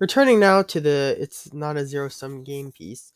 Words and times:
Returning 0.00 0.40
now 0.40 0.62
to 0.62 0.80
the 0.80 1.14
it's 1.20 1.52
not 1.52 1.76
a 1.76 1.84
zero 1.84 2.08
sum 2.08 2.42
game 2.42 2.72
piece. 2.72 3.12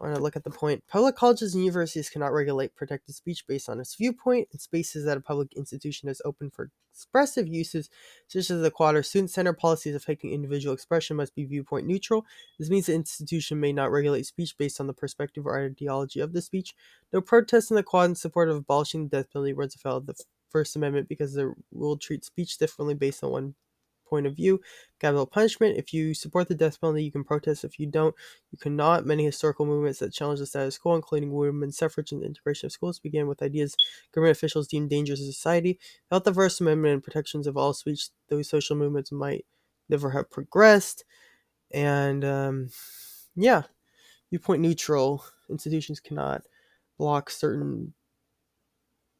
I 0.00 0.04
want 0.04 0.16
to 0.16 0.22
look 0.22 0.34
at 0.34 0.44
the 0.44 0.50
point. 0.50 0.82
Public 0.88 1.14
colleges 1.14 1.54
and 1.54 1.62
universities 1.62 2.08
cannot 2.08 2.32
regulate 2.32 2.74
protected 2.74 3.14
speech 3.14 3.46
based 3.46 3.68
on 3.68 3.78
its 3.78 3.94
viewpoint, 3.94 4.48
and 4.50 4.60
spaces 4.60 5.04
that 5.04 5.18
a 5.18 5.20
public 5.20 5.52
institution 5.54 6.08
has 6.08 6.22
open 6.24 6.50
for 6.50 6.70
expressive 6.90 7.46
uses, 7.46 7.90
such 8.28 8.50
as 8.50 8.62
the 8.62 8.70
quad 8.70 8.96
or 8.96 9.02
student 9.02 9.30
center 9.30 9.52
policies 9.52 9.94
affecting 9.94 10.32
individual 10.32 10.74
expression, 10.74 11.18
must 11.18 11.34
be 11.34 11.44
viewpoint 11.44 11.86
neutral. 11.86 12.24
This 12.58 12.70
means 12.70 12.86
the 12.86 12.94
institution 12.94 13.60
may 13.60 13.74
not 13.74 13.92
regulate 13.92 14.24
speech 14.24 14.56
based 14.56 14.80
on 14.80 14.86
the 14.86 14.94
perspective 14.94 15.46
or 15.46 15.62
ideology 15.62 16.20
of 16.20 16.32
the 16.32 16.40
speech. 16.40 16.74
No 17.12 17.20
protest 17.20 17.70
in 17.70 17.76
the 17.76 17.82
quad 17.82 18.08
in 18.08 18.14
support 18.16 18.48
of 18.48 18.56
abolishing 18.56 19.04
the 19.04 19.18
death 19.18 19.32
penalty 19.32 19.52
runs 19.52 19.74
afoul 19.74 19.98
of 19.98 20.06
the 20.06 20.14
First 20.48 20.76
Amendment 20.76 21.08
because 21.08 21.34
the 21.34 21.52
rule 21.72 21.98
treats 21.98 22.28
speech 22.28 22.56
differently 22.56 22.94
based 22.94 23.22
on 23.22 23.30
one 23.30 23.54
point 24.06 24.26
of 24.26 24.34
view. 24.34 24.60
Capital 25.00 25.26
punishment. 25.26 25.76
If 25.76 25.92
you 25.92 26.14
support 26.14 26.48
the 26.48 26.54
death 26.54 26.80
penalty, 26.80 27.04
you 27.04 27.12
can 27.12 27.24
protest. 27.24 27.64
If 27.64 27.78
you 27.78 27.86
don't, 27.86 28.14
you 28.50 28.58
cannot. 28.58 29.04
Many 29.04 29.24
historical 29.24 29.66
movements 29.66 29.98
that 29.98 30.12
challenge 30.12 30.40
the 30.40 30.46
status 30.46 30.78
quo, 30.78 30.94
including 30.94 31.32
women's 31.32 31.76
suffrage 31.76 32.12
and 32.12 32.22
the 32.22 32.26
integration 32.26 32.66
of 32.66 32.72
schools, 32.72 32.98
began 32.98 33.26
with 33.26 33.42
ideas 33.42 33.76
government 34.12 34.36
officials 34.36 34.68
deemed 34.68 34.90
dangerous 34.90 35.20
to 35.20 35.26
society. 35.26 35.78
Without 36.10 36.24
the 36.24 36.34
First 36.34 36.60
Amendment 36.60 36.94
and 36.94 37.04
protections 37.04 37.46
of 37.46 37.56
all 37.56 37.74
speech, 37.74 38.08
those 38.28 38.48
social 38.48 38.76
movements 38.76 39.12
might 39.12 39.44
never 39.88 40.10
have 40.10 40.30
progressed. 40.30 41.04
And 41.72 42.24
um, 42.24 42.70
yeah, 43.34 43.62
viewpoint 44.30 44.62
neutral 44.62 45.24
institutions 45.50 46.00
cannot 46.00 46.42
block 46.98 47.30
certain 47.30 47.94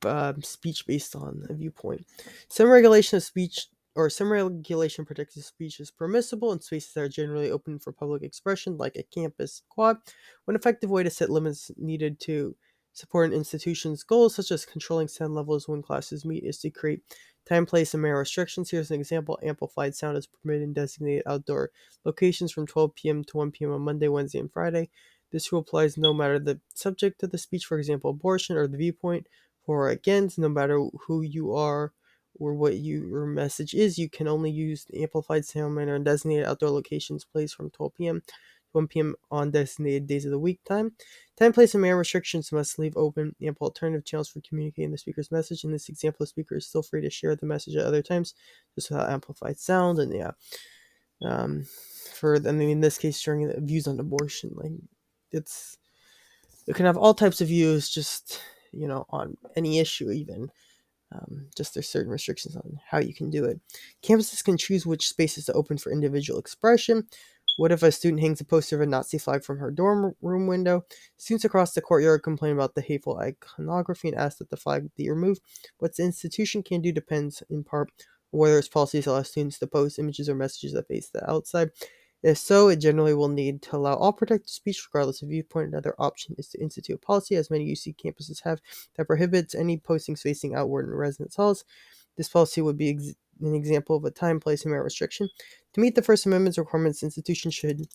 uh, 0.04 0.34
speech 0.42 0.86
based 0.86 1.16
on 1.16 1.44
a 1.48 1.54
viewpoint. 1.54 2.06
Some 2.48 2.68
regulation 2.68 3.16
of 3.16 3.22
speech 3.22 3.68
or 3.96 4.10
some 4.10 4.30
regulation 4.30 5.04
protected 5.04 5.42
speech 5.44 5.80
is 5.80 5.90
permissible 5.90 6.52
in 6.52 6.60
spaces 6.60 6.92
that 6.94 7.00
are 7.02 7.08
generally 7.08 7.50
open 7.50 7.78
for 7.78 7.92
public 7.92 8.22
expression, 8.22 8.76
like 8.76 8.96
a 8.96 9.02
campus 9.02 9.62
quad. 9.68 9.98
One 10.44 10.56
effective 10.56 10.90
way 10.90 11.02
to 11.02 11.10
set 11.10 11.30
limits 11.30 11.70
needed 11.76 12.20
to 12.20 12.56
support 12.92 13.28
an 13.30 13.36
institution's 13.36 14.02
goals, 14.02 14.34
such 14.34 14.50
as 14.50 14.64
controlling 14.66 15.08
sound 15.08 15.34
levels 15.34 15.68
when 15.68 15.82
classes 15.82 16.24
meet, 16.24 16.44
is 16.44 16.58
to 16.60 16.70
create 16.70 17.02
time, 17.46 17.66
place, 17.66 17.94
and 17.94 18.02
manner 18.02 18.18
restrictions. 18.18 18.70
Here's 18.70 18.90
an 18.90 19.00
example 19.00 19.38
amplified 19.42 19.94
sound 19.94 20.16
is 20.18 20.26
permitted 20.26 20.62
in 20.62 20.72
designated 20.72 21.22
outdoor 21.26 21.70
locations 22.04 22.52
from 22.52 22.66
12 22.66 22.94
p.m. 22.94 23.24
to 23.24 23.36
1 23.38 23.50
p.m. 23.52 23.72
on 23.72 23.82
Monday, 23.82 24.08
Wednesday, 24.08 24.38
and 24.38 24.52
Friday. 24.52 24.90
This 25.32 25.50
rule 25.52 25.62
applies 25.62 25.96
no 25.98 26.14
matter 26.14 26.38
the 26.38 26.60
subject 26.74 27.22
of 27.22 27.30
the 27.30 27.38
speech, 27.38 27.64
for 27.66 27.78
example, 27.78 28.10
abortion, 28.10 28.56
or 28.56 28.66
the 28.66 28.78
viewpoint, 28.78 29.26
for 29.64 29.86
or 29.86 29.90
against, 29.90 30.38
no 30.38 30.48
matter 30.48 30.78
who 31.06 31.22
you 31.22 31.52
are 31.54 31.92
or 32.38 32.54
what 32.54 32.76
you, 32.76 33.06
your 33.08 33.26
message 33.26 33.74
is, 33.74 33.98
you 33.98 34.08
can 34.08 34.28
only 34.28 34.50
use 34.50 34.84
the 34.84 35.02
amplified 35.02 35.44
sound 35.44 35.78
in 35.78 36.04
designated 36.04 36.46
outdoor 36.46 36.70
locations 36.70 37.24
placed 37.24 37.54
from 37.54 37.70
12 37.70 37.94
p.m. 37.94 38.20
to 38.20 38.34
1 38.72 38.88
p.m. 38.88 39.14
on 39.30 39.50
designated 39.50 40.06
days 40.06 40.24
of 40.24 40.30
the 40.30 40.38
week 40.38 40.60
time. 40.64 40.92
Time, 41.36 41.52
place, 41.52 41.74
and 41.74 41.82
manner 41.82 41.96
restrictions 41.98 42.52
must 42.52 42.78
leave 42.78 42.96
open 42.96 43.34
ample 43.42 43.66
alternative 43.66 44.04
channels 44.04 44.28
for 44.28 44.40
communicating 44.40 44.90
the 44.90 44.98
speaker's 44.98 45.30
message. 45.30 45.64
In 45.64 45.72
this 45.72 45.88
example, 45.88 46.18
the 46.20 46.28
speaker 46.28 46.56
is 46.56 46.66
still 46.66 46.82
free 46.82 47.02
to 47.02 47.10
share 47.10 47.36
the 47.36 47.46
message 47.46 47.76
at 47.76 47.84
other 47.84 48.02
times, 48.02 48.34
just 48.74 48.90
without 48.90 49.10
amplified 49.10 49.58
sound. 49.58 49.98
And 49.98 50.14
yeah, 50.14 50.32
um, 51.22 51.66
for 52.14 52.36
I 52.36 52.52
mean, 52.52 52.70
in 52.70 52.80
this 52.80 52.98
case, 52.98 53.18
sharing 53.18 53.50
views 53.66 53.86
on 53.86 54.00
abortion, 54.00 54.52
like 54.54 54.72
it's 55.32 55.78
you 56.66 56.74
can 56.74 56.86
have 56.86 56.96
all 56.96 57.14
types 57.14 57.40
of 57.40 57.48
views, 57.48 57.88
just 57.88 58.40
you 58.72 58.86
know, 58.86 59.06
on 59.10 59.36
any 59.56 59.78
issue, 59.78 60.10
even. 60.10 60.50
Um, 61.16 61.48
just 61.56 61.74
there's 61.74 61.88
certain 61.88 62.12
restrictions 62.12 62.56
on 62.56 62.78
how 62.90 62.98
you 62.98 63.14
can 63.14 63.30
do 63.30 63.44
it. 63.44 63.60
Campuses 64.02 64.44
can 64.44 64.56
choose 64.56 64.84
which 64.84 65.08
spaces 65.08 65.46
to 65.46 65.52
open 65.52 65.78
for 65.78 65.92
individual 65.92 66.38
expression. 66.38 67.06
What 67.56 67.72
if 67.72 67.82
a 67.82 67.90
student 67.90 68.20
hangs 68.20 68.40
a 68.40 68.44
poster 68.44 68.76
of 68.76 68.82
a 68.82 68.86
Nazi 68.86 69.16
flag 69.16 69.42
from 69.42 69.58
her 69.58 69.70
dorm 69.70 70.14
room 70.20 70.46
window? 70.46 70.84
Students 71.16 71.44
across 71.44 71.72
the 71.72 71.80
courtyard 71.80 72.22
complain 72.22 72.52
about 72.52 72.74
the 72.74 72.82
hateful 72.82 73.18
iconography 73.18 74.08
and 74.08 74.16
ask 74.16 74.38
that 74.38 74.50
the 74.50 74.58
flag 74.58 74.90
be 74.94 75.08
removed. 75.08 75.40
What 75.78 75.96
the 75.96 76.02
institution 76.02 76.62
can 76.62 76.82
do 76.82 76.92
depends 76.92 77.42
in 77.48 77.64
part 77.64 77.90
whether 78.30 78.58
its 78.58 78.68
policies 78.68 79.06
allow 79.06 79.22
students 79.22 79.58
to 79.60 79.66
post 79.66 79.98
images 79.98 80.28
or 80.28 80.34
messages 80.34 80.74
that 80.74 80.88
face 80.88 81.08
the 81.08 81.28
outside. 81.30 81.70
If 82.22 82.38
so, 82.38 82.68
it 82.68 82.76
generally 82.76 83.14
will 83.14 83.28
need 83.28 83.62
to 83.62 83.76
allow 83.76 83.94
all 83.94 84.12
protected 84.12 84.50
speech 84.50 84.86
regardless 84.92 85.22
of 85.22 85.28
viewpoint. 85.28 85.68
Another 85.68 85.94
option 85.98 86.34
is 86.38 86.48
to 86.48 86.60
institute 86.60 86.96
a 86.96 86.98
policy, 86.98 87.36
as 87.36 87.50
many 87.50 87.70
UC 87.70 87.96
campuses 87.96 88.42
have, 88.42 88.60
that 88.96 89.06
prohibits 89.06 89.54
any 89.54 89.78
postings 89.78 90.20
facing 90.20 90.54
outward 90.54 90.86
in 90.86 90.94
residence 90.94 91.36
halls. 91.36 91.64
This 92.16 92.28
policy 92.28 92.62
would 92.62 92.78
be 92.78 92.90
ex- 92.90 93.14
an 93.40 93.54
example 93.54 93.96
of 93.96 94.04
a 94.04 94.10
time, 94.10 94.40
place, 94.40 94.62
and 94.62 94.72
manner 94.72 94.82
restriction. 94.82 95.28
To 95.74 95.80
meet 95.80 95.94
the 95.94 96.02
First 96.02 96.26
Amendment's 96.26 96.58
requirements, 96.58 97.02
institutions 97.02 97.54
should 97.54 97.86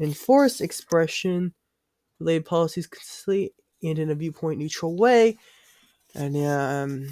enforce 0.00 0.60
expression 0.60 1.54
related 2.18 2.44
policies 2.44 2.86
consistently 2.86 3.52
and 3.82 3.98
in 3.98 4.10
a 4.10 4.14
viewpoint 4.14 4.58
neutral 4.58 4.96
way. 4.96 5.36
And 6.14 6.36
um, 6.36 7.08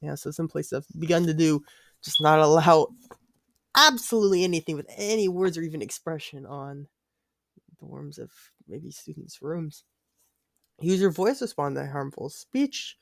yeah, 0.00 0.14
so 0.14 0.30
some 0.30 0.48
places 0.48 0.72
have 0.72 1.00
begun 1.00 1.26
to 1.26 1.34
do 1.34 1.62
just 2.02 2.20
not 2.20 2.38
allow 2.38 2.88
absolutely 3.78 4.42
anything 4.44 4.76
with 4.76 4.90
any 4.96 5.28
words 5.28 5.56
or 5.56 5.62
even 5.62 5.80
expression 5.80 6.44
on 6.44 6.88
dorms 7.80 8.18
of 8.18 8.30
maybe 8.66 8.90
students' 8.90 9.40
rooms. 9.40 9.84
Use 10.80 11.00
your 11.00 11.10
voice 11.10 11.38
to 11.38 11.44
respond 11.44 11.76
to 11.76 11.86
harmful 11.86 12.28
speech. 12.28 12.96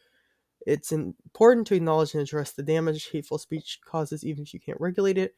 It's 0.66 0.92
important 0.92 1.66
to 1.69 1.75
acknowledge 1.75 2.14
and 2.14 2.22
address 2.22 2.53
the 2.53 2.62
damage 2.62 3.09
hateful 3.10 3.38
speech 3.38 3.81
causes, 3.84 4.25
even 4.25 4.42
if 4.42 4.53
you 4.53 4.60
can't 4.60 4.81
regulate 4.81 5.19
it. 5.19 5.34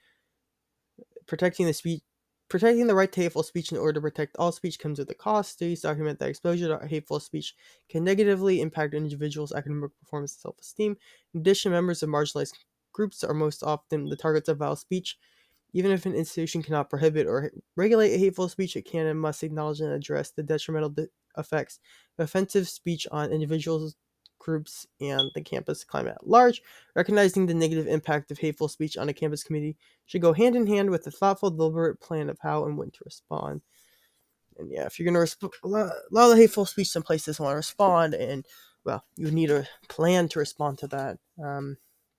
Protecting 1.27 1.67
the 1.67 1.75
speech, 1.75 2.03
protecting 2.49 2.87
the 2.87 2.95
right 2.95 3.11
to 3.13 3.21
hateful 3.21 3.43
speech 3.43 3.71
in 3.71 3.79
order 3.79 3.95
to 3.95 4.01
protect 4.01 4.37
all 4.39 4.53
speech 4.53 4.79
comes 4.79 4.99
with 4.99 5.11
a 5.11 5.15
cost. 5.15 5.53
Studies 5.53 5.83
document 5.83 6.19
that 6.19 6.31
exposure 6.31 6.79
to 6.79 6.87
hateful 6.87 7.21
speech 7.21 7.55
can 7.89 8.05
negatively 8.05 8.61
impact 8.61 8.95
individual's 8.95 9.53
academic 9.53 9.91
performance 10.01 10.35
and 10.35 10.41
self-esteem. 10.41 10.97
In 11.35 11.41
addition, 11.41 11.73
members 11.73 12.03
of 12.03 12.09
marginalized 12.09 12.55
groups 12.99 13.23
are 13.23 13.33
most 13.33 13.63
often 13.63 14.09
the 14.09 14.17
targets 14.17 14.49
of 14.49 14.59
vile 14.59 14.75
speech. 14.75 15.17
Even 15.73 15.93
if 15.93 16.05
an 16.05 16.17
institution 16.17 16.65
cannot 16.65 16.91
prohibit 16.91 17.29
or 17.29 17.53
regulate 17.77 18.19
hateful 18.19 18.49
speech, 18.49 18.75
it 18.75 18.83
can 18.83 19.07
and 19.07 19.21
must 19.21 19.45
acknowledge 19.45 19.81
and 19.81 19.93
address 19.93 20.33
the 20.33 20.43
detrimental 20.43 20.93
effects 21.37 21.79
of 22.19 22.25
offensive 22.25 22.67
speech 22.67 23.07
on 23.13 23.31
individuals, 23.31 23.95
groups, 24.41 24.85
and 25.01 25.31
the 25.37 25.41
campus 25.41 25.85
climate 25.85 26.17
at 26.17 26.27
large. 26.27 26.61
Recognizing 26.97 27.47
the 27.47 27.55
negative 27.55 27.87
impact 27.87 28.33
of 28.33 28.39
hateful 28.39 28.67
speech 28.67 28.97
on 28.97 29.09
a 29.09 29.13
campus 29.13 29.45
community 29.45 29.77
should 30.07 30.23
go 30.23 30.33
hand 30.33 30.57
in 30.57 30.67
hand 30.67 30.91
with 30.91 31.07
a 31.07 31.13
thoughtful, 31.13 31.51
deliberate 31.51 32.01
plan 32.01 32.29
of 32.29 32.39
how 32.41 32.65
and 32.65 32.77
when 32.77 32.91
to 32.91 32.99
respond. 33.05 33.61
And 34.59 34.73
yeah, 34.73 34.87
if 34.87 34.99
you're 34.99 35.05
going 35.05 35.15
to 35.15 35.21
respond, 35.21 35.53
a 35.63 35.69
lot 36.11 36.33
of 36.33 36.37
hateful 36.37 36.67
speech, 36.67 36.89
some 36.89 37.05
places 37.05 37.39
want 37.39 37.53
to 37.53 37.57
respond, 37.59 38.15
and 38.15 38.45
well, 38.85 39.05
you 39.17 39.31
need 39.31 39.53
a 39.53 39.69
plan 39.89 40.29
to 40.31 40.41
respond 40.41 40.79
to 40.79 40.89
that. 40.89 41.19
Um, 41.41 41.77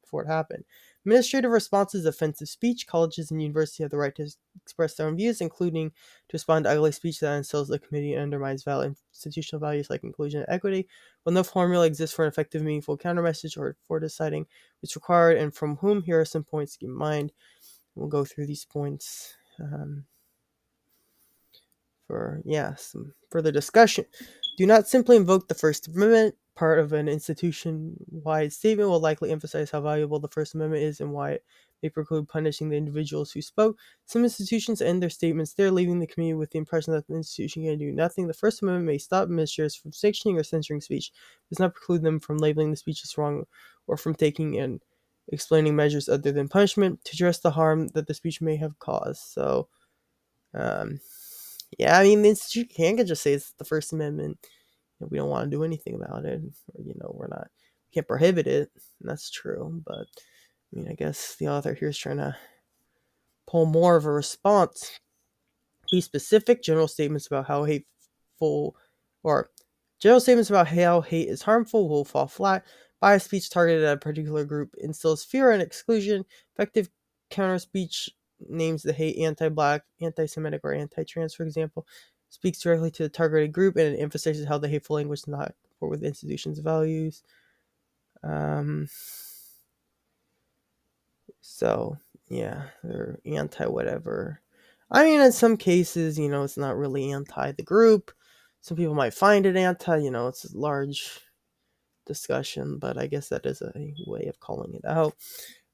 before 0.09 0.24
it 0.24 0.28
happened. 0.28 0.64
Administrative 1.06 1.52
responses 1.52 2.06
offensive 2.06 2.50
speech. 2.50 2.88
Colleges 2.88 3.30
and 3.30 3.42
universities 3.42 3.84
have 3.84 3.92
the 3.92 3.97
right 3.97 4.16
to 4.16 4.28
express 4.62 4.96
their 4.96 5.08
own 5.08 5.16
views, 5.16 5.40
including 5.40 5.92
to 5.92 6.34
respond 6.34 6.66
to 6.66 6.72
ugly 6.72 6.92
speech 6.92 7.20
that 7.20 7.38
insults 7.38 7.70
the 7.70 7.78
committee 7.78 8.14
and 8.14 8.24
undermines 8.24 8.64
valid 8.64 8.96
institutional 9.14 9.59
values 9.59 9.90
like 9.90 10.03
inclusion 10.03 10.42
and 10.42 10.50
equity. 10.50 10.88
While 11.24 11.36
no 11.36 11.44
formula 11.44 11.86
exists 11.86 12.16
for 12.16 12.25
an 12.25 12.30
effective, 12.30 12.64
meaningful 12.64 12.98
countermessage 12.98 13.56
or 13.56 13.75
for 13.88 14.00
deciding 14.00 14.48
what's 14.81 14.96
required 14.96 15.38
and 15.38 15.53
from 15.53 15.78
whom, 15.78 16.02
here 16.02 16.19
are 16.19 16.25
some 16.25 16.44
points 16.44 16.74
to 16.74 16.80
keep 16.80 16.90
in 16.90 16.96
mind. 16.96 17.31
We'll 17.96 18.08
go 18.08 18.25
through 18.25 18.48
these 18.48 18.66
points 18.66 19.36
um, 19.59 20.06
for, 22.08 22.42
yeah, 22.46 22.75
some 22.75 23.14
further 23.30 23.52
discussion. 23.52 24.06
Do 24.58 24.66
not 24.66 24.88
simply 24.88 25.16
invoke 25.18 25.48
the 25.48 25.56
First 25.56 25.88
Amendment 25.88 26.36
part 26.59 26.78
of 26.78 26.92
an 26.92 27.08
institution 27.08 27.96
wide 28.12 28.52
statement 28.52 28.90
will 28.90 29.00
likely 29.00 29.31
emphasize 29.31 29.72
how 29.72 29.80
valuable 29.80 30.20
the 30.20 30.28
First 30.28 30.56
Amendment 30.56 30.84
is 30.84 31.00
and 31.00 31.14
why 31.14 31.31
it 31.31 31.46
may 31.81 31.88
preclude 31.88 32.28
punishing 32.28 32.68
the 32.68 32.75
individuals 32.75 33.31
who 33.31 33.42
spoke. 33.42 33.78
Some 34.06 34.25
institutions 34.25 34.81
end 34.81 35.01
their 35.01 35.10
statements 35.10 35.54
there, 35.54 35.72
leaving 35.72 36.00
the 36.00 36.06
community 36.06 36.38
with 36.38 36.51
the 36.51 36.57
impression 36.57 36.92
that 36.92 37.07
the 37.07 37.16
institution 37.16 37.63
can 37.63 37.78
do 37.78 37.94
nothing. 37.94 38.28
The 38.28 38.33
First 38.33 38.62
Amendment 38.62 38.88
may 38.88 38.98
stop 38.98 39.24
administrators 39.24 39.74
from 39.74 39.94
sanctioning 39.94 40.38
or 40.38 40.44
censoring 40.44 40.81
speech, 40.81 41.13
but 41.13 41.56
does 41.56 41.60
not 41.60 41.74
preclude 41.74 42.01
them 42.01 42.19
from 42.19 42.39
labeling 42.39 42.72
the 42.72 42.75
speech 42.75 43.06
as 43.06 43.18
wrong 43.18 43.45
or 43.88 43.95
from 43.95 44.13
taking 44.13 44.60
and 44.60 44.81
explaining 45.30 45.78
measures 45.78 46.10
other 46.10 46.33
than 46.33 46.50
punishment 46.50 47.06
to 47.06 47.13
address 47.13 47.39
the 47.39 47.51
harm 47.51 47.88
that 47.89 48.06
the 48.07 48.13
speech 48.13 48.42
may 48.42 48.57
have 48.57 48.78
caused. 48.80 49.22
So, 49.22 49.69
um, 50.54 51.00
yeah, 51.78 51.98
I 51.98 52.04
mean, 52.04 52.22
the 52.22 52.30
institution 52.30 52.69
can't 52.75 53.07
just 53.07 53.24
say 53.24 53.31
it's 53.31 53.54
the 53.54 53.63
First 53.63 53.94
Amendment 53.94 54.39
we 55.00 55.18
don't 55.18 55.30
want 55.30 55.46
to 55.46 55.56
do 55.56 55.63
anything 55.63 55.96
about 55.96 56.25
it 56.25 56.42
or 56.74 56.84
you 56.84 56.94
know 57.00 57.12
we're 57.13 57.28
not 57.28 57.48
we 57.88 57.94
can't 57.94 58.07
prohibit 58.07 58.48
it 58.48 58.69
that's 59.01 59.30
true 59.30 59.81
but 59.86 60.07
i 60.74 60.74
mean 60.74 60.88
i 60.90 60.94
guess 60.94 61.36
the 61.40 61.48
author 61.48 61.74
here 61.74 61.90
is 61.90 61.98
trying 61.98 62.18
to 62.18 62.36
pull 63.50 63.66
more 63.66 63.96
of 63.96 64.06
a 64.06 64.12
response. 64.12 65.00
Be 65.92 66.01
specific 66.01 66.62
general 66.62 66.88
statements 66.88 67.25
about 67.28 67.48
how 67.48 67.63
hateful 67.63 68.75
or 69.24 69.50
general 70.00 70.22
statements 70.22 70.50
about 70.50 70.68
how 70.68 71.02
hate 71.02 71.30
is 71.30 71.42
harmful 71.42 71.90
will 71.90 72.06
fall 72.06 72.28
flat. 72.28 72.63
Biased 73.02 73.25
speech 73.25 73.50
targeted 73.50 73.84
at 73.84 73.98
a 73.98 74.00
particular 74.00 74.45
group 74.45 74.75
instills 74.78 75.24
fear 75.24 75.52
and 75.52 75.62
exclusion. 75.62 76.25
Effective 76.54 76.90
counter 77.31 77.57
speech 77.57 78.10
names 78.48 78.84
the 78.84 78.94
hate 78.94 79.18
anti-black, 79.18 79.81
anti-Semitic, 80.02 80.62
or 80.63 80.74
anti-trans, 80.74 81.34
for 81.34 81.44
example, 81.44 81.88
speaks 82.30 82.60
directly 82.60 82.92
to 82.92 83.04
the 83.04 83.10
targeted 83.10 83.52
group 83.52 83.76
and 83.76 83.96
it 83.96 84.00
emphasizes 84.00 84.48
how 84.48 84.58
the 84.58 84.70
hateful 84.70 84.96
language 84.96 85.22
does 85.22 85.28
not 85.28 85.54
comport 85.68 85.92
with 85.92 86.04
institution's 86.04 86.60
values. 86.60 87.24
Um, 88.24 88.88
so 91.42 91.98
yeah, 92.30 92.64
they're 92.84 93.20
anti 93.26 93.66
whatever. 93.66 94.42
I 94.92 95.04
mean, 95.04 95.22
in 95.22 95.31
some 95.31 95.58
cases, 95.58 96.18
you 96.18 96.30
know, 96.30 96.44
it's 96.44 96.58
not 96.58 96.78
really 96.78 97.12
anti 97.12 97.52
the 97.52 97.64
group. 97.64 98.12
Some 98.62 98.78
people 98.78 98.96
might 98.96 99.14
find 99.14 99.46
it 99.46 99.56
anti, 99.56 99.98
you 99.98 100.12
know, 100.12 100.28
it's 100.28 100.46
a 100.46 100.58
large 100.58 101.22
discussion, 102.06 102.78
but 102.78 102.98
I 102.98 103.08
guess 103.08 103.30
that 103.30 103.46
is 103.46 103.62
a 103.62 103.74
way 104.08 104.26
of 104.26 104.40
calling 104.40 104.74
it 104.74 104.86
out. 104.86 105.16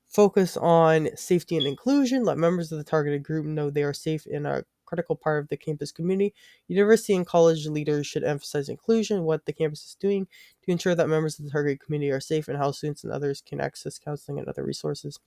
Focus 0.07 0.55
on 0.57 1.09
safety 1.15 1.57
and 1.57 1.65
inclusion. 1.65 2.23
Let 2.23 2.37
members 2.37 2.71
of 2.71 2.77
the 2.77 2.83
targeted 2.83 3.23
group 3.23 3.45
know 3.45 3.69
they 3.69 3.83
are 3.83 3.93
safe 3.93 4.25
in 4.27 4.45
a 4.45 4.63
critical 4.85 5.15
part 5.15 5.43
of 5.43 5.49
the 5.49 5.57
campus 5.57 5.91
community. 5.91 6.33
University 6.67 7.15
and 7.15 7.25
college 7.25 7.67
leaders 7.67 8.07
should 8.07 8.23
emphasize 8.23 8.69
inclusion, 8.69 9.23
what 9.23 9.45
the 9.45 9.53
campus 9.53 9.85
is 9.85 9.95
doing 9.95 10.27
to 10.63 10.71
ensure 10.71 10.95
that 10.95 11.09
members 11.09 11.39
of 11.39 11.45
the 11.45 11.51
target 11.51 11.79
community 11.79 12.11
are 12.11 12.19
safe 12.19 12.47
and 12.47 12.57
how 12.57 12.71
students 12.71 13.03
and 13.03 13.13
others 13.13 13.41
can 13.41 13.59
access 13.59 13.97
counseling 13.97 14.39
and 14.39 14.47
other 14.47 14.63
resources. 14.63 15.19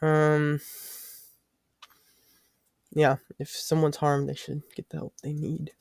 Um, 0.00 0.60
yeah, 2.92 3.16
if 3.38 3.48
someone's 3.48 3.96
harmed, 3.96 4.28
they 4.28 4.34
should 4.34 4.62
get 4.74 4.88
the 4.88 4.98
help 4.98 5.14
they 5.22 5.32
need. 5.32 5.72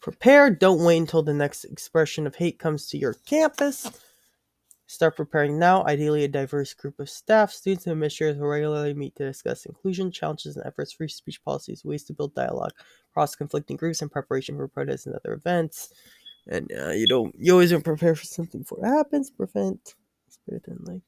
Prepare. 0.00 0.50
Don't 0.50 0.84
wait 0.84 0.98
until 0.98 1.22
the 1.22 1.34
next 1.34 1.64
expression 1.64 2.26
of 2.26 2.36
hate 2.36 2.60
comes 2.60 2.86
to 2.88 2.98
your 2.98 3.14
campus. 3.26 3.90
Start 4.88 5.16
preparing 5.16 5.58
now. 5.58 5.84
Ideally, 5.84 6.24
a 6.24 6.28
diverse 6.28 6.72
group 6.72 7.00
of 7.00 7.10
staff, 7.10 7.50
students, 7.50 7.86
and 7.86 7.92
administrators 7.92 8.38
will 8.38 8.46
regularly 8.46 8.94
meet 8.94 9.16
to 9.16 9.24
discuss 9.24 9.66
inclusion, 9.66 10.12
challenges, 10.12 10.56
and 10.56 10.64
efforts, 10.64 10.92
free 10.92 11.08
speech 11.08 11.42
policies, 11.44 11.84
ways 11.84 12.04
to 12.04 12.12
build 12.12 12.34
dialogue 12.36 12.72
across 13.10 13.34
conflicting 13.34 13.76
groups, 13.76 14.00
and 14.00 14.12
preparation 14.12 14.56
for 14.56 14.68
protests 14.68 15.06
and 15.06 15.16
other 15.16 15.34
events. 15.34 15.92
And 16.46 16.70
uh, 16.72 16.90
you 16.90 17.08
don't, 17.08 17.34
you 17.36 17.52
always 17.52 17.70
to 17.70 17.80
prepare 17.80 18.14
for 18.14 18.24
something 18.24 18.60
before 18.60 18.78
it 18.84 18.88
happens. 18.88 19.28
Prevent, 19.30 19.96
it's 20.28 20.38
better 20.46 20.62
than 20.64 20.78
like 20.84 21.02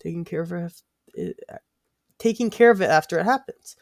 taking 0.00 0.24
care 0.24 0.40
of 0.40 0.52
it, 1.14 1.38
taking 2.18 2.50
care 2.50 2.72
of 2.72 2.82
it 2.82 2.90
after 2.90 3.20
it 3.20 3.24
happens. 3.24 3.76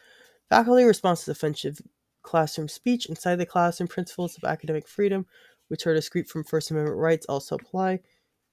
Faculty 0.49 0.83
response 0.83 1.25
to 1.25 1.31
offensive 1.31 1.81
classroom 2.21 2.67
speech 2.67 3.07
inside 3.07 3.37
the 3.37 3.45
classroom 3.47 3.87
principles 3.87 4.37
of 4.37 4.43
academic 4.43 4.87
freedom, 4.87 5.25
which 5.69 5.87
are 5.87 5.95
discrete 5.95 6.29
from 6.29 6.43
First 6.43 6.69
Amendment 6.69 6.97
rights, 6.97 7.25
also 7.25 7.55
apply. 7.55 8.01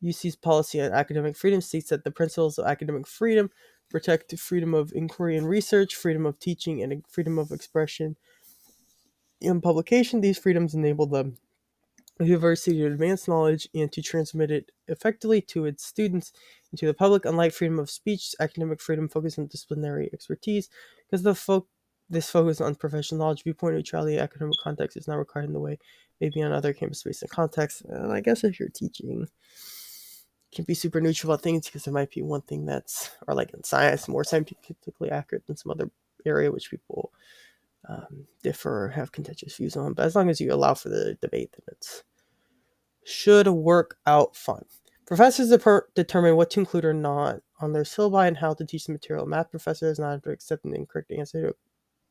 UC's 0.07 0.37
policy 0.37 0.81
on 0.81 0.93
academic 0.93 1.37
freedom 1.37 1.61
states 1.61 1.91
that 1.91 2.05
the 2.05 2.11
principles 2.11 2.59
of 2.59 2.67
academic 2.67 3.07
freedom 3.07 3.51
protect 3.91 4.39
freedom 4.39 4.75
of 4.75 4.93
inquiry 4.95 5.37
and 5.37 5.49
research, 5.49 5.95
freedom 5.95 6.27
of 6.27 6.39
teaching, 6.39 6.83
and 6.83 7.05
freedom 7.09 7.39
of 7.39 7.51
expression 7.51 8.17
in 9.41 9.61
publication. 9.61 10.21
These 10.21 10.39
freedoms 10.39 10.75
enable 10.75 11.07
the 11.07 11.33
university 12.21 12.79
to 12.79 12.87
advance 12.87 13.29
knowledge 13.29 13.69
and 13.75 13.91
to 13.93 14.03
transmit 14.03 14.51
it 14.51 14.73
effectively 14.89 15.41
to 15.41 15.65
its 15.67 15.85
students 15.85 16.33
and 16.71 16.79
to 16.79 16.87
the 16.87 16.95
public. 16.95 17.25
Unlike 17.25 17.53
freedom 17.53 17.79
of 17.79 17.91
speech, 17.91 18.35
academic 18.41 18.81
freedom 18.81 19.09
focuses 19.09 19.39
on 19.39 19.47
disciplinary 19.47 20.11
expertise 20.13 20.69
because 21.07 21.23
the 21.23 21.35
fo- 21.35 21.67
this 22.11 22.31
focus 22.31 22.61
on 22.61 22.75
professional 22.75 23.21
knowledge, 23.21 23.45
viewpoint 23.45 23.77
neutrality, 23.77 24.19
academic 24.19 24.55
context 24.63 24.97
is 24.97 25.07
not 25.07 25.17
required 25.17 25.45
in 25.47 25.53
the 25.53 25.61
way 25.61 25.79
maybe 26.21 26.43
on 26.43 26.53
other 26.53 26.73
campus-based 26.73 27.25
contexts. 27.31 27.83
And 27.83 28.13
I 28.13 28.21
guess 28.21 28.43
if 28.45 28.59
you're 28.59 28.71
teaching 28.71 29.29
can 30.53 30.65
be 30.65 30.75
super 30.75 31.01
neutral 31.01 31.33
about 31.33 31.43
things 31.43 31.67
because 31.67 31.85
there 31.85 31.95
might 31.95 32.11
be 32.11 32.23
one 32.23 32.43
thing 32.43 32.65
that's, 32.65 33.11
or 33.27 33.35
like 33.35 33.53
in 33.53 33.63
science, 33.65 34.09
more 34.09 34.25
scientifically 34.25 35.11
accurate 35.11 35.47
than 35.47 35.57
some 35.57 35.71
other 35.71 35.91
area 36.25 36.51
which 36.51 36.71
people 36.71 37.13
um, 37.89 38.27
differ 38.43 38.87
or 38.87 38.89
have 38.89 39.13
contentious 39.13 39.57
views 39.57 39.77
on. 39.77 39.93
But 39.93 40.07
as 40.07 40.17
long 40.17 40.31
as 40.31 40.41
you 40.41 40.53
allow 40.53 40.75
for 40.75 40.89
the 40.89 41.17
debate, 41.21 41.53
then 41.53 41.65
it's 41.69 42.03
should 43.05 43.49
work 43.49 43.97
out 44.07 44.37
fine. 44.37 44.65
Professors 45.07 45.49
determine 45.95 46.37
what 46.37 46.51
to 46.51 46.61
include 46.61 46.85
or 46.85 46.93
not 46.93 47.41
on 47.61 47.73
their 47.73 47.83
syllabi 47.83 48.29
and 48.29 48.37
how 48.37 48.53
to 48.53 48.67
teach 48.67 48.85
the 48.85 48.93
material. 48.93 49.25
A 49.25 49.29
math 49.29 49.51
professor 49.51 49.89
is 49.89 49.99
not 49.99 50.23
to 50.23 50.31
accept 50.31 50.67
an 50.67 50.75
incorrect 50.75 51.11
answer 51.11 51.55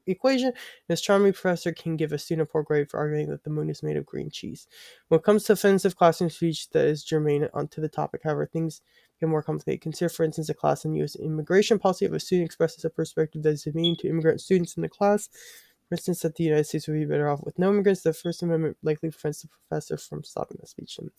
equation, 0.08 0.54
this 0.88 1.02
charming 1.02 1.34
professor 1.34 1.72
can 1.72 1.96
give 1.96 2.12
a 2.12 2.18
student 2.18 2.48
a 2.48 2.52
poor 2.52 2.64
grade 2.64 2.90
for 2.90 3.00
arguing 3.00 3.30
that 3.30 3.44
the 3.44 3.50
moon 3.50 3.70
is 3.70 3.84
made 3.84 3.98
of 3.98 4.06
green 4.06 4.30
cheese. 4.30 4.68
When 5.08 5.20
it 5.20 5.24
comes 5.24 5.44
to 5.46 5.54
offensive 5.54 5.96
classroom 5.96 6.30
speech 6.30 6.70
that 6.72 6.86
is 6.86 7.04
germane 7.04 7.48
onto 7.54 7.82
the 7.82 7.90
topic, 7.90 8.22
however, 8.24 8.46
things 8.46 8.82
get 9.20 9.30
more 9.30 9.44
complicated. 9.44 9.82
Consider, 9.82 10.10
for 10.10 10.24
instance, 10.24 10.50
a 10.50 10.54
class 10.54 10.86
on 10.86 10.96
U.S. 10.96 11.16
immigration 11.16 11.80
policy 11.80 12.06
if 12.06 12.14
a 12.14 12.20
student 12.20 12.46
expresses 12.46 12.86
a 12.86 12.90
perspective 12.90 13.44
that 13.44 13.50
is 13.50 13.64
demeaning 13.64 13.96
to 13.98 14.10
immigrant 14.10 14.42
students 14.42 14.76
in 14.78 14.82
the 14.82 14.90
class. 14.90 15.30
For 15.90 15.96
instance, 15.96 16.20
that 16.22 16.36
the 16.36 16.44
United 16.44 16.66
States 16.66 16.88
would 16.88 16.96
be 16.96 17.06
better 17.06 17.30
off 17.30 17.44
with 17.44 17.58
no 17.58 17.70
immigrants, 17.70 18.02
the 18.02 18.14
First 18.14 18.44
Amendment 18.44 18.78
likely 18.84 19.10
prevents 19.10 19.42
the 19.42 19.48
professor 19.48 19.98
from 19.98 20.24
stopping 20.24 20.58
the 20.60 20.68
speech. 20.68 20.98
And 21.00 21.12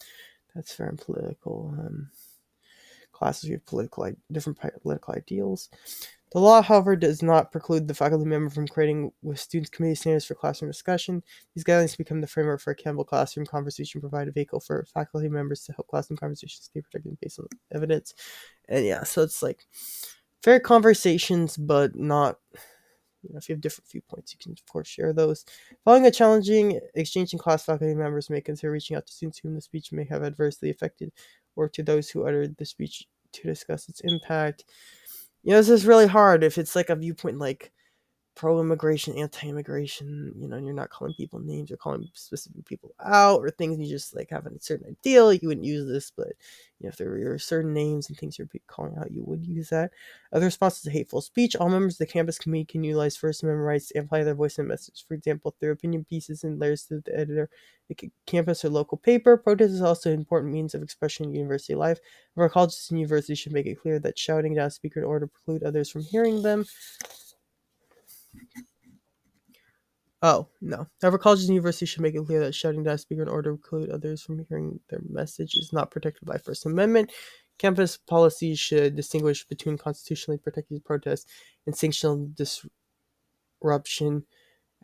that's 0.54 0.74
fair 0.74 0.88
and 0.88 0.98
political. 0.98 1.74
Um, 1.78 2.10
classes 3.18 3.50
with 3.50 3.66
political 3.66 4.10
different 4.30 4.58
political 4.82 5.14
ideals. 5.14 5.68
The 6.32 6.40
law, 6.40 6.60
however, 6.60 6.94
does 6.94 7.22
not 7.22 7.50
preclude 7.50 7.88
the 7.88 7.94
faculty 7.94 8.26
member 8.26 8.50
from 8.50 8.68
creating 8.68 9.12
with 9.22 9.40
students 9.40 9.70
committee 9.70 9.94
standards 9.94 10.26
for 10.26 10.34
classroom 10.34 10.70
discussion. 10.70 11.22
These 11.54 11.64
guidelines 11.64 11.96
become 11.96 12.20
the 12.20 12.26
framework 12.26 12.60
for 12.60 12.72
a 12.72 12.76
Campbell 12.76 13.04
classroom 13.04 13.46
conversation, 13.46 14.00
provide 14.00 14.28
a 14.28 14.32
vehicle 14.32 14.60
for 14.60 14.84
faculty 14.92 15.28
members 15.28 15.64
to 15.64 15.72
help 15.72 15.88
classroom 15.88 16.18
conversations 16.18 16.64
stay 16.64 16.82
protected 16.82 17.18
based 17.20 17.38
on 17.38 17.46
evidence. 17.72 18.14
And 18.68 18.84
yeah, 18.84 19.04
so 19.04 19.22
it's 19.22 19.42
like 19.42 19.66
fair 20.42 20.60
conversations, 20.60 21.56
but 21.56 21.96
not 21.96 22.36
you 23.22 23.30
know, 23.32 23.38
if 23.38 23.48
you 23.48 23.54
have 23.54 23.60
different 23.60 23.90
viewpoints, 23.90 24.32
you 24.32 24.38
can 24.38 24.52
of 24.52 24.66
course 24.70 24.86
share 24.86 25.12
those. 25.12 25.44
Following 25.84 26.06
a 26.06 26.10
challenging 26.10 26.78
exchange 26.94 27.32
in 27.32 27.38
class, 27.38 27.64
faculty 27.64 27.94
members 27.94 28.30
may 28.30 28.40
consider 28.40 28.70
reaching 28.70 28.96
out 28.96 29.06
to 29.06 29.12
students 29.12 29.38
whom 29.38 29.54
the 29.54 29.60
speech 29.60 29.92
may 29.92 30.04
have 30.04 30.22
adversely 30.22 30.70
affected, 30.70 31.12
or 31.56 31.68
to 31.70 31.82
those 31.82 32.10
who 32.10 32.26
uttered 32.26 32.56
the 32.58 32.64
speech 32.64 33.06
to 33.32 33.42
discuss 33.42 33.88
its 33.88 34.00
impact 34.00 34.64
you 35.48 35.54
know, 35.54 35.60
this 35.60 35.70
is 35.70 35.86
really 35.86 36.06
hard 36.06 36.44
if 36.44 36.58
it's 36.58 36.76
like 36.76 36.90
a 36.90 36.96
viewpoint 36.96 37.38
like 37.40 37.72
pro 38.38 38.60
immigration, 38.60 39.18
anti 39.18 39.48
immigration, 39.48 40.32
you 40.38 40.46
know, 40.46 40.56
and 40.56 40.64
you're 40.64 40.74
not 40.74 40.90
calling 40.90 41.12
people 41.12 41.40
names 41.40 41.68
you're 41.68 41.76
calling 41.76 42.08
specific 42.14 42.64
people 42.64 42.94
out 43.04 43.40
or 43.40 43.50
things, 43.50 43.78
you 43.80 43.86
just 43.88 44.14
like 44.14 44.30
have 44.30 44.46
a 44.46 44.60
certain 44.60 44.86
ideal, 44.88 45.32
you 45.32 45.48
wouldn't 45.48 45.66
use 45.66 45.88
this, 45.88 46.12
but 46.16 46.28
you 46.78 46.84
know, 46.84 46.88
if 46.88 46.96
there 46.96 47.10
were 47.10 47.38
certain 47.38 47.74
names 47.74 48.08
and 48.08 48.16
things 48.16 48.38
you're 48.38 48.48
calling 48.68 48.96
out, 48.96 49.10
you 49.10 49.24
would 49.24 49.44
use 49.44 49.70
that. 49.70 49.90
Other 50.32 50.46
responses 50.46 50.82
to 50.82 50.90
hateful 50.90 51.20
speech, 51.20 51.56
all 51.56 51.68
members 51.68 51.94
of 51.94 51.98
the 51.98 52.06
campus 52.06 52.38
committee 52.38 52.64
can 52.64 52.84
utilize 52.84 53.16
First 53.16 53.42
Amendment 53.42 53.66
rights 53.66 53.88
to 53.88 53.98
amplify 53.98 54.22
their 54.22 54.36
voice 54.36 54.56
and 54.56 54.68
message. 54.68 55.04
For 55.06 55.14
example, 55.14 55.56
through 55.58 55.72
opinion 55.72 56.04
pieces 56.04 56.44
and 56.44 56.60
letters 56.60 56.84
to 56.84 57.00
the 57.00 57.18
editor, 57.18 57.50
the 57.88 58.10
campus 58.26 58.64
or 58.64 58.68
local 58.68 58.98
paper. 58.98 59.36
Protest 59.36 59.72
is 59.72 59.82
also 59.82 60.10
an 60.12 60.20
important 60.20 60.52
means 60.52 60.74
of 60.74 60.82
expression 60.82 61.26
in 61.26 61.34
university 61.34 61.74
life. 61.74 61.98
Our 62.36 62.48
colleges 62.48 62.86
and 62.90 63.00
universities 63.00 63.40
should 63.40 63.52
make 63.52 63.66
it 63.66 63.80
clear 63.80 63.98
that 63.98 64.16
shouting 64.16 64.54
down 64.54 64.68
a 64.68 64.70
speaker 64.70 65.00
in 65.00 65.06
order 65.06 65.26
to 65.26 65.32
preclude 65.32 65.64
others 65.64 65.90
from 65.90 66.02
hearing 66.02 66.42
them 66.42 66.66
Oh, 70.20 70.48
no. 70.60 70.86
However, 71.00 71.18
colleges 71.18 71.48
and 71.48 71.54
universities 71.54 71.90
should 71.90 72.02
make 72.02 72.14
it 72.16 72.26
clear 72.26 72.40
that 72.40 72.54
shouting 72.54 72.82
down 72.82 72.94
a 72.94 72.98
speaker 72.98 73.22
in 73.22 73.28
order 73.28 73.52
to 73.52 73.56
preclude 73.56 73.90
others 73.90 74.20
from 74.20 74.44
hearing 74.48 74.80
their 74.90 75.00
message 75.08 75.54
is 75.54 75.72
not 75.72 75.92
protected 75.92 76.26
by 76.26 76.38
First 76.38 76.66
Amendment. 76.66 77.12
Campus 77.58 77.96
policies 77.96 78.58
should 78.58 78.96
distinguish 78.96 79.46
between 79.46 79.78
constitutionally 79.78 80.38
protected 80.38 80.84
protests 80.84 81.26
and 81.66 81.74
sanctional 81.74 82.34
disruption, 83.60 84.24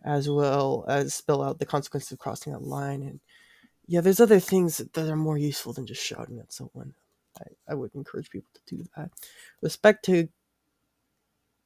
as 0.04 0.28
well 0.28 0.84
as 0.88 1.14
spell 1.14 1.42
out 1.42 1.58
the 1.58 1.66
consequences 1.66 2.12
of 2.12 2.18
crossing 2.18 2.52
that 2.52 2.62
line. 2.62 3.02
And 3.02 3.20
yeah, 3.86 4.00
there's 4.00 4.20
other 4.20 4.40
things 4.40 4.78
that 4.78 5.08
are 5.08 5.16
more 5.16 5.38
useful 5.38 5.72
than 5.72 5.86
just 5.86 6.02
shouting 6.02 6.38
at 6.38 6.52
someone. 6.52 6.94
I, 7.40 7.72
I 7.72 7.74
would 7.74 7.92
encourage 7.94 8.30
people 8.30 8.50
to 8.54 8.76
do 8.76 8.84
that. 8.96 9.10
Respect 9.62 10.04
to 10.06 10.28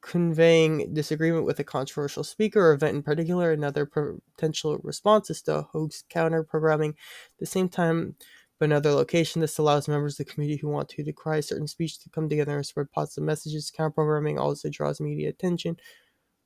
conveying 0.01 0.95
disagreement 0.95 1.45
with 1.45 1.59
a 1.59 1.65
controversial 1.65 2.25
speaker 2.25 2.71
or 2.71 2.73
event 2.73 2.97
in 2.97 3.03
particular. 3.03 3.53
Another 3.53 3.87
potential 3.87 4.79
response 4.83 5.31
is 5.31 5.43
to 5.43 5.63
host 5.73 6.05
counter 6.09 6.43
programming 6.45 6.91
at 6.91 7.39
the 7.39 7.47
same 7.47 7.69
time 7.69 8.17
but 8.59 8.67
another 8.67 8.93
location. 8.93 9.41
This 9.41 9.59
allows 9.59 9.89
members 9.89 10.19
of 10.19 10.27
the 10.27 10.33
community 10.33 10.59
who 10.61 10.69
want 10.69 10.89
to 10.91 11.03
decry 11.03 11.41
certain 11.41 11.69
speech 11.69 11.99
to 12.01 12.11
come 12.11 12.29
together 12.29 12.57
and 12.57 12.67
spread 12.67 12.91
positive 12.91 13.25
messages. 13.25 13.71
Counter 13.71 13.93
programming 13.93 14.39
also 14.39 14.69
draws 14.69 15.01
media 15.01 15.29
attention, 15.29 15.77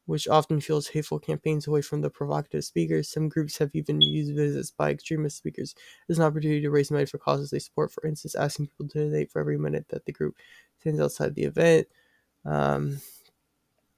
which 0.07 0.29
often 0.29 0.61
fuels 0.61 0.89
hateful 0.89 1.19
campaigns 1.19 1.67
away 1.67 1.83
from 1.83 2.03
the 2.03 2.11
provocative 2.11 2.65
speakers. 2.65 3.09
Some 3.09 3.29
groups 3.29 3.59
have 3.59 3.71
even 3.75 4.03
used 4.03 4.35
visits 4.37 4.71
by 4.71 4.91
extremist 4.91 5.39
speakers 5.39 5.75
as 6.09 6.19
an 6.19 6.25
opportunity 6.25 6.61
to 6.61 6.71
raise 6.71 6.91
money 6.91 7.07
for 7.07 7.19
causes 7.19 7.51
they 7.51 7.59
support. 7.59 7.93
For 7.93 8.07
instance, 8.07 8.35
asking 8.35 8.69
people 8.69 8.89
to 8.89 8.99
donate 9.07 9.31
for 9.31 9.41
every 9.41 9.59
minute 9.59 9.87
that 9.89 10.05
the 10.05 10.13
group 10.13 10.37
stands 10.81 11.01
outside 11.01 11.35
the 11.35 11.45
event. 11.45 11.87
Um, 12.45 13.01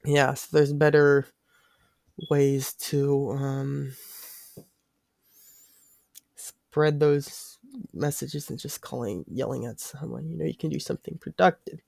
yeah, 0.05 0.33
so 0.33 0.47
there's 0.51 0.73
better 0.73 1.25
ways 2.29 2.73
to 2.73 3.31
um, 3.31 3.93
spread 6.35 6.99
those 6.99 7.57
messages 7.93 8.45
than 8.45 8.57
just 8.57 8.81
calling, 8.81 9.25
yelling 9.27 9.65
at 9.65 9.79
someone. 9.79 10.29
You 10.29 10.37
know, 10.37 10.45
you 10.45 10.55
can 10.57 10.69
do 10.69 10.79
something 10.79 11.17
productive. 11.19 11.79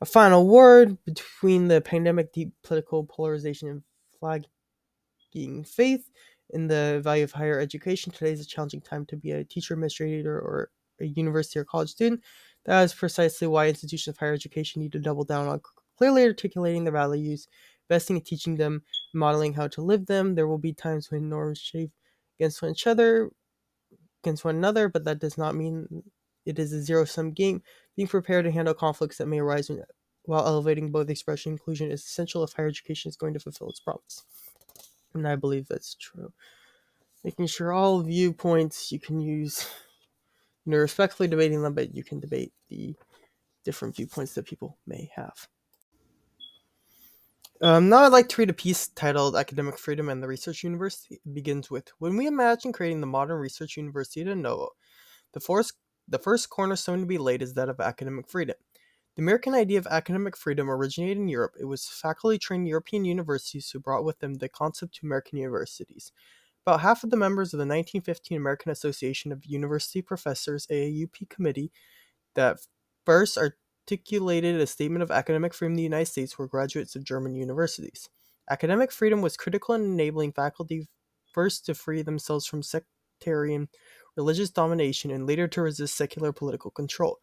A 0.00 0.06
final 0.06 0.46
word 0.46 0.96
between 1.04 1.68
the 1.68 1.80
pandemic, 1.80 2.32
deep 2.32 2.52
political 2.62 3.04
polarization, 3.04 3.68
and 3.68 3.82
flagging 4.18 5.64
faith 5.64 6.10
in 6.50 6.66
the 6.66 7.00
value 7.04 7.24
of 7.24 7.32
higher 7.32 7.60
education. 7.60 8.12
Today 8.12 8.32
is 8.32 8.40
a 8.40 8.46
challenging 8.46 8.80
time 8.80 9.04
to 9.06 9.16
be 9.16 9.32
a 9.32 9.44
teacher, 9.44 9.74
administrator, 9.74 10.38
or 10.38 10.70
a 11.00 11.06
university 11.06 11.58
or 11.58 11.64
college 11.64 11.90
student. 11.90 12.22
That 12.64 12.82
is 12.82 12.94
precisely 12.94 13.46
why 13.46 13.68
institutions 13.68 14.14
of 14.14 14.18
higher 14.18 14.34
education 14.34 14.82
need 14.82 14.92
to 14.92 14.98
double 14.98 15.24
down 15.24 15.48
on 15.48 15.60
clearly 16.00 16.24
articulating 16.24 16.84
their 16.84 16.94
values, 16.94 17.46
investing 17.90 18.16
in 18.16 18.22
teaching 18.22 18.56
them, 18.56 18.82
modeling 19.12 19.52
how 19.52 19.68
to 19.68 19.82
live 19.82 20.06
them. 20.06 20.34
There 20.34 20.46
will 20.48 20.56
be 20.56 20.72
times 20.72 21.10
when 21.10 21.28
norms 21.28 21.58
shave 21.58 21.90
against 22.38 22.62
each 22.62 22.86
other, 22.86 23.30
against 24.24 24.46
one 24.46 24.56
another, 24.56 24.88
but 24.88 25.04
that 25.04 25.18
does 25.18 25.36
not 25.36 25.54
mean 25.54 26.02
it 26.46 26.58
is 26.58 26.72
a 26.72 26.80
zero 26.80 27.04
sum 27.04 27.32
game. 27.32 27.62
Being 27.96 28.08
prepared 28.08 28.46
to 28.46 28.50
handle 28.50 28.72
conflicts 28.72 29.18
that 29.18 29.26
may 29.26 29.40
arise 29.40 29.70
while 30.24 30.46
elevating 30.46 30.90
both 30.90 31.10
expression 31.10 31.52
and 31.52 31.58
inclusion 31.58 31.90
is 31.90 32.00
essential 32.00 32.42
if 32.44 32.54
higher 32.54 32.68
education 32.68 33.10
is 33.10 33.16
going 33.16 33.34
to 33.34 33.40
fulfill 33.40 33.68
its 33.68 33.80
promise. 33.80 34.22
And 35.12 35.28
I 35.28 35.36
believe 35.36 35.68
that's 35.68 35.94
true. 35.96 36.32
Making 37.24 37.46
sure 37.46 37.72
all 37.72 38.00
viewpoints 38.00 38.90
you 38.90 38.98
can 38.98 39.20
use, 39.20 39.68
you 40.64 40.72
know, 40.72 40.78
respectfully 40.78 41.28
debating 41.28 41.60
them, 41.60 41.74
but 41.74 41.94
you 41.94 42.02
can 42.02 42.20
debate 42.20 42.54
the 42.70 42.94
different 43.66 43.96
viewpoints 43.96 44.34
that 44.34 44.46
people 44.46 44.78
may 44.86 45.10
have. 45.14 45.46
Um, 47.62 47.90
now 47.90 47.98
I'd 48.04 48.12
like 48.12 48.28
to 48.30 48.40
read 48.40 48.48
a 48.50 48.54
piece 48.54 48.88
titled 48.88 49.36
Academic 49.36 49.78
Freedom 49.78 50.08
and 50.08 50.22
the 50.22 50.28
Research 50.28 50.64
University. 50.64 51.16
It 51.16 51.34
begins 51.34 51.70
with 51.70 51.90
When 51.98 52.16
we 52.16 52.26
imagine 52.26 52.72
creating 52.72 53.00
the 53.02 53.06
modern 53.06 53.38
research 53.38 53.76
university 53.76 54.24
de 54.24 54.34
novo, 54.34 54.70
the 55.34 55.40
first, 55.40 55.74
the 56.08 56.18
first 56.18 56.48
cornerstone 56.48 57.00
to 57.00 57.06
be 57.06 57.18
laid 57.18 57.42
is 57.42 57.52
that 57.54 57.68
of 57.68 57.78
academic 57.80 58.30
freedom. 58.30 58.56
The 59.16 59.22
American 59.22 59.54
idea 59.54 59.78
of 59.78 59.86
academic 59.88 60.36
freedom 60.36 60.70
originated 60.70 61.18
in 61.18 61.28
Europe. 61.28 61.52
It 61.60 61.66
was 61.66 61.86
faculty 61.86 62.38
trained 62.38 62.66
European 62.68 63.04
universities 63.04 63.70
who 63.70 63.80
brought 63.80 64.04
with 64.04 64.18
them 64.20 64.34
the 64.34 64.48
concept 64.48 64.94
to 64.96 65.06
American 65.06 65.38
universities. 65.38 66.12
About 66.66 66.80
half 66.80 67.04
of 67.04 67.10
the 67.10 67.16
members 67.16 67.52
of 67.52 67.58
the 67.58 67.66
1915 67.66 68.38
American 68.38 68.72
Association 68.72 69.32
of 69.32 69.44
University 69.44 70.00
Professors 70.00 70.66
AAUP 70.70 71.28
committee 71.28 71.72
that 72.34 72.58
first 73.04 73.38
articulated 73.82 74.60
a 74.60 74.66
statement 74.66 75.02
of 75.02 75.10
academic 75.10 75.54
freedom 75.54 75.72
in 75.72 75.76
the 75.76 75.82
United 75.82 76.06
States 76.06 76.38
were 76.38 76.46
graduates 76.46 76.94
of 76.94 77.04
German 77.04 77.34
universities. 77.34 78.08
Academic 78.48 78.92
freedom 78.92 79.20
was 79.20 79.36
critical 79.36 79.74
in 79.74 79.82
enabling 79.82 80.32
faculty 80.32 80.88
first 81.32 81.66
to 81.66 81.74
free 81.74 82.02
themselves 82.02 82.46
from 82.46 82.62
sectarian 82.62 83.68
religious 84.16 84.50
domination 84.50 85.10
and 85.10 85.26
later 85.26 85.48
to 85.48 85.62
resist 85.62 85.96
secular 85.96 86.32
political 86.32 86.70
control. 86.70 87.18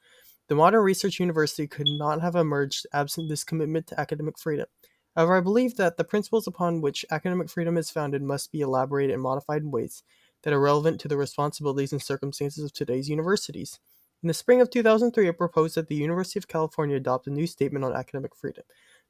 The 0.48 0.56
modern 0.56 0.82
research 0.82 1.20
university 1.20 1.68
could 1.68 1.88
not 1.88 2.22
have 2.22 2.36
emerged 2.36 2.88
absent 2.94 3.30
this 3.30 3.44
commitment 3.44 3.88
to 3.88 4.00
academic 4.00 4.40
freedom. 4.40 4.68
However, 5.16 5.38
I 5.38 5.42
believe 5.42 5.76
that 5.76 5.98
the 5.98 6.04
principles 6.04 6.48
upon 6.48 6.82
which 6.82 7.06
academic 7.12 7.50
freedom 7.50 7.78
is 7.78 7.90
founded 7.90 8.22
must 8.22 8.52
be 8.52 8.62
elaborated 8.62 9.14
and 9.14 9.22
modified 9.22 9.64
in 9.64 9.72
ways 9.72 10.04
that 10.44 10.54
are 10.54 10.60
relevant 10.60 11.02
to 11.02 11.08
the 11.08 11.18
responsibilities 11.18 11.92
and 11.92 12.02
circumstances 12.02 12.64
of 12.64 12.72
today's 12.72 13.10
universities. 13.10 13.80
In 14.24 14.28
the 14.28 14.34
spring 14.34 14.62
of 14.62 14.70
2003, 14.70 15.28
it 15.28 15.38
proposed 15.38 15.76
that 15.76 15.88
the 15.88 15.96
University 15.96 16.40
of 16.40 16.48
California 16.48 16.96
adopt 16.96 17.28
a 17.28 17.32
new 17.32 17.46
statement 17.46 17.86
on 17.86 17.94
academic 17.94 18.36
freedom. 18.36 18.64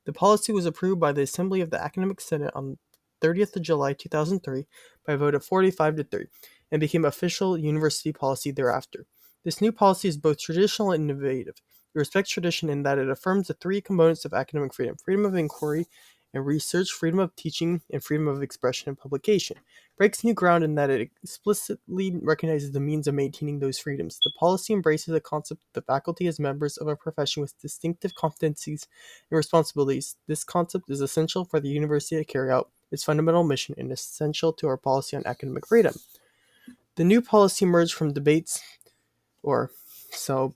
The 0.06 0.14
policy 0.14 0.52
was 0.52 0.66
approved 0.66 1.00
by 1.00 1.12
the 1.12 1.22
Assembly 1.22 1.62
of 1.62 1.70
the 1.70 1.82
Academic 1.82 2.20
Senate 2.20 2.52
on 2.54 2.78
30th 3.22 3.56
of 3.56 3.62
July 3.62 3.94
2003 3.94 4.68
by 5.06 5.14
a 5.14 5.18
vote 5.18 5.36
of 5.36 5.46
45 5.46 5.96
to 5.98 6.04
3 6.04 6.26
and 6.72 6.80
became 6.80 7.06
official 7.06 7.58
university 7.58 8.12
policy 8.12 8.52
thereafter. 8.52 9.06
This 9.44 9.62
new 9.62 9.72
policy 9.72 10.10
is 10.10 10.18
both 10.18 10.40
traditional 10.40 10.92
and 10.92 11.10
innovative. 11.10 11.56
It 11.96 12.00
respects 12.00 12.30
tradition 12.30 12.70
in 12.70 12.84
that 12.84 12.98
it 12.98 13.10
affirms 13.10 13.48
the 13.48 13.54
three 13.54 13.82
components 13.82 14.26
of 14.26 14.34
academic 14.34 14.74
freedom 14.74 14.98
freedom 15.04 15.26
of 15.26 15.36
inquiry 15.36 15.88
and 16.34 16.46
research, 16.46 16.92
freedom 16.92 17.20
of 17.20 17.36
teaching, 17.36 17.82
and 17.92 18.04
freedom 18.04 18.28
of 18.28 18.42
expression 18.44 18.90
and 18.90 18.98
publication. 18.98 19.58
Breaks 19.98 20.24
new 20.24 20.34
ground 20.34 20.64
in 20.64 20.76
that 20.76 20.90
it 20.90 21.10
explicitly 21.24 22.18
recognizes 22.22 22.72
the 22.72 22.80
means 22.80 23.08
of 23.08 23.16
maintaining 23.16 23.60
those 23.60 23.80
freedoms. 23.80 24.20
The 24.24 24.32
policy 24.38 24.74
embraces 24.74 25.14
the 25.14 25.22
concept 25.22 25.62
that 25.62 25.80
the 25.80 25.86
faculty 25.86 26.28
as 26.28 26.40
members 26.40 26.78
of 26.78 26.88
a 26.88 26.96
profession 26.96 27.42
with 27.42 27.60
distinctive 27.60 28.14
competencies 28.14 28.88
and 29.30 29.38
responsibilities. 29.38 30.18
This 30.28 30.44
concept 30.44 30.90
is 30.90 31.02
essential 31.02 31.46
for 31.46 31.60
the 31.60 31.70
university 31.70 32.18
to 32.18 32.26
carry 32.26 32.52
out 32.52 32.70
its 32.92 33.04
fundamental 33.04 33.44
mission 33.44 33.76
and 33.78 33.92
essential 33.92 34.54
to 34.54 34.68
our 34.68 34.78
policy 34.78 35.18
on 35.18 35.26
academic 35.26 35.68
freedom. 35.68 35.96
The 36.96 37.04
new 37.04 37.22
policy 37.22 37.66
emerged 37.66 37.94
from 37.94 38.14
debates 38.14 38.62
or 39.44 39.72
so 40.12 40.54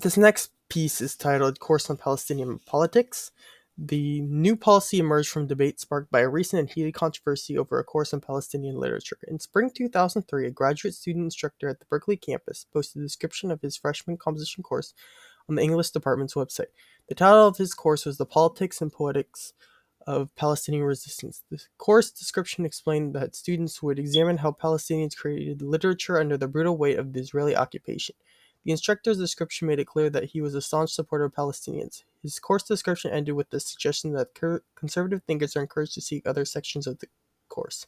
this 0.00 0.16
next 0.16 0.50
piece 0.68 1.00
is 1.00 1.16
titled 1.16 1.60
Course 1.60 1.88
on 1.88 1.96
Palestinian 1.96 2.58
Politics. 2.66 3.30
The 3.76 4.20
new 4.20 4.54
policy 4.54 5.00
emerged 5.00 5.30
from 5.30 5.48
debate 5.48 5.80
sparked 5.80 6.12
by 6.12 6.20
a 6.20 6.28
recent 6.28 6.60
and 6.60 6.70
heated 6.70 6.94
controversy 6.94 7.58
over 7.58 7.80
a 7.80 7.84
course 7.84 8.14
on 8.14 8.20
Palestinian 8.20 8.76
literature. 8.76 9.18
In 9.26 9.40
spring 9.40 9.68
2003, 9.74 10.46
a 10.46 10.50
graduate 10.50 10.94
student 10.94 11.24
instructor 11.24 11.68
at 11.68 11.80
the 11.80 11.86
Berkeley 11.86 12.16
campus 12.16 12.66
posted 12.72 13.02
a 13.02 13.04
description 13.04 13.50
of 13.50 13.62
his 13.62 13.76
freshman 13.76 14.16
composition 14.16 14.62
course 14.62 14.94
on 15.48 15.56
the 15.56 15.62
English 15.62 15.90
department's 15.90 16.34
website. 16.34 16.70
The 17.08 17.16
title 17.16 17.48
of 17.48 17.56
his 17.56 17.74
course 17.74 18.06
was 18.06 18.16
The 18.16 18.26
Politics 18.26 18.80
and 18.80 18.92
Poetics 18.92 19.54
of 20.06 20.34
Palestinian 20.36 20.84
resistance. 20.84 21.42
The 21.50 21.60
course 21.76 22.12
description 22.12 22.64
explained 22.64 23.12
that 23.14 23.34
students 23.34 23.82
would 23.82 23.98
examine 23.98 24.36
how 24.36 24.52
Palestinians 24.52 25.16
created 25.16 25.62
literature 25.62 26.20
under 26.20 26.36
the 26.36 26.46
brutal 26.46 26.76
weight 26.76 26.98
of 26.98 27.12
the 27.12 27.20
Israeli 27.20 27.56
occupation. 27.56 28.14
The 28.64 28.70
instructor's 28.70 29.18
description 29.18 29.66
made 29.66 29.80
it 29.80 29.86
clear 29.86 30.10
that 30.10 30.26
he 30.26 30.40
was 30.40 30.54
a 30.54 30.62
staunch 30.62 30.92
supporter 30.92 31.24
of 31.24 31.34
Palestinians. 31.34 32.04
His 32.24 32.38
course 32.38 32.62
description 32.62 33.10
ended 33.10 33.34
with 33.34 33.50
the 33.50 33.60
suggestion 33.60 34.14
that 34.14 34.60
conservative 34.74 35.22
thinkers 35.26 35.54
are 35.56 35.60
encouraged 35.60 35.92
to 35.94 36.00
seek 36.00 36.26
other 36.26 36.46
sections 36.46 36.86
of 36.86 36.98
the 36.98 37.06
course. 37.50 37.86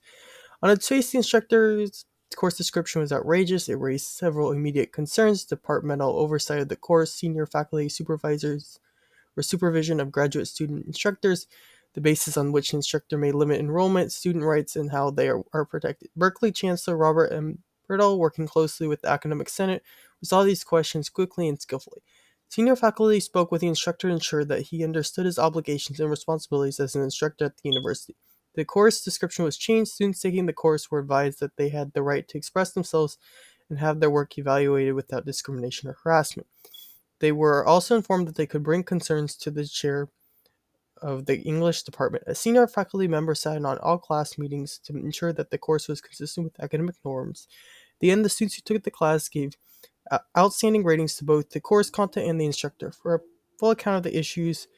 On 0.63 0.71
its 0.71 0.87
face, 0.87 1.11
the 1.11 1.19
instructor's 1.19 2.05
course 2.37 2.55
description 2.55 3.01
was 3.01 3.13
outrageous. 3.13 3.67
It 3.69 3.77
raised 3.77 4.09
several 4.09 4.53
immediate 4.53 4.93
concerns 4.93 5.47
departmental 5.47 6.19
oversight 6.19 6.61
of 6.61 6.69
the 6.69 6.77
course, 6.77 7.15
senior 7.15 7.47
faculty 7.47 7.89
supervisors, 7.89 8.79
or 9.39 9.43
supervision 9.43 10.01
of 10.01 10.13
graduate 10.13 10.49
student 10.49 10.87
instructors, 10.87 11.47
the 11.95 12.03
basis 12.03 12.37
on 12.37 12.53
which 12.53 12.75
instructor 12.75 13.17
may 13.17 13.33
limit 13.33 13.59
enrollment, 13.59 14.13
student 14.13 14.45
rights, 14.45 14.77
and 14.77 14.91
how 14.91 15.11
they 15.11 15.31
are, 15.31 15.43
are 15.55 15.65
protected. 15.65 16.11
Berkeley 16.15 16.53
Chancellor 16.53 16.99
Robert 16.99 17.33
M. 17.33 17.61
Berdahl, 17.89 18.19
working 18.19 18.47
closely 18.47 18.87
with 18.87 19.01
the 19.01 19.09
Academic 19.09 19.49
Senate, 19.49 19.83
resolved 20.21 20.49
these 20.49 20.65
questions 20.65 21.09
quickly 21.09 21.49
and 21.49 21.59
skillfully. 21.59 22.03
Senior 22.49 22.77
faculty 22.77 23.21
spoke 23.21 23.51
with 23.51 23.61
the 23.61 23.67
instructor 23.67 24.09
to 24.09 24.15
ensure 24.15 24.45
that 24.45 24.63
he 24.63 24.85
understood 24.85 25.27
his 25.27 25.39
obligations 25.39 26.01
and 26.01 26.09
responsibilities 26.09 26.81
as 26.81 26.95
an 26.95 27.03
instructor 27.03 27.47
at 27.47 27.57
the 27.57 27.69
university. 27.69 28.17
The 28.55 28.65
course 28.65 29.03
description 29.03 29.45
was 29.45 29.59
changed. 29.59 29.91
Students 29.91 30.21
taking 30.21 30.47
the 30.47 30.53
course 30.53 30.91
were 30.91 31.01
advised 31.01 31.41
that 31.41 31.57
they 31.57 31.69
had 31.69 31.93
the 31.93 32.03
right 32.03 32.27
to 32.29 32.39
express 32.39 32.73
themselves 32.73 33.19
and 33.69 33.79
have 33.79 34.01
their 34.01 34.11
work 34.11 34.39
evaluated 34.39 34.95
without 34.95 35.27
discrimination 35.27 35.91
or 35.91 35.97
harassment. 36.03 36.47
They 37.19 37.33
were 37.33 37.67
also 37.67 37.97
informed 37.97 38.29
that 38.29 38.37
they 38.37 38.47
could 38.47 38.63
bring 38.63 38.83
concerns 38.85 39.37
to 39.37 39.51
the 39.51 39.67
chair 39.67 40.09
of 41.03 41.27
the 41.27 41.41
English 41.41 41.83
department. 41.83 42.25
A 42.27 42.35
senior 42.35 42.67
faculty 42.67 43.09
member 43.09 43.35
sat 43.35 43.57
in 43.57 43.67
on 43.67 43.79
all 43.79 43.99
class 43.99 44.39
meetings 44.39 44.79
to 44.85 44.97
ensure 44.97 45.33
that 45.33 45.51
the 45.51 45.59
course 45.59 45.89
was 45.89 46.01
consistent 46.01 46.45
with 46.45 46.61
academic 46.61 46.97
norms. 47.05 47.49
At 47.97 48.01
the 48.01 48.11
end, 48.11 48.25
the 48.25 48.31
students 48.31 48.57
who 48.57 48.63
took 48.63 48.83
the 48.85 48.91
class 48.91 49.29
gave 49.29 49.57
outstanding 50.37 50.85
ratings 50.85 51.17
to 51.17 51.25
both 51.25 51.51
the 51.51 51.61
course 51.61 51.91
content 51.91 52.29
and 52.29 52.41
the 52.41 52.47
instructor. 52.47 52.93
For 52.93 53.15
a 53.15 53.21
full 53.59 53.71
account 53.71 53.99
of 53.99 54.03
the 54.05 54.19
issues 54.19 54.69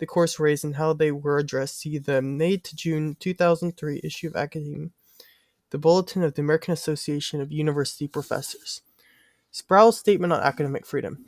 the 0.00 0.06
course 0.06 0.40
raised 0.40 0.64
and 0.64 0.76
how 0.76 0.94
they 0.94 1.12
were 1.12 1.38
addressed, 1.38 1.80
see 1.80 1.98
the 1.98 2.22
May 2.22 2.56
to 2.56 2.74
June 2.74 3.16
2003 3.20 4.00
issue 4.02 4.28
of 4.28 4.36
Academe, 4.36 4.92
the 5.70 5.78
Bulletin 5.78 6.22
of 6.24 6.34
the 6.34 6.42
American 6.42 6.72
Association 6.72 7.40
of 7.40 7.52
University 7.52 8.08
Professors. 8.08 8.80
Sproul's 9.50 9.98
statement 9.98 10.32
on 10.32 10.40
academic 10.40 10.86
freedom. 10.86 11.24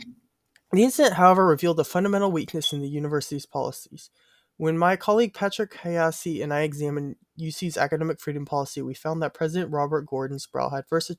The 0.73 0.85
incident, 0.85 1.17
however, 1.17 1.47
revealed 1.47 1.79
a 1.81 1.85
fundamental 1.85 2.33
weakness 2.33 2.73
in 2.73 2.81
the 2.81 2.89
university's 2.89 3.45
policies. 3.45 4.11
When 4.57 4.79
my 4.79 4.97
colleague 4.97 5.35
Patrick 5.35 5.75
Hayashi 5.75 6.41
and 6.41 6.53
I 6.53 6.63
examined 6.63 7.17
UC's 7.39 7.77
academic 7.77 8.21
freedom 8.21 8.47
policy, 8.47 8.81
we 8.81 8.95
found 8.95 9.23
that 9.23 9.35
President 9.35 9.71
Robert 9.71 10.07
Gordon 10.07 10.39
Sproul 10.39 10.71
had 10.71 10.87
first 10.87 11.11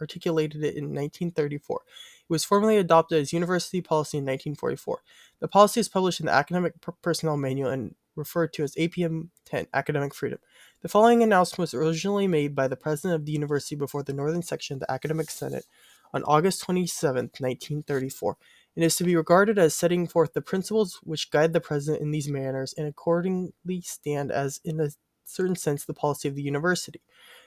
articulated 0.00 0.62
it 0.62 0.76
in 0.76 0.86
1934. 0.86 1.80
It 1.86 2.32
was 2.32 2.44
formally 2.44 2.78
adopted 2.78 3.20
as 3.20 3.32
university 3.32 3.80
policy 3.80 4.18
in 4.18 4.24
1944. 4.24 5.00
The 5.40 5.48
policy 5.48 5.80
is 5.80 5.88
published 5.88 6.20
in 6.20 6.26
the 6.26 6.32
Academic 6.32 6.74
Personnel 7.02 7.36
Manual 7.36 7.70
and 7.70 7.94
referred 8.16 8.52
to 8.54 8.62
as 8.62 8.74
APM 8.76 9.28
10, 9.44 9.66
Academic 9.74 10.14
Freedom. 10.14 10.38
The 10.82 10.88
following 10.88 11.22
announcement 11.22 11.58
was 11.58 11.74
originally 11.74 12.28
made 12.28 12.54
by 12.54 12.68
the 12.68 12.76
president 12.76 13.14
of 13.14 13.26
the 13.26 13.32
university 13.32 13.74
before 13.74 14.02
the 14.02 14.12
Northern 14.12 14.42
Section 14.42 14.74
of 14.74 14.80
the 14.80 14.90
Academic 14.90 15.30
Senate 15.30 15.64
on 16.12 16.22
August 16.24 16.62
27, 16.62 17.30
1934 17.38 18.36
and 18.76 18.84
is 18.84 18.96
to 18.96 19.04
be 19.04 19.16
regarded 19.16 19.58
as 19.58 19.74
setting 19.74 20.06
forth 20.06 20.32
the 20.32 20.40
principles 20.40 21.00
which 21.02 21.30
guide 21.30 21.52
the 21.52 21.60
president 21.60 22.02
in 22.02 22.10
these 22.10 22.28
manners 22.28 22.74
and 22.76 22.86
accordingly 22.86 23.80
stand 23.82 24.32
as, 24.32 24.60
in 24.64 24.80
a 24.80 24.90
certain 25.24 25.56
sense, 25.56 25.84
the 25.84 25.94
policy 25.94 26.28
of 26.28 26.34
the 26.34 26.42
university. 26.42 27.00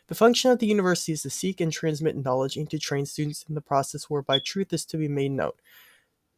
The 0.08 0.16
function 0.16 0.52
of 0.52 0.60
the 0.60 0.68
university 0.68 1.12
is 1.12 1.24
to 1.24 1.30
seek 1.30 1.60
and 1.60 1.72
transmit 1.72 2.16
knowledge 2.16 2.56
and 2.56 2.70
to 2.70 2.80
train 2.80 3.06
students 3.06 3.44
in 3.48 3.56
the 3.56 3.62
process 3.62 4.06
whereby 4.06 4.40
truth 4.40 4.72
is 4.72 4.86
to 4.86 4.98
be 4.98 5.08
made 5.08 5.32
known. 5.32 5.52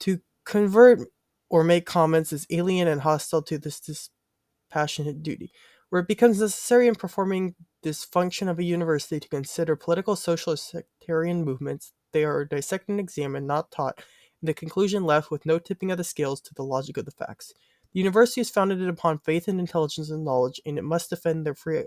To 0.02 0.20
convert 0.44 1.08
or 1.50 1.64
make 1.64 1.86
comments 1.86 2.34
is 2.34 2.48
alien 2.50 2.88
and 2.88 3.02
hostile 3.02 3.42
to 3.44 3.58
this 3.58 3.80
dispassionate 3.80 5.22
duty, 5.22 5.52
where 5.90 6.02
it 6.02 6.08
becomes 6.08 6.40
necessary 6.40 6.88
in 6.88 6.96
performing 6.96 7.56
this 7.84 8.04
function 8.04 8.50
of 8.50 8.60
a 8.60 8.64
university 8.64 9.20
to 9.20 9.30
consider 9.30 9.76
political, 9.76 10.16
social, 10.16 10.56
sectarian 10.58 11.44
movements. 11.44 11.94
They 12.12 12.24
are 12.24 12.46
dissected 12.46 12.90
and 12.90 13.00
examined, 13.00 13.48
not 13.48 13.72
taught, 13.72 14.04
and 14.42 14.48
the 14.48 14.54
conclusion 14.54 15.04
left 15.04 15.30
with 15.30 15.46
no 15.46 15.60
tipping 15.60 15.92
of 15.92 15.98
the 15.98 16.04
scales 16.04 16.42
to 16.42 16.54
the 16.56 16.64
logic 16.64 16.98
of 16.98 17.06
the 17.06 17.12
facts. 17.12 17.54
The 17.94 18.00
university 18.00 18.42
is 18.42 18.50
founded 18.50 18.88
upon 18.88 19.20
faith 19.20 19.48
and 19.48 19.60
intelligence 19.60 20.10
and 20.10 20.24
knowledge, 20.24 20.62
and 20.66 20.78
it 20.78 20.84
must 20.84 21.10
defend 21.10 21.46
their 21.46 21.56
free 21.56 21.84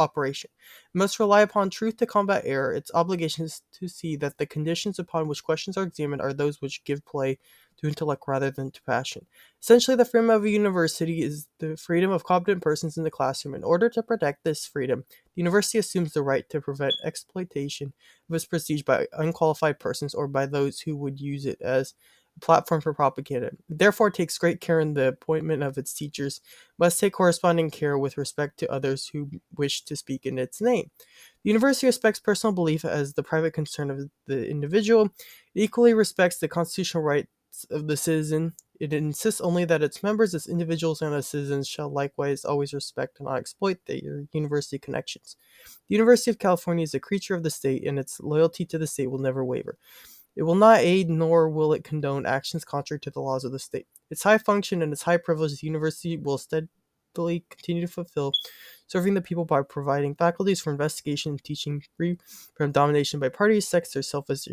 operation. 0.00 0.50
It 0.94 0.98
must 0.98 1.20
rely 1.20 1.42
upon 1.42 1.70
truth 1.70 1.98
to 1.98 2.06
combat 2.06 2.42
error. 2.44 2.72
Its 2.72 2.90
obligation 2.94 3.44
is 3.44 3.62
to 3.72 3.88
see 3.88 4.16
that 4.16 4.38
the 4.38 4.46
conditions 4.46 4.98
upon 4.98 5.28
which 5.28 5.44
questions 5.44 5.76
are 5.76 5.84
examined 5.84 6.22
are 6.22 6.32
those 6.32 6.60
which 6.60 6.82
give 6.84 7.04
play 7.04 7.38
to 7.78 7.88
intellect 7.88 8.24
rather 8.26 8.50
than 8.50 8.70
to 8.70 8.82
passion. 8.82 9.26
Essentially, 9.62 9.96
the 9.96 10.04
freedom 10.04 10.30
of 10.30 10.44
a 10.44 10.50
university 10.50 11.22
is 11.22 11.48
the 11.58 11.76
freedom 11.76 12.10
of 12.10 12.24
competent 12.24 12.62
persons 12.62 12.96
in 12.96 13.04
the 13.04 13.10
classroom. 13.10 13.54
In 13.54 13.64
order 13.64 13.88
to 13.90 14.02
protect 14.02 14.44
this 14.44 14.66
freedom, 14.66 15.04
the 15.34 15.40
university 15.42 15.78
assumes 15.78 16.12
the 16.12 16.22
right 16.22 16.48
to 16.50 16.60
prevent 16.60 16.94
exploitation 17.04 17.92
of 18.28 18.34
its 18.34 18.44
prestige 18.44 18.82
by 18.82 19.06
unqualified 19.12 19.78
persons 19.78 20.14
or 20.14 20.28
by 20.28 20.46
those 20.46 20.80
who 20.80 20.96
would 20.96 21.20
use 21.20 21.46
it 21.46 21.60
as 21.62 21.94
platform 22.40 22.80
for 22.80 22.94
propaganda. 22.94 23.52
Therefore, 23.68 24.10
takes 24.10 24.38
great 24.38 24.60
care 24.60 24.80
in 24.80 24.94
the 24.94 25.08
appointment 25.08 25.62
of 25.62 25.78
its 25.78 25.92
teachers, 25.92 26.40
must 26.78 26.98
take 26.98 27.12
corresponding 27.12 27.70
care 27.70 27.98
with 27.98 28.16
respect 28.18 28.58
to 28.58 28.70
others 28.70 29.08
who 29.12 29.30
wish 29.56 29.84
to 29.84 29.96
speak 29.96 30.26
in 30.26 30.38
its 30.38 30.60
name. 30.60 30.90
The 31.44 31.50
university 31.50 31.86
respects 31.86 32.20
personal 32.20 32.52
belief 32.54 32.84
as 32.84 33.14
the 33.14 33.22
private 33.22 33.52
concern 33.52 33.90
of 33.90 34.10
the 34.26 34.48
individual. 34.48 35.06
It 35.54 35.62
equally 35.62 35.94
respects 35.94 36.38
the 36.38 36.48
constitutional 36.48 37.02
rights 37.02 37.28
of 37.70 37.86
the 37.88 37.96
citizen. 37.96 38.54
It 38.78 38.92
insists 38.92 39.40
only 39.40 39.66
that 39.66 39.82
its 39.82 40.02
members, 40.02 40.34
as 40.34 40.46
individuals 40.46 41.02
and 41.02 41.14
as 41.14 41.28
citizens, 41.28 41.68
shall 41.68 41.90
likewise 41.90 42.44
always 42.44 42.72
respect 42.72 43.18
and 43.18 43.26
not 43.26 43.38
exploit 43.38 43.78
their 43.86 44.26
university 44.32 44.78
connections. 44.78 45.36
The 45.88 45.94
University 45.96 46.30
of 46.30 46.38
California 46.38 46.84
is 46.84 46.94
a 46.94 47.00
creature 47.00 47.34
of 47.34 47.42
the 47.42 47.50
state, 47.50 47.86
and 47.86 47.98
its 47.98 48.20
loyalty 48.20 48.64
to 48.66 48.78
the 48.78 48.86
state 48.86 49.10
will 49.10 49.18
never 49.18 49.44
waver. 49.44 49.76
It 50.40 50.44
will 50.44 50.54
not 50.54 50.80
aid 50.80 51.10
nor 51.10 51.50
will 51.50 51.74
it 51.74 51.84
condone 51.84 52.24
actions 52.24 52.64
contrary 52.64 52.98
to 53.00 53.10
the 53.10 53.20
laws 53.20 53.44
of 53.44 53.52
the 53.52 53.58
state. 53.58 53.86
Its 54.08 54.22
high 54.22 54.38
function 54.38 54.80
and 54.80 54.90
its 54.90 55.02
high 55.02 55.18
privilege, 55.18 55.60
the 55.60 55.66
university 55.66 56.16
will 56.16 56.38
steadily 56.38 57.44
continue 57.50 57.82
to 57.82 57.92
fulfill, 57.92 58.32
serving 58.86 59.12
the 59.12 59.20
people 59.20 59.44
by 59.44 59.60
providing 59.60 60.14
faculties 60.14 60.58
for 60.58 60.70
investigation 60.70 61.32
and 61.32 61.44
teaching 61.44 61.84
free 61.94 62.16
from 62.54 62.72
domination 62.72 63.20
by 63.20 63.28
parties, 63.28 63.68
sects, 63.68 63.94
or 63.94 64.00
selfish 64.00 64.48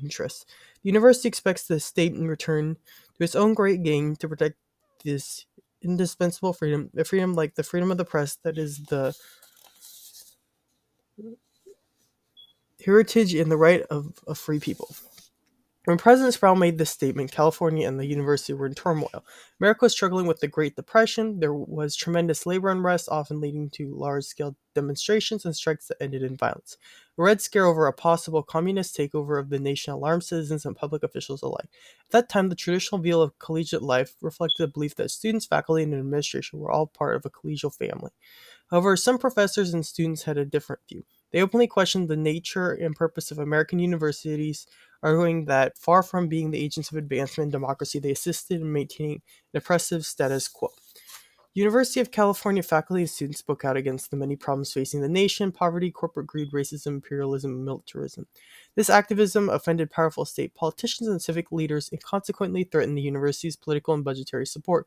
interests. 0.00 0.46
The 0.84 0.90
university 0.90 1.26
expects 1.26 1.66
the 1.66 1.80
state 1.80 2.14
in 2.14 2.28
return 2.28 2.76
to 3.18 3.24
its 3.24 3.34
own 3.34 3.52
great 3.54 3.82
gain 3.82 4.14
to 4.14 4.28
protect 4.28 4.58
this 5.04 5.44
indispensable 5.82 6.52
freedom, 6.52 6.88
a 6.96 7.02
freedom 7.02 7.34
like 7.34 7.56
the 7.56 7.64
freedom 7.64 7.90
of 7.90 7.98
the 7.98 8.04
press 8.04 8.36
that 8.44 8.56
is 8.56 8.78
the 8.84 9.12
heritage 12.84 13.34
and 13.34 13.50
the 13.50 13.56
right 13.56 13.82
of 13.82 14.18
a 14.26 14.34
free 14.34 14.60
people. 14.60 14.94
When 15.86 15.96
President 15.96 16.34
Sproul 16.34 16.56
made 16.56 16.76
this 16.76 16.90
statement, 16.90 17.32
California 17.32 17.88
and 17.88 17.98
the 17.98 18.04
university 18.04 18.52
were 18.52 18.66
in 18.66 18.74
turmoil. 18.74 19.24
America 19.58 19.86
was 19.86 19.92
struggling 19.92 20.26
with 20.26 20.40
the 20.40 20.46
Great 20.46 20.76
Depression. 20.76 21.40
There 21.40 21.54
was 21.54 21.96
tremendous 21.96 22.44
labor 22.44 22.68
unrest, 22.68 23.08
often 23.08 23.40
leading 23.40 23.70
to 23.70 23.94
large 23.96 24.24
scale 24.24 24.56
demonstrations 24.74 25.46
and 25.46 25.56
strikes 25.56 25.88
that 25.88 25.96
ended 26.02 26.22
in 26.22 26.36
violence. 26.36 26.76
A 27.18 27.22
red 27.22 27.40
scare 27.40 27.64
over 27.64 27.86
a 27.86 27.94
possible 27.94 28.42
communist 28.42 28.94
takeover 28.94 29.40
of 29.40 29.48
the 29.48 29.58
nation 29.58 29.94
alarmed 29.94 30.22
citizens 30.22 30.66
and 30.66 30.76
public 30.76 31.02
officials 31.02 31.40
alike. 31.40 31.70
At 32.04 32.10
that 32.10 32.28
time, 32.28 32.50
the 32.50 32.54
traditional 32.54 33.00
view 33.00 33.22
of 33.22 33.38
collegiate 33.38 33.82
life 33.82 34.16
reflected 34.20 34.62
the 34.62 34.68
belief 34.68 34.96
that 34.96 35.10
students, 35.10 35.46
faculty, 35.46 35.82
and 35.82 35.94
administration 35.94 36.58
were 36.58 36.70
all 36.70 36.86
part 36.86 37.16
of 37.16 37.24
a 37.24 37.30
collegial 37.30 37.74
family. 37.74 38.10
However, 38.70 38.96
some 38.96 39.16
professors 39.18 39.72
and 39.72 39.84
students 39.84 40.24
had 40.24 40.36
a 40.36 40.44
different 40.44 40.82
view. 40.88 41.04
They 41.32 41.42
openly 41.42 41.66
questioned 41.66 42.08
the 42.08 42.16
nature 42.16 42.72
and 42.72 42.94
purpose 42.96 43.30
of 43.30 43.38
American 43.38 43.78
universities, 43.78 44.66
arguing 45.02 45.46
that 45.46 45.78
far 45.78 46.02
from 46.02 46.28
being 46.28 46.50
the 46.50 46.62
agents 46.62 46.90
of 46.90 46.96
advancement 46.96 47.46
and 47.46 47.52
democracy, 47.52 47.98
they 47.98 48.10
assisted 48.10 48.60
in 48.60 48.72
maintaining 48.72 49.22
an 49.52 49.58
oppressive 49.58 50.04
status 50.04 50.48
quo. 50.48 50.70
University 51.52 51.98
of 51.98 52.12
California 52.12 52.62
faculty 52.62 53.02
and 53.02 53.10
students 53.10 53.40
spoke 53.40 53.64
out 53.64 53.76
against 53.76 54.10
the 54.10 54.16
many 54.16 54.36
problems 54.36 54.72
facing 54.72 55.00
the 55.00 55.08
nation 55.08 55.50
poverty, 55.50 55.90
corporate 55.90 56.28
greed, 56.28 56.52
racism, 56.52 56.86
imperialism, 56.86 57.50
and 57.52 57.64
militarism. 57.64 58.28
This 58.76 58.88
activism 58.88 59.48
offended 59.48 59.90
powerful 59.90 60.24
state 60.24 60.54
politicians 60.54 61.08
and 61.08 61.20
civic 61.20 61.50
leaders 61.50 61.88
and 61.90 62.00
consequently 62.00 62.62
threatened 62.62 62.96
the 62.96 63.02
university's 63.02 63.56
political 63.56 63.94
and 63.94 64.04
budgetary 64.04 64.46
support. 64.46 64.86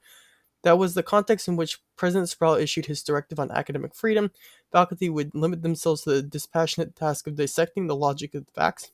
That 0.64 0.78
was 0.78 0.94
the 0.94 1.04
context 1.04 1.48
in 1.48 1.56
which 1.56 1.80
President 1.98 2.30
Sproul 2.30 2.56
issued 2.56 2.86
his 2.86 3.04
directive 3.04 3.40
on 3.40 3.52
academic 3.52 3.94
freedom. 3.94 4.32
Faculty 4.72 5.10
would 5.10 5.36
limit 5.36 5.62
themselves 5.62 6.04
to 6.04 6.12
the 6.12 6.22
dispassionate 6.22 6.96
task 6.96 7.28
of 7.28 7.36
dissecting 7.36 7.88
the 7.88 7.96
logic 7.96 8.34
of 8.34 8.46
the 8.46 8.52
facts. 8.52 8.92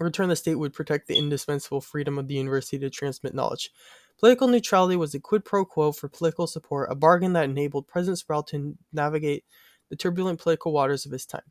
In 0.00 0.04
return, 0.04 0.30
the 0.30 0.36
state 0.36 0.56
would 0.56 0.72
protect 0.72 1.06
the 1.06 1.16
indispensable 1.16 1.80
freedom 1.80 2.18
of 2.18 2.26
the 2.26 2.34
university 2.34 2.78
to 2.78 2.90
transmit 2.90 3.34
knowledge. 3.34 3.70
Political 4.18 4.48
neutrality 4.48 4.96
was 4.96 5.14
a 5.14 5.20
quid 5.20 5.44
pro 5.44 5.64
quo 5.64 5.92
for 5.92 6.08
political 6.08 6.46
support, 6.46 6.90
a 6.90 6.94
bargain 6.94 7.34
that 7.34 7.44
enabled 7.44 7.86
President 7.86 8.18
Sproul 8.18 8.42
to 8.44 8.76
navigate 8.92 9.44
the 9.90 9.96
turbulent 9.96 10.40
political 10.40 10.72
waters 10.72 11.04
of 11.04 11.12
his 11.12 11.26
time. 11.26 11.42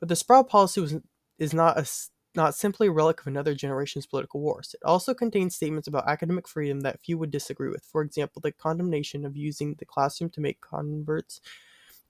But 0.00 0.08
the 0.08 0.16
Sproul 0.16 0.44
policy 0.44 0.80
was, 0.80 0.96
is 1.38 1.54
not 1.54 1.78
a 1.78 1.86
not 2.36 2.54
simply 2.54 2.88
a 2.88 2.92
relic 2.92 3.20
of 3.20 3.26
another 3.26 3.54
generation's 3.54 4.06
political 4.06 4.40
wars. 4.40 4.74
It 4.74 4.84
also 4.84 5.14
contains 5.14 5.54
statements 5.54 5.88
about 5.88 6.08
academic 6.08 6.48
freedom 6.48 6.80
that 6.80 7.00
few 7.00 7.18
would 7.18 7.30
disagree 7.30 7.68
with. 7.68 7.84
For 7.84 8.02
example, 8.02 8.40
the 8.42 8.52
condemnation 8.52 9.24
of 9.24 9.36
using 9.36 9.74
the 9.74 9.84
classroom 9.84 10.30
to 10.30 10.40
make 10.40 10.60
converts 10.60 11.40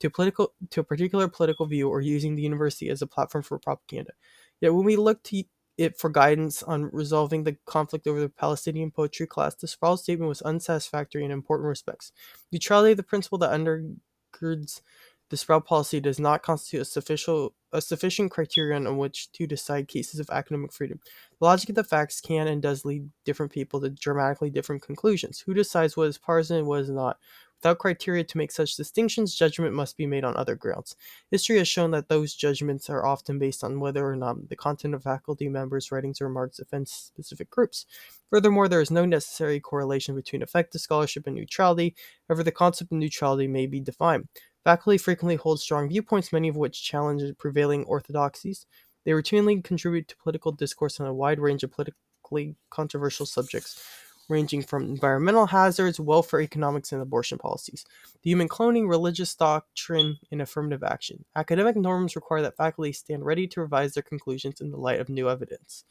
to 0.01 0.11
political 0.11 0.53
to 0.71 0.81
a 0.81 0.85
particular 0.85 1.29
political 1.29 1.67
view 1.67 1.89
or 1.89 2.01
using 2.01 2.35
the 2.35 2.43
university 2.43 2.89
as 2.89 3.03
a 3.03 3.07
platform 3.07 3.43
for 3.43 3.59
propaganda. 3.59 4.13
Yet 4.61 4.75
when 4.75 4.85
we 4.85 4.97
look 4.97 5.23
to 5.25 5.45
it 5.77 5.99
for 5.99 6.09
guidance 6.09 6.63
on 6.63 6.91
resolving 6.93 7.45
the 7.45 7.57
conflict 7.67 8.07
over 8.07 8.21
the 8.21 8.29
Palestinian 8.29 8.91
poetry 8.91 9.27
class, 9.27 9.55
the 9.55 9.67
Sproul 9.67 9.97
statement 9.97 10.29
was 10.29 10.43
unsatisfactory 10.43 11.25
in 11.25 11.31
important 11.31 11.69
respects. 11.69 12.13
Neutrality, 12.53 12.95
the 12.95 13.03
principle 13.03 13.39
that 13.39 13.51
undergirds 13.51 14.83
the 15.31 15.37
Sproul 15.37 15.61
policy 15.61 16.01
does 16.01 16.21
not 16.21 16.43
constitute 16.43 16.83
a 16.83 16.85
sufficient, 16.85 17.53
a 17.73 17.81
sufficient 17.81 18.31
criterion 18.31 18.87
on 18.87 18.99
which 18.99 19.33
to 19.33 19.47
decide 19.47 19.89
cases 19.89 20.21
of 20.21 20.31
academic 20.31 20.73
freedom. 20.73 21.01
The 21.41 21.47
logic 21.47 21.71
of 21.71 21.75
the 21.75 21.85
facts 21.85 22.21
can 22.21 22.47
and 22.47 22.63
does 22.63 22.85
lead 22.85 23.09
different 23.25 23.53
people 23.53 23.81
to 23.81 23.91
dramatically 23.91 24.51
different 24.51 24.83
conclusions. 24.83 25.41
Who 25.41 25.55
decides 25.55 25.97
what 25.97 26.09
is 26.09 26.19
partisan 26.19 26.59
and 26.59 26.67
what 26.67 26.81
is 26.81 26.91
not? 26.91 27.19
Without 27.65 27.79
criteria 27.79 28.23
to 28.25 28.37
make 28.37 28.53
such 28.53 28.77
distinctions, 28.77 29.35
judgment 29.35 29.75
must 29.75 29.97
be 29.97 30.07
made 30.07 30.23
on 30.23 30.37
other 30.37 30.55
grounds. 30.55 30.97
History 31.31 31.57
has 31.57 31.67
shown 31.67 31.93
that 31.93 32.11
those 32.11 32.35
judgments 32.35 32.91
are 32.91 33.07
often 33.07 33.39
based 33.39 33.65
on 33.65 33.81
whether 33.81 34.07
or 34.07 34.17
not 34.17 34.51
the 34.51 34.57
content 34.57 34.95
of 34.95 35.05
faculty 35.05 35.49
members' 35.49 35.91
writings 35.91 36.21
or 36.21 36.27
remarks 36.27 36.59
offends 36.59 36.93
specific 36.93 37.49
groups. 37.49 37.87
Furthermore, 38.29 38.69
there 38.69 38.83
is 38.83 38.91
no 38.91 39.07
necessary 39.07 39.61
correlation 39.61 40.15
between 40.15 40.43
effective 40.43 40.83
scholarship 40.83 41.27
and 41.27 41.37
neutrality, 41.37 41.95
however, 42.29 42.43
the 42.43 42.53
concept 42.53 42.93
of 42.93 42.99
neutrality 42.99 43.49
may 43.49 43.67
be 43.67 43.81
defined. 43.81 44.29
Faculty 44.65 44.97
frequently 44.97 45.37
hold 45.37 45.61
strong 45.61 45.89
viewpoints, 45.91 46.33
many 46.33 46.49
of 46.49 46.57
which 46.57 46.83
challenge 46.83 47.23
prevailing 47.39 47.85
orthodoxies. 47.85 48.65
They 49.05 49.13
routinely 49.13 49.63
contribute 49.63 50.09
to 50.09 50.17
political 50.17 50.53
discourse 50.53 50.99
on 50.99 51.07
a 51.07 51.13
wide 51.13 51.39
range 51.39 51.63
of 51.63 51.71
politically 51.71 52.57
controversial 52.71 53.27
subjects, 53.27 53.85
ranging 54.31 54.63
from 54.63 54.85
environmental 54.85 55.45
hazards, 55.45 56.01
welfare 56.01 56.41
economics, 56.41 56.93
and 56.93 57.03
abortion 57.03 57.37
policies, 57.37 57.85
the 58.23 58.31
human 58.31 58.49
cloning, 58.49 58.89
religious 58.89 59.35
doctrine, 59.35 60.19
and 60.33 60.41
affirmative 60.41 60.83
action. 60.83 61.23
Academic 61.37 61.77
norms 61.77 62.17
require 62.17 62.41
that 62.41 62.57
faculty 62.57 62.93
stand 62.93 63.23
ready 63.23 63.47
to 63.49 63.61
revise 63.61 63.93
their 63.93 64.03
conclusions 64.03 64.63
in 64.63 64.71
the 64.71 64.79
light 64.79 65.01
of 65.01 65.11
new 65.11 65.29
evidence. 65.29 65.85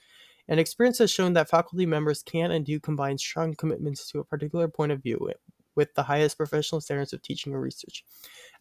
And 0.47 0.59
experience 0.59 0.97
has 0.97 1.11
shown 1.11 1.33
that 1.33 1.49
faculty 1.49 1.85
members 1.85 2.23
can 2.23 2.51
and 2.51 2.65
do 2.65 2.79
combine 2.79 3.19
strong 3.19 3.53
commitments 3.53 4.09
to 4.11 4.19
a 4.19 4.25
particular 4.25 4.67
point 4.67 4.91
of 4.91 5.03
view 5.03 5.31
with 5.75 5.93
the 5.93 6.03
highest 6.03 6.37
professional 6.37 6.81
standards 6.81 7.13
of 7.13 7.21
teaching 7.21 7.53
or 7.53 7.61
research. 7.61 8.03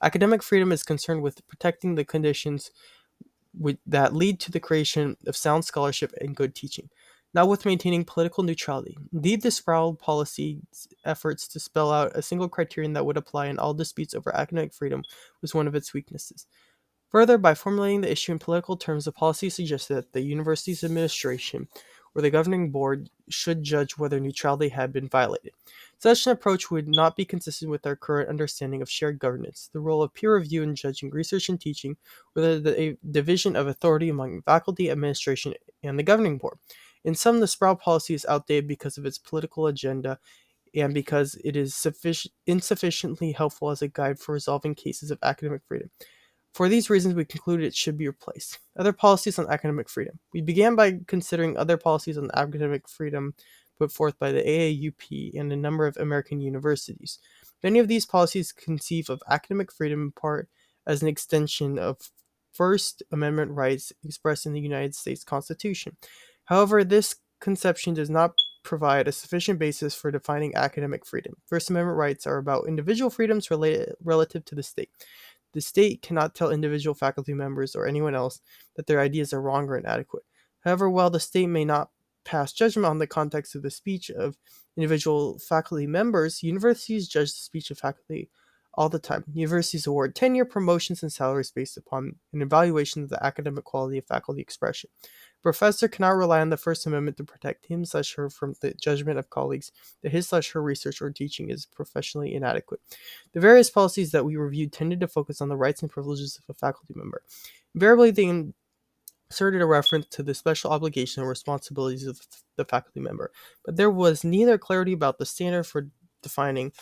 Academic 0.02 0.42
freedom 0.42 0.72
is 0.72 0.82
concerned 0.82 1.22
with 1.22 1.46
protecting 1.48 1.94
the 1.94 2.04
conditions 2.04 2.70
that 3.86 4.14
lead 4.14 4.40
to 4.40 4.50
the 4.50 4.60
creation 4.60 5.16
of 5.26 5.36
sound 5.36 5.64
scholarship 5.64 6.12
and 6.20 6.34
good 6.34 6.54
teaching, 6.54 6.88
not 7.34 7.48
with 7.48 7.66
maintaining 7.66 8.04
political 8.04 8.44
neutrality. 8.44 8.96
Indeed, 9.12 9.42
this 9.42 9.56
Sproul 9.56 9.94
policy's 9.94 10.88
efforts 11.04 11.46
to 11.48 11.60
spell 11.60 11.92
out 11.92 12.12
a 12.14 12.22
single 12.22 12.48
criterion 12.48 12.94
that 12.94 13.04
would 13.04 13.16
apply 13.16 13.46
in 13.46 13.58
all 13.58 13.74
disputes 13.74 14.14
over 14.14 14.34
academic 14.34 14.72
freedom 14.72 15.02
was 15.42 15.54
one 15.54 15.66
of 15.66 15.74
its 15.74 15.92
weaknesses. 15.92 16.46
Further, 17.10 17.36
by 17.36 17.54
formulating 17.54 18.00
the 18.00 18.10
issue 18.10 18.32
in 18.32 18.38
political 18.38 18.74
terms, 18.74 19.04
the 19.04 19.12
policy 19.12 19.50
suggested 19.50 19.94
that 19.96 20.12
the 20.14 20.22
university's 20.22 20.82
administration 20.82 21.68
or 22.14 22.22
the 22.22 22.30
governing 22.30 22.70
board 22.70 23.10
should 23.28 23.62
judge 23.62 23.96
whether 23.98 24.20
neutrality 24.20 24.68
had 24.68 24.92
been 24.92 25.08
violated. 25.08 25.52
Such 25.98 26.26
an 26.26 26.32
approach 26.32 26.70
would 26.70 26.88
not 26.88 27.16
be 27.16 27.24
consistent 27.24 27.70
with 27.70 27.86
our 27.86 27.96
current 27.96 28.28
understanding 28.28 28.82
of 28.82 28.90
shared 28.90 29.18
governance, 29.18 29.70
the 29.72 29.80
role 29.80 30.02
of 30.02 30.12
peer 30.12 30.34
review 30.34 30.62
in 30.62 30.74
judging 30.74 31.10
research 31.10 31.48
and 31.48 31.60
teaching, 31.60 31.96
or 32.36 32.42
the 32.42 32.98
division 33.10 33.56
of 33.56 33.66
authority 33.66 34.08
among 34.08 34.42
faculty, 34.42 34.90
administration, 34.90 35.54
and 35.82 35.98
the 35.98 36.02
governing 36.02 36.38
board. 36.38 36.58
In 37.04 37.14
sum, 37.14 37.40
the 37.40 37.46
Sproul 37.46 37.76
policy 37.76 38.14
is 38.14 38.26
outdated 38.28 38.68
because 38.68 38.98
of 38.98 39.06
its 39.06 39.18
political 39.18 39.66
agenda 39.66 40.18
and 40.74 40.94
because 40.94 41.36
it 41.44 41.56
is 41.56 41.74
sufficient, 41.74 42.32
insufficiently 42.46 43.32
helpful 43.32 43.70
as 43.70 43.82
a 43.82 43.88
guide 43.88 44.18
for 44.18 44.32
resolving 44.32 44.74
cases 44.74 45.10
of 45.10 45.18
academic 45.22 45.62
freedom. 45.66 45.90
For 46.52 46.68
these 46.68 46.90
reasons, 46.90 47.14
we 47.14 47.24
concluded 47.24 47.66
it 47.66 47.74
should 47.74 47.96
be 47.96 48.06
replaced. 48.06 48.58
Other 48.78 48.92
policies 48.92 49.38
on 49.38 49.48
academic 49.48 49.88
freedom. 49.88 50.18
We 50.34 50.42
began 50.42 50.76
by 50.76 51.00
considering 51.06 51.56
other 51.56 51.76
policies 51.78 52.18
on 52.18 52.30
academic 52.34 52.88
freedom 52.88 53.34
put 53.78 53.90
forth 53.90 54.18
by 54.18 54.32
the 54.32 54.42
AAUP 54.42 55.32
and 55.34 55.52
a 55.52 55.56
number 55.56 55.86
of 55.86 55.96
American 55.96 56.40
universities. 56.40 57.18
Many 57.62 57.78
of 57.78 57.88
these 57.88 58.06
policies 58.06 58.52
conceive 58.52 59.08
of 59.08 59.22
academic 59.28 59.72
freedom 59.72 60.02
in 60.02 60.12
part 60.12 60.48
as 60.86 61.02
an 61.02 61.08
extension 61.08 61.78
of 61.78 62.10
First 62.52 63.02
Amendment 63.10 63.52
rights 63.52 63.92
expressed 64.04 64.46
in 64.46 64.52
the 64.52 64.60
United 64.60 64.94
States 64.94 65.24
Constitution. 65.24 65.96
However, 66.44 66.84
this 66.84 67.16
conception 67.40 67.94
does 67.94 68.10
not 68.10 68.34
provide 68.62 69.08
a 69.08 69.12
sufficient 69.12 69.58
basis 69.58 69.94
for 69.94 70.10
defining 70.10 70.54
academic 70.54 71.04
freedom. 71.06 71.34
First 71.46 71.70
Amendment 71.70 71.96
rights 71.96 72.26
are 72.26 72.36
about 72.36 72.68
individual 72.68 73.10
freedoms 73.10 73.50
related, 73.50 73.94
relative 74.04 74.44
to 74.46 74.54
the 74.54 74.62
state. 74.62 74.90
The 75.52 75.60
state 75.60 76.02
cannot 76.02 76.34
tell 76.34 76.50
individual 76.50 76.94
faculty 76.94 77.34
members 77.34 77.74
or 77.76 77.86
anyone 77.86 78.14
else 78.14 78.40
that 78.76 78.86
their 78.86 79.00
ideas 79.00 79.32
are 79.32 79.42
wrong 79.42 79.68
or 79.68 79.76
inadequate. 79.76 80.24
However, 80.60 80.88
while 80.88 81.10
the 81.10 81.20
state 81.20 81.48
may 81.48 81.64
not 81.64 81.90
pass 82.24 82.52
judgment 82.52 82.86
on 82.86 82.98
the 82.98 83.06
context 83.06 83.54
of 83.54 83.62
the 83.62 83.70
speech 83.70 84.10
of 84.10 84.36
individual 84.76 85.38
faculty 85.38 85.86
members, 85.86 86.42
universities 86.42 87.08
judge 87.08 87.32
the 87.32 87.38
speech 87.38 87.70
of 87.70 87.78
faculty 87.78 88.30
all 88.74 88.88
the 88.88 88.98
time. 88.98 89.24
Universities 89.32 89.86
award 89.86 90.14
tenure, 90.14 90.44
promotions, 90.44 91.02
and 91.02 91.12
salaries 91.12 91.50
based 91.50 91.76
upon 91.76 92.16
an 92.32 92.40
evaluation 92.40 93.02
of 93.02 93.10
the 93.10 93.24
academic 93.24 93.64
quality 93.64 93.98
of 93.98 94.04
faculty 94.04 94.40
expression. 94.40 94.88
A 95.04 95.42
professor 95.42 95.88
cannot 95.88 96.10
rely 96.10 96.40
on 96.40 96.50
the 96.50 96.56
First 96.56 96.86
Amendment 96.86 97.16
to 97.18 97.24
protect 97.24 97.66
him 97.66 97.84
slash 97.84 98.14
her 98.14 98.30
from 98.30 98.54
the 98.60 98.72
judgment 98.74 99.18
of 99.18 99.30
colleagues 99.30 99.72
that 100.02 100.12
his 100.12 100.28
slash 100.28 100.52
her 100.52 100.62
research 100.62 101.02
or 101.02 101.10
teaching 101.10 101.50
is 101.50 101.66
professionally 101.66 102.34
inadequate. 102.34 102.80
The 103.32 103.40
various 103.40 103.68
policies 103.68 104.12
that 104.12 104.24
we 104.24 104.36
reviewed 104.36 104.72
tended 104.72 105.00
to 105.00 105.08
focus 105.08 105.40
on 105.40 105.48
the 105.48 105.56
rights 105.56 105.82
and 105.82 105.90
privileges 105.90 106.38
of 106.38 106.44
a 106.48 106.58
faculty 106.58 106.94
member. 106.96 107.22
Invariably, 107.74 108.10
they 108.10 108.52
inserted 109.30 109.60
a 109.60 109.66
reference 109.66 110.06
to 110.06 110.22
the 110.22 110.34
special 110.34 110.70
obligation 110.70 111.22
and 111.22 111.28
responsibilities 111.28 112.06
of 112.06 112.20
the 112.56 112.64
faculty 112.64 113.00
member, 113.00 113.32
but 113.64 113.76
there 113.76 113.90
was 113.90 114.24
neither 114.24 114.56
clarity 114.56 114.92
about 114.92 115.18
the 115.18 115.26
standard 115.26 115.64
for 115.64 115.88
defining 116.22 116.72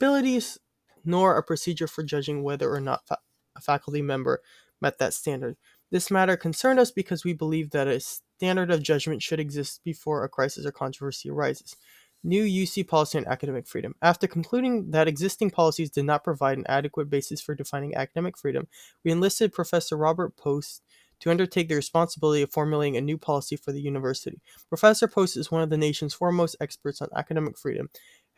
responsibilities 0.00 0.58
nor 1.04 1.36
a 1.36 1.42
procedure 1.42 1.86
for 1.86 2.02
judging 2.02 2.42
whether 2.42 2.72
or 2.72 2.80
not 2.80 3.06
fa- 3.06 3.18
a 3.56 3.60
faculty 3.60 4.02
member 4.02 4.40
met 4.80 4.98
that 4.98 5.14
standard. 5.14 5.56
This 5.90 6.10
matter 6.10 6.36
concerned 6.36 6.78
us 6.78 6.90
because 6.90 7.24
we 7.24 7.32
believe 7.32 7.70
that 7.70 7.88
a 7.88 8.00
standard 8.00 8.70
of 8.70 8.82
judgment 8.82 9.22
should 9.22 9.40
exist 9.40 9.80
before 9.84 10.24
a 10.24 10.28
crisis 10.28 10.66
or 10.66 10.72
controversy 10.72 11.30
arises. 11.30 11.76
New 12.22 12.44
UC 12.44 12.86
policy 12.86 13.16
on 13.18 13.26
academic 13.26 13.66
freedom. 13.66 13.94
After 14.02 14.26
concluding 14.26 14.90
that 14.90 15.08
existing 15.08 15.50
policies 15.50 15.90
did 15.90 16.04
not 16.04 16.22
provide 16.22 16.58
an 16.58 16.66
adequate 16.68 17.08
basis 17.08 17.40
for 17.40 17.54
defining 17.54 17.94
academic 17.94 18.36
freedom, 18.36 18.68
we 19.04 19.10
enlisted 19.10 19.54
Professor 19.54 19.96
Robert 19.96 20.36
Post 20.36 20.82
to 21.20 21.30
undertake 21.30 21.68
the 21.68 21.74
responsibility 21.74 22.42
of 22.42 22.50
formulating 22.50 22.96
a 22.96 23.00
new 23.00 23.16
policy 23.16 23.56
for 23.56 23.72
the 23.72 23.80
university. 23.80 24.40
Professor 24.68 25.06
Post 25.08 25.36
is 25.36 25.50
one 25.50 25.62
of 25.62 25.70
the 25.70 25.76
nation's 25.78 26.14
foremost 26.14 26.56
experts 26.60 27.00
on 27.00 27.08
academic 27.16 27.58
freedom, 27.58 27.88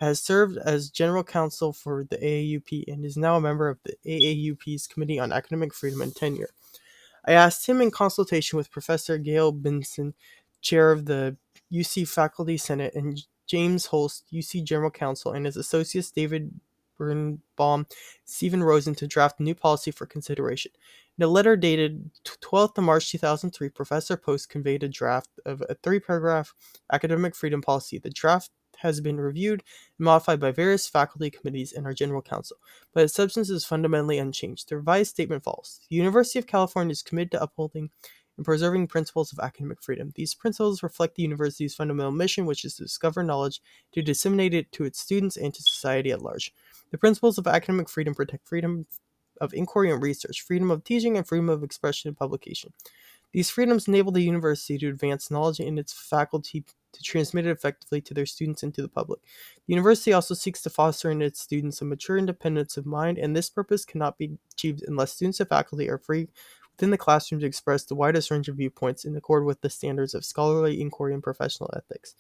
has 0.01 0.21
served 0.21 0.59
as 0.59 0.91
general 0.91 1.23
counsel 1.23 1.73
for 1.73 2.05
the 2.11 2.17
AAUP, 2.17 2.85
and 2.89 3.05
is 3.05 3.17
now 3.17 3.37
a 3.37 3.41
member 3.41 3.69
of 3.69 3.79
the 3.85 3.97
AAUP's 4.07 4.87
Committee 4.87 5.19
on 5.19 5.33
Academic 5.33 5.75
Freedom 5.75 6.03
and 6.03 6.15
Tenure. 6.15 6.51
I 7.25 7.33
asked 7.33 7.67
him 7.67 7.81
in 7.81 7.91
consultation 7.91 8.57
with 8.57 8.71
Professor 8.71 9.17
Gail 9.19 9.53
Benson, 9.53 10.15
chair 10.61 10.91
of 10.91 11.07
the 11.07 11.37
UC 11.73 12.09
Faculty 12.09 12.57
Senate, 12.57 12.95
and 12.95 13.21
James 13.47 13.87
Holst, 13.87 14.25
UC 14.33 14.65
General 14.65 14.91
Counsel, 14.91 15.33
and 15.33 15.47
his 15.47 15.57
associates 15.57 16.11
David 16.11 16.53
Birnbaum, 16.99 17.87
Stephen 18.25 18.63
Rosen 18.63 18.95
to 18.97 19.07
draft 19.07 19.41
a 19.41 19.43
new 19.43 19.55
policy 19.55 19.91
for 19.91 20.07
consideration. 20.07 20.73
In 21.19 21.25
a 21.25 21.29
letter 21.29 21.57
dated 21.57 22.11
12th 22.25 22.79
of 22.79 22.85
March 22.85 23.11
2003, 23.11 23.69
Professor 23.69 24.17
Post 24.17 24.49
conveyed 24.49 24.83
a 24.83 24.89
draft 24.89 25.31
of 25.45 25.63
a 25.69 25.75
three 25.75 26.01
paragraph 26.01 26.55
academic 26.93 27.35
freedom 27.35 27.61
policy. 27.61 27.99
The 27.99 28.11
draft 28.11 28.51
has 28.83 29.01
been 29.01 29.21
reviewed 29.21 29.63
and 29.99 30.05
modified 30.05 30.41
by 30.41 30.51
various 30.51 30.89
faculty 30.89 31.31
committees 31.31 31.73
and 31.73 31.87
our 31.87 31.95
general 31.95 32.23
counsel, 32.23 32.59
but 32.93 33.05
its 33.05 33.15
substance 33.15 33.49
is 33.49 33.65
fundamentally 33.65 34.19
unchanged. 34.19 34.69
The 34.69 34.77
revised 34.77 35.11
statement 35.11 35.45
follows 35.45 35.81
The 35.89 35.97
University 35.97 36.39
of 36.39 36.47
California 36.47 36.93
is 36.93 37.03
committed 37.03 37.33
to 37.33 37.43
upholding 37.43 37.91
and 38.37 38.45
preserving 38.45 38.87
principles 38.87 39.33
of 39.33 39.39
academic 39.39 39.83
freedom. 39.83 40.13
These 40.15 40.35
principles 40.35 40.83
reflect 40.83 41.17
the 41.17 41.23
university's 41.23 41.75
fundamental 41.75 42.13
mission, 42.13 42.47
which 42.47 42.65
is 42.65 42.77
to 42.77 42.83
discover 42.83 43.23
knowledge, 43.23 43.61
to 43.93 44.03
disseminate 44.03 44.55
it 44.55 44.73
to 44.73 44.85
its 44.85 45.01
students 45.01 45.37
and 45.37 45.53
to 45.55 45.63
society 45.63 46.11
at 46.11 46.23
large. 46.23 46.53
The 46.91 46.99
principles 46.99 47.39
of 47.39 47.47
academic 47.47 47.89
freedom 47.89 48.15
protect 48.15 48.49
freedom 48.49 48.87
of 49.41 49.55
inquiry 49.55 49.91
and 49.91 50.03
research, 50.03 50.43
freedom 50.43 50.71
of 50.71 50.85
teaching, 50.85 51.17
and 51.17 51.27
freedom 51.27 51.49
of 51.49 51.63
expression 51.63 52.09
and 52.09 52.17
publication. 52.17 52.73
These 53.33 53.51
freedoms 53.51 53.89
enable 53.89 54.13
the 54.13 54.23
university 54.23 54.79
to 54.79 54.89
advance 54.89 55.31
knowledge 55.31 55.59
in 55.59 55.79
its 55.79 55.93
faculty 55.93 56.65
to 56.93 57.03
transmit 57.03 57.47
it 57.47 57.51
effectively 57.51 58.01
to 58.01 58.15
their 58.15 58.27
students 58.27 58.63
and 58.63 58.75
to 58.75 58.83
the 58.83 58.89
public. 58.89 59.21
The 59.67 59.75
university 59.75 60.13
also 60.13 60.35
seeks 60.35 60.63
to 60.63 60.71
foster 60.71 61.11
in 61.11 61.23
its 61.23 61.41
students 61.41 61.81
a 61.81 61.85
mature 61.85 62.19
independence 62.19 62.77
of 62.77 62.87
mind, 62.87 63.19
and 63.19 63.35
this 63.35 63.51
purpose 63.51 63.85
cannot 63.85 64.19
be 64.19 64.39
achieved 64.53 64.83
unless 64.87 65.13
students 65.13 65.41
and 65.41 65.49
faculty 65.49 65.89
are 65.89 65.99
free 65.99 66.29
within 66.73 66.91
the 66.91 66.99
classroom 66.99 67.41
to 67.41 67.47
express 67.47 67.85
the 67.85 67.95
widest 67.95 68.31
range 68.31 68.49
of 68.49 68.57
viewpoints 68.57 69.05
in 69.05 69.17
accord 69.17 69.45
with 69.45 69.61
the 69.61 69.71
standards 69.71 70.15
of 70.15 70.25
scholarly 70.25 70.81
inquiry 70.81 71.15
and 71.15 71.23
professional 71.23 71.71
ethics. 71.77 72.15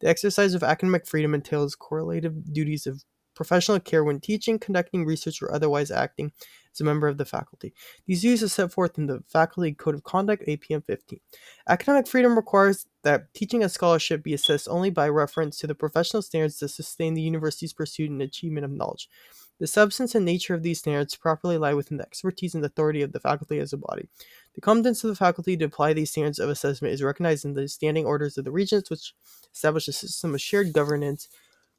The 0.00 0.08
exercise 0.08 0.54
of 0.54 0.62
academic 0.62 1.06
freedom 1.06 1.34
entails 1.34 1.76
correlative 1.76 2.52
duties 2.52 2.86
of 2.86 3.04
professional 3.34 3.80
care 3.80 4.04
when 4.04 4.20
teaching, 4.20 4.58
conducting 4.58 5.04
research, 5.04 5.42
or 5.42 5.52
otherwise 5.52 5.90
acting 5.90 6.32
as 6.72 6.80
a 6.80 6.84
member 6.84 7.08
of 7.08 7.18
the 7.18 7.24
faculty. 7.24 7.74
These 8.06 8.22
duties 8.22 8.42
are 8.42 8.48
set 8.48 8.72
forth 8.72 8.98
in 8.98 9.06
the 9.06 9.22
Faculty 9.28 9.72
Code 9.72 9.94
of 9.94 10.04
Conduct, 10.04 10.46
APM 10.46 10.84
15. 10.86 11.20
Academic 11.68 12.06
freedom 12.06 12.36
requires 12.36 12.86
that 13.02 13.32
teaching 13.34 13.62
and 13.62 13.70
scholarship 13.70 14.22
be 14.22 14.34
assessed 14.34 14.68
only 14.68 14.90
by 14.90 15.08
reference 15.08 15.58
to 15.58 15.66
the 15.66 15.74
professional 15.74 16.22
standards 16.22 16.58
that 16.58 16.68
sustain 16.68 17.14
the 17.14 17.22
university's 17.22 17.72
pursuit 17.72 18.10
and 18.10 18.22
achievement 18.22 18.64
of 18.64 18.70
knowledge. 18.70 19.08
The 19.60 19.66
substance 19.66 20.14
and 20.14 20.24
nature 20.24 20.54
of 20.54 20.62
these 20.62 20.80
standards 20.80 21.14
properly 21.14 21.56
lie 21.56 21.74
within 21.74 21.98
the 21.98 22.02
expertise 22.02 22.54
and 22.54 22.64
authority 22.64 23.02
of 23.02 23.12
the 23.12 23.20
faculty 23.20 23.60
as 23.60 23.72
a 23.72 23.76
body. 23.76 24.08
The 24.54 24.60
competence 24.60 25.04
of 25.04 25.08
the 25.10 25.16
faculty 25.16 25.56
to 25.56 25.66
apply 25.66 25.92
these 25.92 26.10
standards 26.10 26.38
of 26.38 26.50
assessment 26.50 26.94
is 26.94 27.02
recognized 27.02 27.44
in 27.44 27.54
the 27.54 27.68
standing 27.68 28.04
orders 28.04 28.36
of 28.36 28.44
the 28.44 28.50
regents, 28.50 28.90
which 28.90 29.14
establish 29.54 29.86
a 29.86 29.92
system 29.92 30.34
of 30.34 30.40
shared 30.40 30.72
governance 30.72 31.28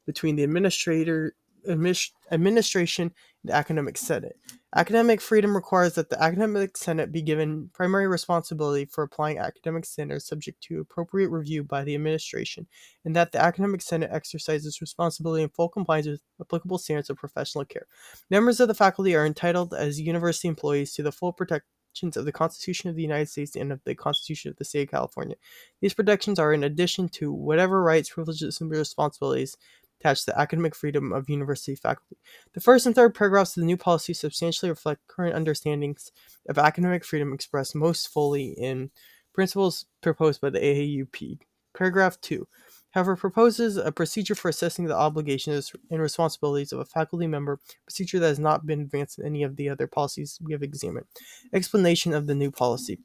between 0.06 0.36
the 0.36 0.44
administrator 0.44 1.34
administration 1.68 3.04
and 3.42 3.50
the 3.50 3.54
academic 3.54 3.98
senate. 3.98 4.36
Academic 4.76 5.20
freedom 5.20 5.54
requires 5.54 5.94
that 5.94 6.10
the 6.10 6.20
academic 6.20 6.76
senate 6.76 7.12
be 7.12 7.22
given 7.22 7.70
primary 7.72 8.08
responsibility 8.08 8.86
for 8.86 9.04
applying 9.04 9.38
academic 9.38 9.84
standards 9.84 10.26
subject 10.26 10.60
to 10.62 10.80
appropriate 10.80 11.28
review 11.28 11.62
by 11.62 11.84
the 11.84 11.94
administration, 11.94 12.66
and 13.04 13.14
that 13.14 13.30
the 13.30 13.40
academic 13.40 13.82
senate 13.82 14.10
exercises 14.12 14.80
responsibility 14.80 15.42
in 15.42 15.48
full 15.48 15.68
compliance 15.68 16.06
with 16.06 16.22
applicable 16.40 16.78
standards 16.78 17.10
of 17.10 17.16
professional 17.16 17.64
care. 17.64 17.86
Members 18.30 18.58
of 18.58 18.68
the 18.68 18.74
faculty 18.74 19.14
are 19.14 19.26
entitled 19.26 19.74
as 19.74 20.00
university 20.00 20.48
employees 20.48 20.92
to 20.94 21.02
the 21.02 21.12
full 21.12 21.32
protections 21.32 22.16
of 22.16 22.24
the 22.24 22.32
Constitution 22.32 22.90
of 22.90 22.96
the 22.96 23.02
United 23.02 23.28
States 23.28 23.54
and 23.54 23.70
of 23.70 23.80
the 23.84 23.94
Constitution 23.94 24.50
of 24.50 24.56
the 24.56 24.64
State 24.64 24.88
of 24.88 24.90
California. 24.90 25.36
These 25.80 25.94
protections 25.94 26.40
are 26.40 26.52
in 26.52 26.64
addition 26.64 27.08
to 27.10 27.32
whatever 27.32 27.80
rights, 27.80 28.10
privileges, 28.10 28.60
and 28.60 28.68
responsibilities 28.68 29.56
attached 30.00 30.24
to 30.24 30.30
the 30.32 30.40
academic 30.40 30.74
freedom 30.74 31.12
of 31.12 31.28
university 31.28 31.74
faculty. 31.74 32.16
The 32.52 32.60
first 32.60 32.86
and 32.86 32.94
third 32.94 33.14
paragraphs 33.14 33.56
of 33.56 33.62
the 33.62 33.66
new 33.66 33.76
policy 33.76 34.14
substantially 34.14 34.70
reflect 34.70 35.06
current 35.08 35.34
understandings 35.34 36.12
of 36.48 36.58
academic 36.58 37.04
freedom 37.04 37.32
expressed 37.32 37.74
most 37.74 38.08
fully 38.08 38.48
in 38.52 38.90
principles 39.32 39.86
proposed 40.00 40.40
by 40.40 40.50
the 40.50 40.60
AAUP. 40.60 41.38
Paragraph 41.76 42.20
2 42.20 42.46
however, 42.94 43.16
proposes 43.16 43.76
a 43.76 43.90
procedure 43.90 44.36
for 44.36 44.48
assessing 44.48 44.84
the 44.84 44.96
obligations 44.96 45.72
and 45.90 46.00
responsibilities 46.00 46.72
of 46.72 46.78
a 46.78 46.84
faculty 46.84 47.26
member, 47.26 47.58
procedure 47.84 48.20
that 48.20 48.28
has 48.28 48.38
not 48.38 48.66
been 48.66 48.80
advanced 48.80 49.18
in 49.18 49.26
any 49.26 49.42
of 49.42 49.56
the 49.56 49.68
other 49.68 49.88
policies 49.88 50.38
we 50.40 50.52
have 50.52 50.62
examined. 50.62 51.06
Explanation 51.52 52.14
of 52.14 52.28
the 52.28 52.36
new 52.36 52.52
policy. 52.52 53.00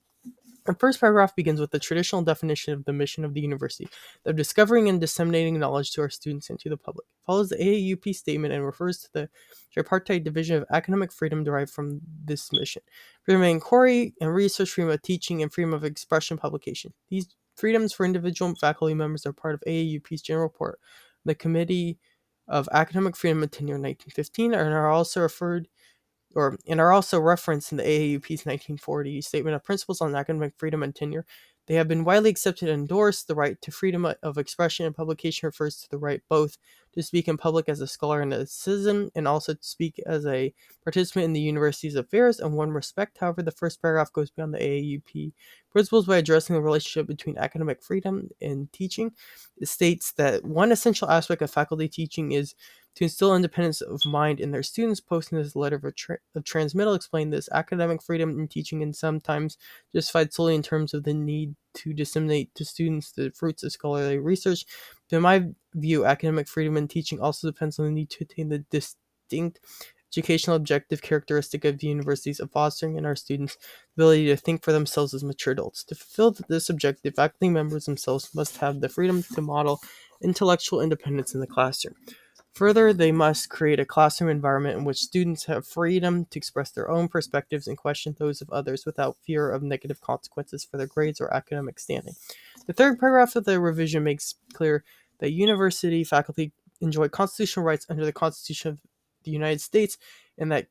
The 0.69 0.75
first 0.75 0.99
paragraph 0.99 1.35
begins 1.35 1.59
with 1.59 1.71
the 1.71 1.79
traditional 1.79 2.21
definition 2.21 2.73
of 2.73 2.85
the 2.85 2.93
mission 2.93 3.25
of 3.25 3.33
the 3.33 3.41
university, 3.41 3.89
of 4.25 4.35
discovering 4.35 4.87
and 4.87 5.01
disseminating 5.01 5.57
knowledge 5.57 5.91
to 5.93 6.01
our 6.01 6.11
students 6.11 6.51
and 6.51 6.59
to 6.59 6.69
the 6.69 6.77
public. 6.77 7.07
It 7.07 7.25
follows 7.25 7.49
the 7.49 7.55
AAUP 7.55 8.15
statement 8.15 8.53
and 8.53 8.63
refers 8.63 8.99
to 8.99 9.09
the 9.11 9.29
tripartite 9.73 10.23
division 10.23 10.57
of 10.57 10.65
academic 10.71 11.11
freedom 11.11 11.43
derived 11.43 11.71
from 11.71 12.01
this 12.23 12.51
mission. 12.51 12.83
Freedom 13.23 13.41
of 13.41 13.47
inquiry 13.47 14.13
and 14.21 14.31
research, 14.31 14.69
freedom 14.69 14.91
of 14.91 15.01
teaching, 15.01 15.41
and 15.41 15.51
freedom 15.51 15.73
of 15.73 15.83
expression 15.83 16.37
publication. 16.37 16.93
These 17.09 17.35
freedoms 17.55 17.91
for 17.91 18.05
individual 18.05 18.53
faculty 18.53 18.93
members 18.93 19.25
are 19.25 19.33
part 19.33 19.55
of 19.55 19.63
AAUP's 19.65 20.21
general 20.21 20.45
report, 20.45 20.79
the 21.25 21.33
Committee 21.33 21.97
of 22.47 22.69
Academic 22.71 23.17
Freedom 23.17 23.41
and 23.41 23.51
Tenure 23.51 23.77
in 23.77 23.81
1915, 23.81 24.53
and 24.53 24.71
are 24.71 24.91
also 24.91 25.21
referred 25.21 25.67
or 26.35 26.57
and 26.67 26.79
are 26.79 26.91
also 26.91 27.19
referenced 27.19 27.71
in 27.71 27.77
the 27.77 27.83
AAUP's 27.83 28.45
1940 28.45 29.21
Statement 29.21 29.55
of 29.55 29.63
Principles 29.63 30.01
on 30.01 30.15
Academic 30.15 30.53
Freedom 30.57 30.83
and 30.83 30.95
Tenure. 30.95 31.25
They 31.69 31.75
have 31.75 31.87
been 31.87 32.03
widely 32.03 32.31
accepted 32.31 32.67
and 32.67 32.81
endorsed. 32.81 33.27
The 33.27 33.35
right 33.35 33.61
to 33.61 33.71
freedom 33.71 34.03
uh, 34.03 34.15
of 34.23 34.39
expression 34.39 34.87
and 34.87 34.95
publication 34.95 35.45
refers 35.45 35.79
to 35.81 35.89
the 35.91 35.99
right 35.99 36.19
both 36.27 36.57
to 36.95 37.03
speak 37.03 37.27
in 37.27 37.37
public 37.37 37.69
as 37.69 37.79
a 37.79 37.85
scholar 37.85 38.21
and 38.21 38.33
a 38.33 38.47
citizen, 38.47 39.11
and 39.13 39.27
also 39.27 39.53
to 39.53 39.63
speak 39.63 40.01
as 40.07 40.25
a 40.25 40.51
participant 40.83 41.25
in 41.25 41.33
the 41.33 41.39
university's 41.39 41.93
affairs 41.93 42.39
in 42.39 42.53
one 42.53 42.71
respect. 42.71 43.19
However, 43.19 43.43
the 43.43 43.51
first 43.51 43.83
paragraph 43.83 44.11
goes 44.11 44.31
beyond 44.31 44.55
the 44.55 44.57
AAUP 44.57 45.31
principles 45.71 46.07
by 46.07 46.17
addressing 46.17 46.55
the 46.55 46.61
relationship 46.63 47.05
between 47.05 47.37
academic 47.37 47.83
freedom 47.83 48.29
and 48.41 48.73
teaching. 48.73 49.11
It 49.57 49.67
states 49.67 50.11
that 50.13 50.43
one 50.43 50.71
essential 50.71 51.11
aspect 51.11 51.43
of 51.43 51.51
faculty 51.51 51.87
teaching 51.87 52.31
is 52.31 52.55
to 52.95 53.05
instill 53.05 53.35
independence 53.35 53.81
of 53.81 54.01
mind 54.05 54.39
in 54.39 54.51
their 54.51 54.63
students. 54.63 54.99
Posting 54.99 55.37
this 55.37 55.55
letter 55.55 55.79
of, 55.81 55.95
tra- 55.95 56.17
of 56.35 56.43
transmittal 56.43 56.93
explained 56.93 57.31
this 57.31 57.49
academic 57.51 58.01
freedom 58.01 58.39
in 58.39 58.47
teaching 58.47 58.83
and 58.83 58.95
sometimes 58.95 59.57
justified 59.93 60.33
solely 60.33 60.55
in 60.55 60.63
terms 60.63 60.93
of 60.93 61.03
the 61.03 61.13
need 61.13 61.55
to 61.75 61.93
disseminate 61.93 62.53
to 62.55 62.65
students 62.65 63.11
the 63.11 63.31
fruits 63.31 63.63
of 63.63 63.71
scholarly 63.71 64.17
research. 64.17 64.65
But 65.09 65.17
in 65.17 65.23
my 65.23 65.45
view, 65.75 66.05
academic 66.05 66.47
freedom 66.47 66.77
in 66.77 66.87
teaching 66.87 67.19
also 67.19 67.49
depends 67.49 67.79
on 67.79 67.85
the 67.85 67.91
need 67.91 68.09
to 68.11 68.23
attain 68.23 68.49
the 68.49 68.59
distinct 68.69 69.59
educational 70.11 70.55
objective 70.55 71.01
characteristic 71.01 71.65
of 71.65 71.77
the 71.77 71.87
universities 71.87 72.39
of 72.39 72.51
fostering 72.51 72.95
in 72.95 73.05
our 73.05 73.15
students 73.15 73.57
the 73.95 74.03
ability 74.03 74.25
to 74.25 74.35
think 74.35 74.63
for 74.63 74.71
themselves 74.71 75.13
as 75.13 75.23
mature 75.23 75.53
adults. 75.53 75.83
To 75.85 75.95
fulfill 75.95 76.35
this 76.47 76.69
objective, 76.69 77.15
faculty 77.15 77.49
members 77.49 77.85
themselves 77.85 78.33
must 78.33 78.57
have 78.57 78.81
the 78.81 78.89
freedom 78.89 79.23
to 79.35 79.41
model 79.41 79.79
intellectual 80.21 80.81
independence 80.81 81.33
in 81.33 81.39
the 81.39 81.47
classroom. 81.47 81.95
Further, 82.53 82.91
they 82.91 83.11
must 83.11 83.49
create 83.49 83.79
a 83.79 83.85
classroom 83.85 84.29
environment 84.29 84.77
in 84.77 84.83
which 84.83 84.97
students 84.97 85.45
have 85.45 85.65
freedom 85.65 86.25
to 86.25 86.37
express 86.37 86.71
their 86.71 86.89
own 86.89 87.07
perspectives 87.07 87.67
and 87.67 87.77
question 87.77 88.15
those 88.17 88.41
of 88.41 88.49
others 88.49 88.85
without 88.85 89.17
fear 89.25 89.49
of 89.51 89.63
negative 89.63 90.01
consequences 90.01 90.65
for 90.65 90.77
their 90.77 90.87
grades 90.87 91.21
or 91.21 91.33
academic 91.33 91.79
standing. 91.79 92.15
The 92.65 92.73
third 92.73 92.99
paragraph 92.99 93.35
of 93.35 93.45
the 93.45 93.59
revision 93.59 94.03
makes 94.03 94.35
clear 94.53 94.83
that 95.19 95.31
university 95.31 96.03
faculty 96.03 96.51
enjoy 96.81 97.07
constitutional 97.07 97.65
rights 97.65 97.85
under 97.89 98.05
the 98.05 98.13
Constitution 98.13 98.71
of 98.71 98.79
the 99.23 99.31
United 99.31 99.61
States 99.61 99.97
and 100.37 100.51
that 100.51 100.67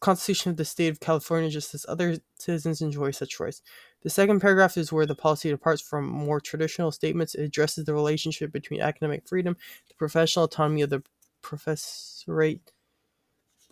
Constitution 0.00 0.50
of 0.50 0.56
the 0.56 0.64
State 0.64 0.88
of 0.88 1.00
California, 1.00 1.48
just 1.48 1.74
as 1.74 1.86
other 1.88 2.18
citizens 2.38 2.80
enjoy 2.80 3.12
such 3.12 3.38
rights. 3.38 3.62
The 4.02 4.10
second 4.10 4.40
paragraph 4.40 4.76
is 4.76 4.92
where 4.92 5.06
the 5.06 5.14
policy 5.14 5.50
departs 5.50 5.82
from 5.82 6.06
more 6.06 6.40
traditional 6.40 6.92
statements. 6.92 7.34
It 7.34 7.42
addresses 7.42 7.84
the 7.84 7.94
relationship 7.94 8.52
between 8.52 8.80
academic 8.80 9.26
freedom, 9.26 9.56
the 9.88 9.94
professional 9.94 10.44
autonomy 10.44 10.82
of 10.82 10.90
the 10.90 11.02
professorate. 11.42 12.72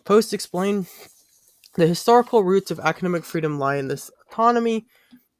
Post 0.03 0.33
explain 0.33 0.87
the 1.75 1.87
historical 1.87 2.43
roots 2.43 2.71
of 2.71 2.79
academic 2.79 3.23
freedom 3.23 3.59
lie 3.59 3.75
in 3.77 3.87
this 3.87 4.11
autonomy. 4.29 4.87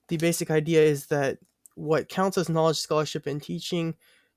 The 0.07 0.17
basic 0.17 0.51
idea 0.51 0.81
is 0.81 1.07
that 1.07 1.39
what 1.75 2.09
counts 2.09 2.37
as 2.37 2.49
knowledge, 2.49 2.77
scholarship, 2.77 3.27
and 3.27 3.41
teaching 3.41 3.95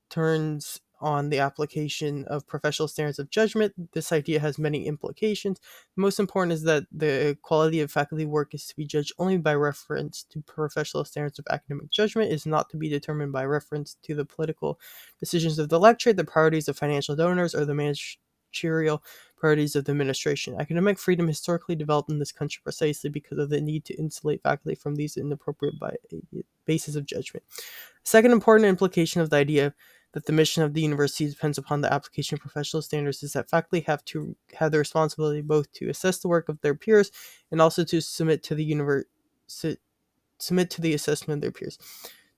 turns 0.09 0.81
on 1.01 1.29
the 1.29 1.39
application 1.39 2.25
of 2.25 2.47
professional 2.47 2.87
standards 2.87 3.19
of 3.19 3.29
judgment. 3.29 3.73
This 3.93 4.11
idea 4.11 4.39
has 4.39 4.57
many 4.57 4.85
implications. 4.87 5.59
The 5.95 6.01
most 6.01 6.19
important 6.19 6.53
is 6.53 6.63
that 6.63 6.85
the 6.91 7.37
quality 7.41 7.81
of 7.81 7.91
faculty 7.91 8.25
work 8.25 8.53
is 8.53 8.67
to 8.67 8.75
be 8.75 8.85
judged 8.85 9.13
only 9.17 9.37
by 9.37 9.55
reference 9.55 10.23
to 10.31 10.41
professional 10.41 11.05
standards 11.05 11.39
of 11.39 11.45
academic 11.49 11.89
judgment, 11.91 12.31
is 12.31 12.45
not 12.45 12.69
to 12.69 12.77
be 12.77 12.89
determined 12.89 13.31
by 13.31 13.45
reference 13.45 13.97
to 14.03 14.15
the 14.15 14.25
political 14.25 14.79
decisions 15.19 15.59
of 15.59 15.69
the 15.69 15.79
lecturer, 15.79 16.13
the 16.13 16.23
priorities 16.23 16.67
of 16.67 16.77
financial 16.77 17.15
donors, 17.15 17.55
or 17.55 17.65
the 17.65 17.75
managerial 17.75 19.03
priorities 19.37 19.75
of 19.75 19.85
the 19.85 19.91
administration. 19.91 20.59
Academic 20.59 20.99
freedom 20.99 21.27
historically 21.27 21.75
developed 21.75 22.09
in 22.09 22.19
this 22.19 22.31
country 22.31 22.59
precisely 22.63 23.09
because 23.09 23.37
of 23.37 23.49
the 23.49 23.61
need 23.61 23.85
to 23.85 23.93
insulate 23.95 24.43
faculty 24.43 24.75
from 24.75 24.95
these 24.95 25.15
inappropriate 25.15 25.75
bases 26.65 26.95
of 26.95 27.05
judgment. 27.05 27.43
second 28.03 28.31
important 28.31 28.67
implication 28.67 29.21
of 29.21 29.29
the 29.29 29.37
idea 29.37 29.73
that 30.13 30.25
the 30.25 30.33
mission 30.33 30.63
of 30.63 30.73
the 30.73 30.81
university 30.81 31.29
depends 31.29 31.57
upon 31.57 31.81
the 31.81 31.93
application 31.93 32.35
of 32.35 32.41
professional 32.41 32.81
standards 32.81 33.21
is 33.21 33.33
that 33.33 33.49
faculty 33.49 33.81
have 33.81 34.03
to 34.05 34.35
have 34.55 34.71
the 34.71 34.77
responsibility 34.77 35.41
both 35.41 35.71
to 35.73 35.89
assess 35.89 36.19
the 36.19 36.27
work 36.27 36.49
of 36.49 36.59
their 36.61 36.75
peers 36.75 37.11
and 37.51 37.61
also 37.61 37.83
to 37.83 38.01
submit 38.01 38.43
to 38.43 38.55
the 38.55 38.63
university 38.63 39.09
submit 40.39 40.69
to 40.69 40.81
the 40.81 40.93
assessment 40.93 41.39
of 41.39 41.41
their 41.41 41.51
peers. 41.51 41.77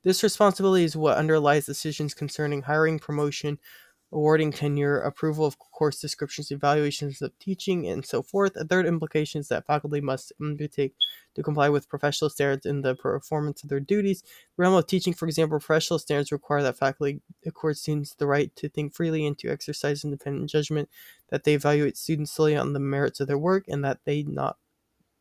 This 0.04 0.24
responsibility 0.24 0.84
is 0.84 0.98
what 0.98 1.18
underlies 1.18 1.66
decisions 1.68 2.14
concerning 2.14 2.64
hiring, 2.64 2.98
promotion, 3.00 3.60
awarding 4.12 4.52
tenure, 4.52 5.00
approval 5.00 5.46
of 5.46 5.58
course 5.58 6.00
descriptions, 6.00 6.52
evaluations 6.52 7.22
of 7.22 7.38
teaching, 7.40 7.88
and 7.88 8.06
so 8.06 8.22
forth. 8.22 8.56
A 8.56 8.66
third 8.66 8.86
implication 8.86 9.40
is 9.40 9.48
that 9.48 9.66
faculty 9.66 10.02
must 10.02 10.34
undertake 10.42 10.96
to 11.36 11.44
comply 11.44 11.70
with 11.70 11.88
professional 11.88 12.30
standards 12.30 12.66
in 12.66 12.82
the 12.82 12.96
performance 12.96 13.64
of 13.64 13.70
their 13.70 13.80
duties. 13.80 14.22
The 14.22 14.64
realm 14.64 14.74
of 14.74 14.88
teaching, 14.88 15.14
for 15.14 15.28
example, 15.28 15.60
professional 15.60 16.00
standards 16.00 16.32
require 16.32 16.62
that 16.64 16.78
faculty 16.78 17.22
accord 17.46 17.78
students 17.78 18.14
the 18.14 18.28
right 18.28 18.54
to 18.58 18.68
think 18.68 18.94
freely 18.94 19.26
and 19.26 19.38
to 19.40 19.50
exercise 19.50 20.04
independent 20.04 20.50
judgment, 20.50 20.90
that 21.30 21.46
they 21.46 21.54
evaluate 21.54 21.98
students 21.98 22.32
solely 22.32 22.56
on 22.56 22.74
the 22.74 22.80
merits 22.80 23.22
of 23.22 23.28
their 23.28 23.38
work, 23.38 23.66
and 23.68 23.84
that 23.86 24.00
they 24.06 24.24
not 24.24 24.58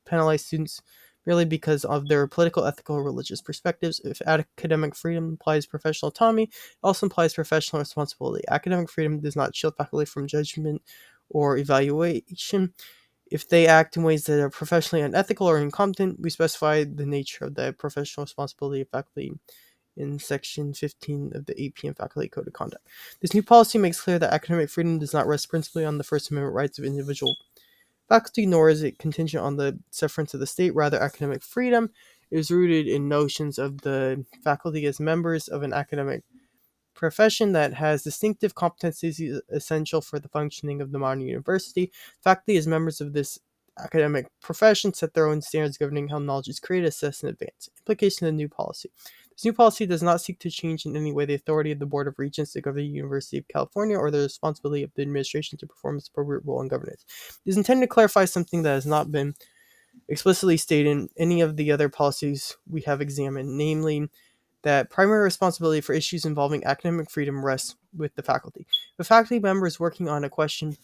penalize 0.04 0.44
students 0.44 0.82
merely 1.26 1.44
because 1.44 1.84
of 1.84 2.08
their 2.08 2.26
political, 2.26 2.64
ethical, 2.64 3.02
religious 3.02 3.40
perspectives. 3.40 4.00
If 4.04 4.22
academic 4.22 4.94
freedom 4.94 5.28
implies 5.28 5.66
professional 5.66 6.08
autonomy, 6.08 6.44
it 6.44 6.50
also 6.82 7.06
implies 7.06 7.34
professional 7.34 7.80
responsibility. 7.80 8.44
Academic 8.48 8.90
freedom 8.90 9.20
does 9.20 9.36
not 9.36 9.54
shield 9.54 9.76
faculty 9.76 10.06
from 10.06 10.26
judgment 10.26 10.82
or 11.28 11.56
evaluation. 11.56 12.74
If 13.30 13.48
they 13.48 13.68
act 13.68 13.96
in 13.96 14.02
ways 14.02 14.24
that 14.24 14.40
are 14.40 14.50
professionally 14.50 15.04
unethical 15.04 15.48
or 15.48 15.58
incompetent, 15.58 16.18
we 16.20 16.30
specify 16.30 16.84
the 16.84 17.06
nature 17.06 17.44
of 17.44 17.54
the 17.54 17.72
professional 17.78 18.24
responsibility 18.24 18.80
of 18.80 18.88
faculty 18.88 19.32
in 19.96 20.18
section 20.18 20.72
15 20.72 21.32
of 21.34 21.46
the 21.46 21.54
APM 21.54 21.96
Faculty 21.96 22.28
Code 22.28 22.46
of 22.46 22.52
Conduct. 22.52 22.86
This 23.20 23.34
new 23.34 23.42
policy 23.42 23.78
makes 23.78 24.00
clear 24.00 24.18
that 24.18 24.32
academic 24.32 24.70
freedom 24.70 24.98
does 24.98 25.12
not 25.12 25.26
rest 25.26 25.48
principally 25.48 25.84
on 25.84 25.98
the 25.98 26.04
First 26.04 26.30
Amendment 26.30 26.54
rights 26.54 26.78
of 26.78 26.84
individual 26.84 27.36
faculty, 28.10 28.44
nor 28.44 28.68
is 28.68 28.82
it 28.82 28.98
contingent 28.98 29.42
on 29.42 29.56
the 29.56 29.78
sufferance 29.90 30.34
of 30.34 30.40
the 30.40 30.46
state. 30.46 30.74
Rather, 30.74 31.00
academic 31.00 31.42
freedom 31.42 31.88
is 32.30 32.50
rooted 32.50 32.86
in 32.86 33.08
notions 33.08 33.58
of 33.58 33.80
the 33.80 34.22
faculty 34.44 34.84
as 34.84 35.00
members 35.00 35.48
of 35.48 35.62
an 35.62 35.72
academic 35.72 36.22
profession 36.92 37.52
that 37.52 37.72
has 37.72 38.02
distinctive 38.02 38.54
competencies 38.54 39.40
essential 39.48 40.00
for 40.00 40.18
the 40.18 40.28
functioning 40.28 40.82
of 40.82 40.92
the 40.92 40.98
modern 40.98 41.22
university. 41.22 41.90
Faculty, 42.20 42.56
as 42.56 42.66
members 42.66 43.00
of 43.00 43.12
this 43.12 43.38
academic 43.78 44.26
profession, 44.42 44.92
set 44.92 45.14
their 45.14 45.26
own 45.26 45.40
standards 45.40 45.78
governing 45.78 46.08
how 46.08 46.18
knowledge 46.18 46.48
is 46.48 46.60
created, 46.60 46.88
assessed, 46.88 47.22
and 47.22 47.30
advanced. 47.30 47.70
Implication 47.78 48.26
of 48.26 48.32
the 48.32 48.36
new 48.36 48.48
policy. 48.48 48.90
This 49.40 49.46
new 49.46 49.52
policy 49.54 49.86
does 49.86 50.02
not 50.02 50.20
seek 50.20 50.38
to 50.40 50.50
change 50.50 50.84
in 50.84 50.94
any 50.94 51.14
way 51.14 51.24
the 51.24 51.32
authority 51.32 51.72
of 51.72 51.78
the 51.78 51.86
Board 51.86 52.06
of 52.06 52.18
Regents 52.18 52.52
to 52.52 52.60
govern 52.60 52.82
the 52.82 52.88
University 52.88 53.38
of 53.38 53.48
California 53.48 53.96
or 53.96 54.10
the 54.10 54.18
responsibility 54.18 54.82
of 54.82 54.92
the 54.94 55.00
administration 55.00 55.56
to 55.56 55.66
perform 55.66 55.96
its 55.96 56.08
appropriate 56.08 56.42
role 56.44 56.60
in 56.60 56.68
governance. 56.68 57.06
It 57.46 57.48
is 57.48 57.56
intended 57.56 57.86
to 57.86 57.88
clarify 57.88 58.26
something 58.26 58.64
that 58.64 58.74
has 58.74 58.84
not 58.84 59.10
been 59.10 59.34
explicitly 60.10 60.58
stated 60.58 60.90
in 60.90 61.08
any 61.16 61.40
of 61.40 61.56
the 61.56 61.72
other 61.72 61.88
policies 61.88 62.58
we 62.68 62.82
have 62.82 63.00
examined, 63.00 63.56
namely 63.56 64.10
that 64.62 64.90
primary 64.90 65.22
responsibility 65.22 65.80
for 65.80 65.94
issues 65.94 66.26
involving 66.26 66.62
academic 66.64 67.10
freedom 67.10 67.42
rests 67.42 67.76
with 67.96 68.14
the 68.16 68.22
faculty. 68.22 68.66
The 68.98 69.04
faculty 69.04 69.38
member 69.38 69.66
is 69.66 69.80
working 69.80 70.06
on 70.06 70.22
a 70.22 70.28
question 70.28 70.76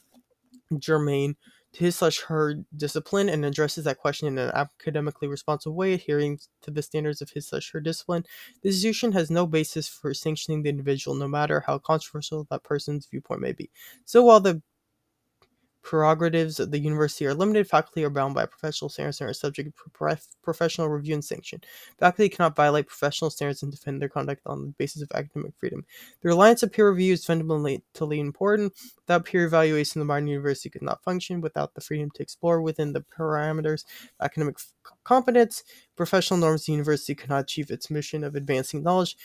germane 0.78 1.36
his 1.76 1.96
slash 1.96 2.20
her 2.22 2.54
discipline 2.76 3.28
and 3.28 3.44
addresses 3.44 3.84
that 3.84 3.98
question 3.98 4.28
in 4.28 4.38
an 4.38 4.50
academically 4.54 5.28
responsible 5.28 5.76
way, 5.76 5.92
adhering 5.92 6.38
to 6.62 6.70
the 6.70 6.82
standards 6.82 7.20
of 7.20 7.30
his 7.30 7.48
slash 7.48 7.70
her 7.72 7.80
discipline. 7.80 8.24
The 8.62 8.68
institution 8.70 9.12
has 9.12 9.30
no 9.30 9.46
basis 9.46 9.86
for 9.86 10.14
sanctioning 10.14 10.62
the 10.62 10.70
individual, 10.70 11.16
no 11.16 11.28
matter 11.28 11.60
how 11.66 11.78
controversial 11.78 12.46
that 12.50 12.64
person's 12.64 13.06
viewpoint 13.06 13.40
may 13.40 13.52
be. 13.52 13.70
So 14.04 14.22
while 14.22 14.40
the 14.40 14.62
prerogatives 15.86 16.58
of 16.58 16.72
the 16.72 16.78
university 16.80 17.24
are 17.26 17.32
limited. 17.32 17.68
Faculty 17.68 18.02
are 18.02 18.10
bound 18.10 18.34
by 18.34 18.44
professional 18.44 18.88
standards 18.88 19.20
and 19.20 19.30
are 19.30 19.32
subject 19.32 19.70
to 19.72 20.18
professional 20.42 20.88
review 20.88 21.14
and 21.14 21.24
sanction. 21.24 21.60
Faculty 22.00 22.28
cannot 22.28 22.56
violate 22.56 22.88
professional 22.88 23.30
standards 23.30 23.62
and 23.62 23.70
defend 23.70 24.02
their 24.02 24.08
conduct 24.08 24.42
on 24.46 24.62
the 24.62 24.72
basis 24.78 25.00
of 25.00 25.08
academic 25.14 25.52
freedom. 25.56 25.84
The 26.22 26.28
reliance 26.28 26.64
of 26.64 26.72
peer 26.72 26.90
review 26.90 27.12
is 27.12 27.24
fundamentally 27.24 28.18
important. 28.18 28.72
Without 29.06 29.26
peer 29.26 29.46
evaluation, 29.46 30.00
the 30.00 30.04
modern 30.04 30.26
university 30.26 30.68
could 30.70 30.82
not 30.82 31.04
function. 31.04 31.40
Without 31.40 31.72
the 31.74 31.80
freedom 31.80 32.10
to 32.16 32.22
explore 32.22 32.60
within 32.60 32.92
the 32.92 33.02
parameters 33.16 33.84
of 34.18 34.24
academic 34.24 34.56
competence, 35.04 35.62
professional 35.94 36.40
norms, 36.40 36.66
the 36.66 36.72
university 36.72 37.14
could 37.14 37.30
not 37.30 37.44
achieve 37.44 37.70
its 37.70 37.90
mission 37.92 38.24
of 38.24 38.34
advancing 38.34 38.82
knowledge. 38.82 39.16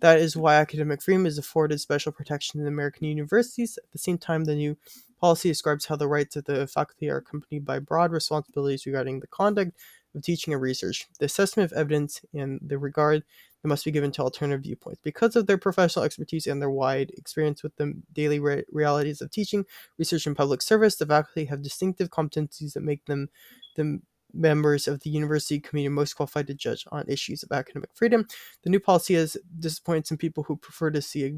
That 0.00 0.18
is 0.18 0.36
why 0.36 0.56
academic 0.56 1.00
freedom 1.00 1.26
is 1.26 1.38
afforded 1.38 1.80
special 1.80 2.10
protection 2.10 2.60
in 2.60 2.66
American 2.66 3.06
universities. 3.06 3.78
At 3.78 3.92
the 3.92 3.98
same 3.98 4.18
time, 4.18 4.44
the 4.44 4.54
new 4.56 4.76
policy 5.18 5.48
describes 5.48 5.86
how 5.86 5.96
the 5.96 6.08
rights 6.08 6.36
of 6.36 6.44
the 6.44 6.66
faculty 6.66 7.10
are 7.10 7.18
accompanied 7.18 7.64
by 7.64 7.78
broad 7.78 8.12
responsibilities 8.12 8.86
regarding 8.86 9.20
the 9.20 9.26
conduct 9.26 9.72
of 10.14 10.22
teaching 10.22 10.52
and 10.52 10.62
research, 10.62 11.06
the 11.18 11.26
assessment 11.26 11.70
of 11.70 11.78
evidence, 11.78 12.20
and 12.32 12.60
the 12.62 12.78
regard 12.78 13.22
that 13.62 13.68
must 13.68 13.84
be 13.84 13.90
given 13.90 14.12
to 14.12 14.22
alternative 14.22 14.62
viewpoints. 14.62 15.00
Because 15.02 15.36
of 15.36 15.46
their 15.46 15.58
professional 15.58 16.04
expertise 16.04 16.46
and 16.46 16.62
their 16.62 16.70
wide 16.70 17.10
experience 17.16 17.62
with 17.62 17.74
the 17.76 17.94
daily 18.12 18.38
re- 18.38 18.64
realities 18.70 19.20
of 19.20 19.30
teaching, 19.30 19.64
research, 19.98 20.26
and 20.26 20.36
public 20.36 20.62
service, 20.62 20.96
the 20.96 21.06
faculty 21.06 21.46
have 21.46 21.62
distinctive 21.62 22.10
competencies 22.10 22.72
that 22.74 22.82
make 22.82 23.04
them 23.06 23.28
the 23.76 24.00
members 24.32 24.86
of 24.86 25.00
the 25.00 25.10
university 25.10 25.58
community 25.58 25.92
most 25.92 26.14
qualified 26.14 26.46
to 26.46 26.54
judge 26.54 26.84
on 26.92 27.04
issues 27.08 27.42
of 27.42 27.50
academic 27.50 27.90
freedom. 27.94 28.26
The 28.62 28.70
new 28.70 28.80
policy 28.80 29.14
has 29.14 29.36
disappointed 29.58 30.06
some 30.06 30.18
people 30.18 30.44
who 30.44 30.56
prefer 30.56 30.90
to 30.90 31.02
see 31.02 31.24
a 31.24 31.32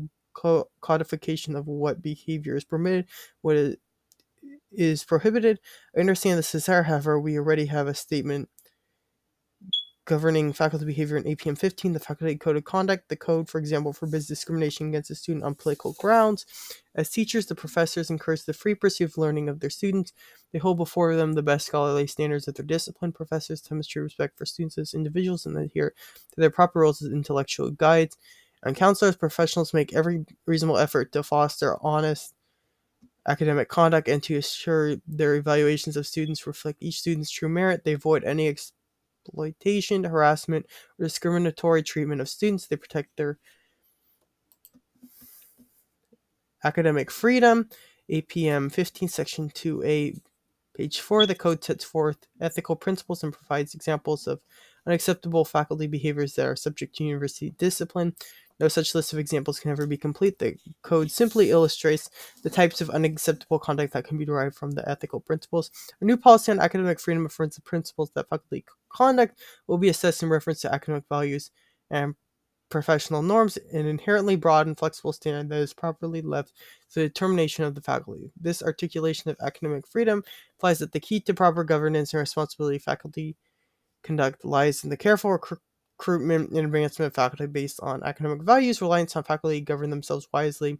codification 0.80 1.56
of 1.56 1.66
what 1.66 2.02
behavior 2.02 2.56
is 2.56 2.64
permitted, 2.64 3.06
what 3.42 3.76
is 4.72 5.04
prohibited. 5.04 5.60
I 5.96 6.00
understand 6.00 6.38
this 6.38 6.52
desire, 6.52 6.84
however, 6.84 7.20
we 7.20 7.38
already 7.38 7.66
have 7.66 7.86
a 7.86 7.94
statement 7.94 8.48
governing 10.06 10.52
faculty 10.52 10.84
behavior 10.84 11.16
in 11.16 11.22
APM 11.22 11.56
15, 11.56 11.92
the 11.92 12.00
Faculty 12.00 12.34
Code 12.34 12.56
of 12.56 12.64
Conduct. 12.64 13.08
The 13.08 13.16
code, 13.16 13.48
for 13.48 13.58
example, 13.58 13.92
forbids 13.92 14.26
discrimination 14.26 14.88
against 14.88 15.10
a 15.12 15.14
student 15.14 15.44
on 15.44 15.54
political 15.54 15.94
grounds. 16.00 16.46
As 16.96 17.10
teachers, 17.10 17.46
the 17.46 17.54
professors 17.54 18.10
encourage 18.10 18.44
the 18.44 18.52
free 18.52 18.74
pursuit 18.74 19.10
of 19.10 19.18
learning 19.18 19.48
of 19.48 19.60
their 19.60 19.70
students. 19.70 20.12
They 20.52 20.58
hold 20.58 20.78
before 20.78 21.14
them 21.14 21.34
the 21.34 21.44
best 21.44 21.66
scholarly 21.66 22.08
standards 22.08 22.48
of 22.48 22.54
their 22.54 22.66
discipline. 22.66 23.12
Professors 23.12 23.60
demonstrate 23.60 24.02
respect 24.02 24.36
for 24.36 24.46
students 24.46 24.78
as 24.78 24.94
individuals 24.94 25.46
and 25.46 25.56
adhere 25.56 25.94
to 26.32 26.40
their 26.40 26.50
proper 26.50 26.80
roles 26.80 27.00
as 27.02 27.12
intellectual 27.12 27.70
guides. 27.70 28.16
And 28.62 28.76
counselors, 28.76 29.16
professionals 29.16 29.72
make 29.72 29.94
every 29.94 30.26
reasonable 30.46 30.78
effort 30.78 31.12
to 31.12 31.22
foster 31.22 31.76
honest 31.82 32.34
academic 33.26 33.68
conduct 33.68 34.08
and 34.08 34.22
to 34.22 34.36
assure 34.36 34.96
their 35.06 35.34
evaluations 35.34 35.96
of 35.96 36.06
students 36.06 36.46
reflect 36.46 36.82
each 36.82 36.98
student's 36.98 37.30
true 37.30 37.48
merit. 37.48 37.84
They 37.84 37.92
avoid 37.92 38.24
any 38.24 38.48
exploitation, 38.48 40.04
harassment, 40.04 40.66
or 40.98 41.04
discriminatory 41.04 41.82
treatment 41.82 42.20
of 42.20 42.28
students. 42.28 42.66
They 42.66 42.76
protect 42.76 43.16
their 43.16 43.38
academic 46.64 47.10
freedom. 47.10 47.68
APM 48.10 48.72
15, 48.72 49.08
Section 49.08 49.50
2A, 49.50 50.20
page 50.76 51.00
4. 51.00 51.26
The 51.26 51.34
code 51.34 51.62
sets 51.62 51.84
forth 51.84 52.26
ethical 52.40 52.74
principles 52.74 53.22
and 53.22 53.32
provides 53.32 53.74
examples 53.74 54.26
of 54.26 54.40
unacceptable 54.86 55.44
faculty 55.44 55.86
behaviors 55.86 56.34
that 56.34 56.46
are 56.46 56.56
subject 56.56 56.96
to 56.96 57.04
university 57.04 57.50
discipline. 57.50 58.16
No 58.60 58.68
such 58.68 58.94
list 58.94 59.12
of 59.14 59.18
examples 59.18 59.58
can 59.58 59.70
ever 59.70 59.86
be 59.86 59.96
complete. 59.96 60.38
The 60.38 60.56
code 60.82 61.10
simply 61.10 61.50
illustrates 61.50 62.10
the 62.42 62.50
types 62.50 62.82
of 62.82 62.90
unacceptable 62.90 63.58
conduct 63.58 63.94
that 63.94 64.04
can 64.04 64.18
be 64.18 64.26
derived 64.26 64.54
from 64.54 64.72
the 64.72 64.86
ethical 64.88 65.18
principles. 65.18 65.70
A 66.00 66.04
new 66.04 66.18
policy 66.18 66.52
on 66.52 66.60
academic 66.60 67.00
freedom 67.00 67.24
affirms 67.24 67.56
the 67.56 67.62
principles 67.62 68.10
that 68.14 68.28
faculty 68.28 68.64
conduct 68.90 69.38
will 69.66 69.78
be 69.78 69.88
assessed 69.88 70.22
in 70.22 70.28
reference 70.28 70.60
to 70.60 70.72
academic 70.72 71.04
values 71.08 71.50
and 71.90 72.14
professional 72.68 73.22
norms, 73.22 73.56
an 73.72 73.86
inherently 73.86 74.36
broad 74.36 74.66
and 74.66 74.78
flexible 74.78 75.12
standard 75.12 75.48
that 75.48 75.62
is 75.62 75.72
properly 75.72 76.22
left 76.22 76.52
to 76.92 77.00
the 77.00 77.08
determination 77.08 77.64
of 77.64 77.74
the 77.74 77.80
faculty. 77.80 78.30
This 78.40 78.62
articulation 78.62 79.30
of 79.30 79.36
academic 79.40 79.88
freedom 79.88 80.22
implies 80.56 80.78
that 80.80 80.92
the 80.92 81.00
key 81.00 81.20
to 81.20 81.34
proper 81.34 81.64
governance 81.64 82.12
and 82.12 82.20
responsibility 82.20 82.78
faculty 82.78 83.36
conduct 84.02 84.44
lies 84.44 84.84
in 84.84 84.90
the 84.90 84.96
careful 84.96 85.30
recruitment 86.00 86.50
and 86.50 86.58
advancement 86.64 87.08
of 87.08 87.14
faculty 87.14 87.46
based 87.46 87.78
on 87.82 88.02
academic 88.02 88.42
values, 88.42 88.80
reliance 88.80 89.14
on 89.16 89.22
faculty 89.22 89.60
govern 89.60 89.90
themselves 89.90 90.26
wisely, 90.32 90.78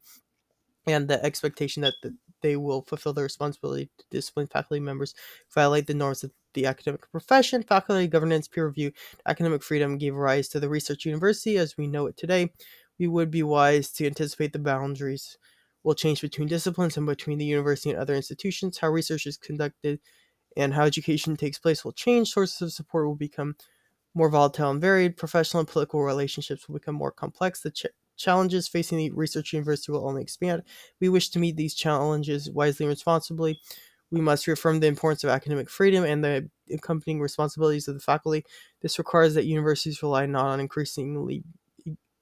and 0.86 1.08
the 1.08 1.22
expectation 1.22 1.82
that 1.82 1.92
the, 2.02 2.14
they 2.40 2.56
will 2.56 2.82
fulfill 2.82 3.12
their 3.12 3.24
responsibility 3.24 3.90
to 3.98 4.04
discipline 4.10 4.46
faculty 4.46 4.80
members 4.80 5.14
violate 5.54 5.86
the 5.86 5.92
norms 5.92 6.24
of 6.24 6.30
the 6.54 6.64
academic 6.64 7.10
profession. 7.10 7.62
Faculty 7.62 8.06
governance, 8.06 8.48
peer 8.48 8.66
review, 8.66 8.92
academic 9.26 9.62
freedom 9.62 9.98
gave 9.98 10.14
rise 10.14 10.48
to 10.48 10.58
the 10.58 10.70
research 10.70 11.04
university 11.04 11.58
as 11.58 11.76
we 11.76 11.86
know 11.86 12.06
it 12.06 12.16
today. 12.16 12.50
We 12.98 13.06
would 13.06 13.30
be 13.30 13.42
wise 13.42 13.92
to 13.92 14.06
anticipate 14.06 14.54
the 14.54 14.58
boundaries 14.58 15.36
will 15.82 15.94
change 15.94 16.22
between 16.22 16.48
disciplines 16.48 16.96
and 16.96 17.06
between 17.06 17.38
the 17.38 17.44
university 17.44 17.90
and 17.90 17.98
other 17.98 18.14
institutions. 18.14 18.78
How 18.78 18.88
research 18.88 19.26
is 19.26 19.36
conducted 19.36 20.00
and 20.56 20.74
how 20.74 20.84
education 20.84 21.36
takes 21.36 21.58
place 21.58 21.84
will 21.84 21.92
change. 21.92 22.30
Sources 22.30 22.62
of 22.62 22.72
support 22.72 23.06
will 23.06 23.14
become 23.14 23.54
more 24.14 24.28
volatile 24.28 24.70
and 24.70 24.80
varied, 24.80 25.16
professional 25.16 25.60
and 25.60 25.68
political 25.68 26.02
relationships 26.02 26.68
will 26.68 26.74
become 26.78 26.94
more 26.94 27.12
complex. 27.12 27.60
The 27.60 27.70
ch- 27.70 27.86
challenges 28.16 28.68
facing 28.68 28.98
the 28.98 29.10
research 29.10 29.52
university 29.52 29.92
will 29.92 30.06
only 30.06 30.22
expand. 30.22 30.62
We 31.00 31.08
wish 31.08 31.30
to 31.30 31.38
meet 31.38 31.56
these 31.56 31.74
challenges 31.74 32.50
wisely 32.50 32.86
and 32.86 32.90
responsibly. 32.90 33.60
We 34.10 34.20
must 34.20 34.46
reaffirm 34.46 34.80
the 34.80 34.88
importance 34.88 35.22
of 35.22 35.30
academic 35.30 35.70
freedom 35.70 36.04
and 36.04 36.24
the 36.24 36.50
accompanying 36.72 37.20
responsibilities 37.20 37.86
of 37.86 37.94
the 37.94 38.00
faculty. 38.00 38.44
This 38.82 38.98
requires 38.98 39.34
that 39.34 39.44
universities 39.44 40.02
rely 40.02 40.26
not 40.26 40.46
on 40.46 40.60
increasingly 40.60 41.44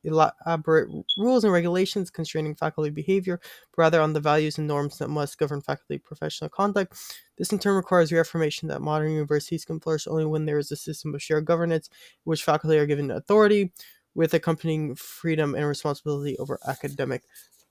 elaborate 0.05 0.89
rules 1.17 1.45
and 1.45 1.53
regulations 1.53 2.11
constraining 2.11 2.55
faculty 2.55 2.91
behavior, 2.91 3.41
but 3.71 3.83
rather 3.83 4.01
on 4.01 4.13
the 4.13 4.21
values 4.21 4.59
and 4.59 4.67
norms 4.67 4.99
that 4.99 5.09
must 5.09 5.39
govern 5.39 5.61
faculty 5.61 5.99
professional 5.99 6.51
conduct. 6.51 6.95
This 7.37 7.53
in 7.53 7.59
turn 7.59 7.77
requires 7.77 8.13
reaffirmation 8.13 8.69
that 8.69 8.83
modern 8.83 9.13
universities 9.13 9.65
can 9.65 9.81
flourish 9.81 10.07
only 10.07 10.25
when 10.25 10.47
there 10.47 10.59
is 10.59 10.73
a 10.73 10.77
system 10.77 11.15
of 11.15 11.23
shared 11.23 11.45
governance 11.45 11.91
which 12.25 12.45
faculty 12.45 12.79
are 12.79 12.87
given 12.87 13.11
authority 13.11 13.73
with 14.15 14.35
accompanying 14.35 14.95
freedom 14.95 15.55
and 15.55 15.67
responsibility 15.67 16.37
over 16.39 16.59
academic 16.67 17.23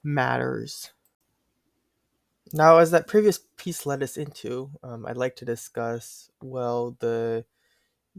matters. 0.03 0.91
Now, 2.53 2.77
as 2.77 2.91
that 2.91 3.07
previous 3.07 3.39
piece 3.57 3.85
led 3.85 4.01
us 4.01 4.15
into, 4.15 4.71
um, 4.81 5.05
I'd 5.05 5.17
like 5.17 5.35
to 5.37 5.45
discuss, 5.45 6.29
well, 6.41 6.95
the 6.99 7.43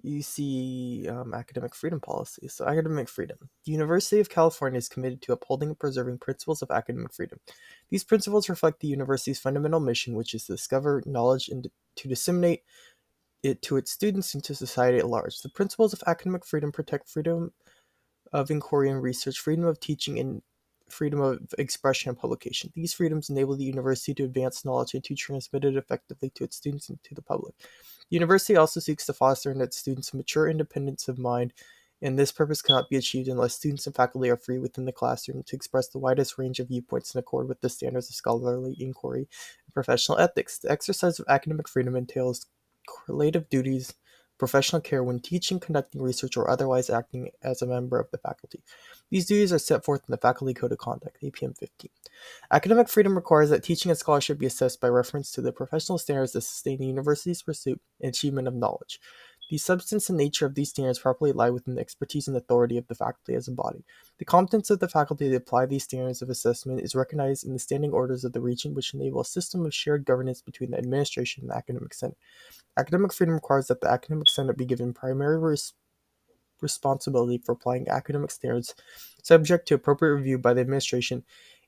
UC 0.05 1.09
um, 1.09 1.35
academic 1.35 1.75
freedom 1.75 2.01
policy. 2.01 2.49
So, 2.49 2.67
academic 2.67 3.09
freedom. 3.09 3.39
The 3.65 3.73
University 3.73 4.21
of 4.21 4.29
California 4.29 4.79
is 4.79 4.89
committed 4.89 5.23
to 5.23 5.33
upholding 5.33 5.71
and 5.71 5.79
preserving 5.79 6.19
principles 6.19 6.63
of 6.63 6.71
academic 6.71 7.13
freedom. 7.13 7.41
These 7.91 8.05
principles 8.05 8.49
reflect 8.49 8.81
the 8.81 8.89
university's 8.89 9.39
fundamental 9.39 9.81
mission, 9.81 10.15
which 10.15 10.35
is 10.35 10.47
to 10.47 10.53
discover 10.53 11.03
knowledge 11.07 11.49
and 11.49 11.69
to 11.97 12.09
disseminate 12.09 12.63
it 13.43 13.63
to 13.63 13.77
its 13.77 13.91
students 13.91 14.35
and 14.35 14.43
to 14.45 14.55
society 14.55 14.99
at 14.99 15.09
large. 15.09 15.41
The 15.41 15.49
principles 15.49 15.93
of 15.93 16.03
academic 16.07 16.45
freedom 16.45 16.73
protect 16.73 17.09
freedom 17.09 17.53
of 18.33 18.51
inquiry 18.51 18.91
and 18.91 19.03
research, 19.03 19.39
freedom 19.39 19.65
of 19.65 19.81
teaching, 19.81 20.19
and 20.19 20.43
freedom 20.91 21.21
of 21.21 21.41
expression 21.59 22.11
and 22.11 22.19
publication. 22.19 22.73
These 22.75 22.95
freedoms 22.95 23.31
enable 23.31 23.57
the 23.57 23.65
university 23.65 24.15
to 24.15 24.25
advance 24.25 24.65
knowledge 24.65 24.95
and 24.95 25.05
to 25.05 25.15
transmit 25.15 25.65
it 25.65 25.77
effectively 25.77 26.31
to 26.31 26.45
its 26.45 26.57
students 26.57 26.89
and 26.89 27.03
to 27.05 27.15
the 27.15 27.23
public. 27.23 27.55
The 28.11 28.17
university 28.17 28.57
also 28.57 28.81
seeks 28.81 29.07
to 29.07 29.13
foster 29.13 29.51
in 29.51 29.61
its 29.61 29.77
students 29.77 30.15
mature 30.15 30.49
independence 30.49 31.09
of 31.09 31.19
mind, 31.19 31.53
and 32.01 32.19
this 32.19 32.33
purpose 32.33 32.63
cannot 32.63 32.89
be 32.89 32.97
achieved 32.97 33.29
unless 33.29 33.55
students 33.55 33.87
and 33.87 33.95
faculty 33.95 34.31
are 34.31 34.37
free 34.37 34.59
within 34.59 34.85
the 34.85 34.93
classroom 34.93 35.43
to 35.43 35.57
express 35.57 35.89
the 35.89 35.99
widest 35.99 36.39
range 36.39 36.61
of 36.61 36.69
viewpoints 36.69 37.15
in 37.15 37.19
accord 37.19 37.49
with 37.49 37.61
the 37.61 37.69
standards 37.69 38.09
of 38.09 38.15
scholarly 38.15 38.77
inquiry 38.79 39.29
and 39.67 39.75
professional 39.75 40.19
ethics. 40.19 40.59
The 40.59 40.71
exercise 40.71 41.19
of 41.19 41.27
academic 41.29 41.69
freedom 41.69 41.97
entails 41.97 42.47
correlative 42.87 43.49
duties 43.51 43.95
professional 44.39 44.81
care 44.81 45.03
when 45.03 45.21
teaching, 45.21 45.59
conducting 45.61 46.01
research, 46.01 46.37
or 46.37 46.49
otherwise 46.49 46.89
acting 46.89 47.31
as 47.43 47.61
a 47.61 47.67
member 47.67 47.99
of 47.99 48.11
the 48.11 48.19
faculty. 48.19 48.63
These 49.11 49.27
duties 49.27 49.53
are 49.53 49.59
set 49.59 49.85
forth 49.85 50.03
in 50.07 50.13
the 50.13 50.19
Faculty 50.19 50.53
Code 50.53 50.73
of 50.73 50.79
Conduct, 50.79 51.17
APM 51.23 51.57
15. 51.57 51.91
Academic 52.51 52.89
freedom 52.89 53.15
requires 53.15 53.49
that 53.51 53.63
teaching 53.63 53.91
and 53.91 53.99
scholarship 53.99 54.39
be 54.39 54.47
assessed 54.47 54.81
by 54.81 54.89
reference 54.89 55.33
to 55.33 55.41
the 55.41 55.53
professional 55.53 55.99
standards 55.99 56.33
that 56.33 56.43
sustain 56.43 56.79
the 56.79 56.87
university's 56.87 57.43
pursuit 57.43 57.81
and 58.01 58.11
achievement 58.11 58.49
of 58.49 58.55
knowledge. 58.55 59.01
The 59.51 59.57
substance 59.57 60.11
and 60.11 60.19
nature 60.19 60.45
of 60.45 60.55
these 60.55 60.69
standards 60.69 60.99
properly 60.99 61.33
lie 61.33 61.49
within 61.49 61.75
the 61.75 61.81
expertise 61.81 62.29
and 62.29 62.37
authority 62.37 62.77
of 62.77 62.87
the 62.87 62.95
faculty 62.95 63.35
as 63.35 63.49
a 63.49 63.53
body. 63.53 63.83
The 64.19 64.27
competence 64.27 64.69
of 64.69 64.79
the 64.79 64.89
faculty 64.89 65.31
to 65.31 65.37
apply 65.37 65.65
these 65.65 65.85
standards 65.85 66.21
of 66.21 66.29
assessment 66.29 66.81
is 66.81 66.95
recognized 66.95 67.47
in 67.47 67.55
the 67.55 67.59
standing 67.59 67.93
orders 67.93 68.25
of 68.25 68.35
the 68.35 68.43
region, 68.43 68.75
which 68.75 68.93
enable 68.93 69.23
a 69.23 69.25
system 69.25 69.65
of 69.65 69.75
shared 69.75 70.05
governance 70.05 70.43
between 70.43 70.73
the 70.73 70.79
administration 70.79 71.45
and 71.45 71.51
the 71.51 71.57
academic 71.57 71.95
senate. 71.95 72.19
Academic 72.77 73.15
freedom 73.15 73.37
requires 73.37 73.69
that 73.69 73.81
the 73.81 73.91
academic 73.91 74.29
senate 74.29 74.59
be 74.59 74.67
given 74.67 74.93
primary 74.93 75.39
res- 75.39 75.73
responsibility 76.61 77.39
for 77.39 77.53
applying 77.53 77.89
academic 77.89 78.31
standards, 78.31 78.75
subject 79.23 79.69
to 79.69 79.75
appropriate 79.75 80.15
review 80.15 80.39
by 80.39 80.55
the 80.55 80.61
administration, 80.61 81.25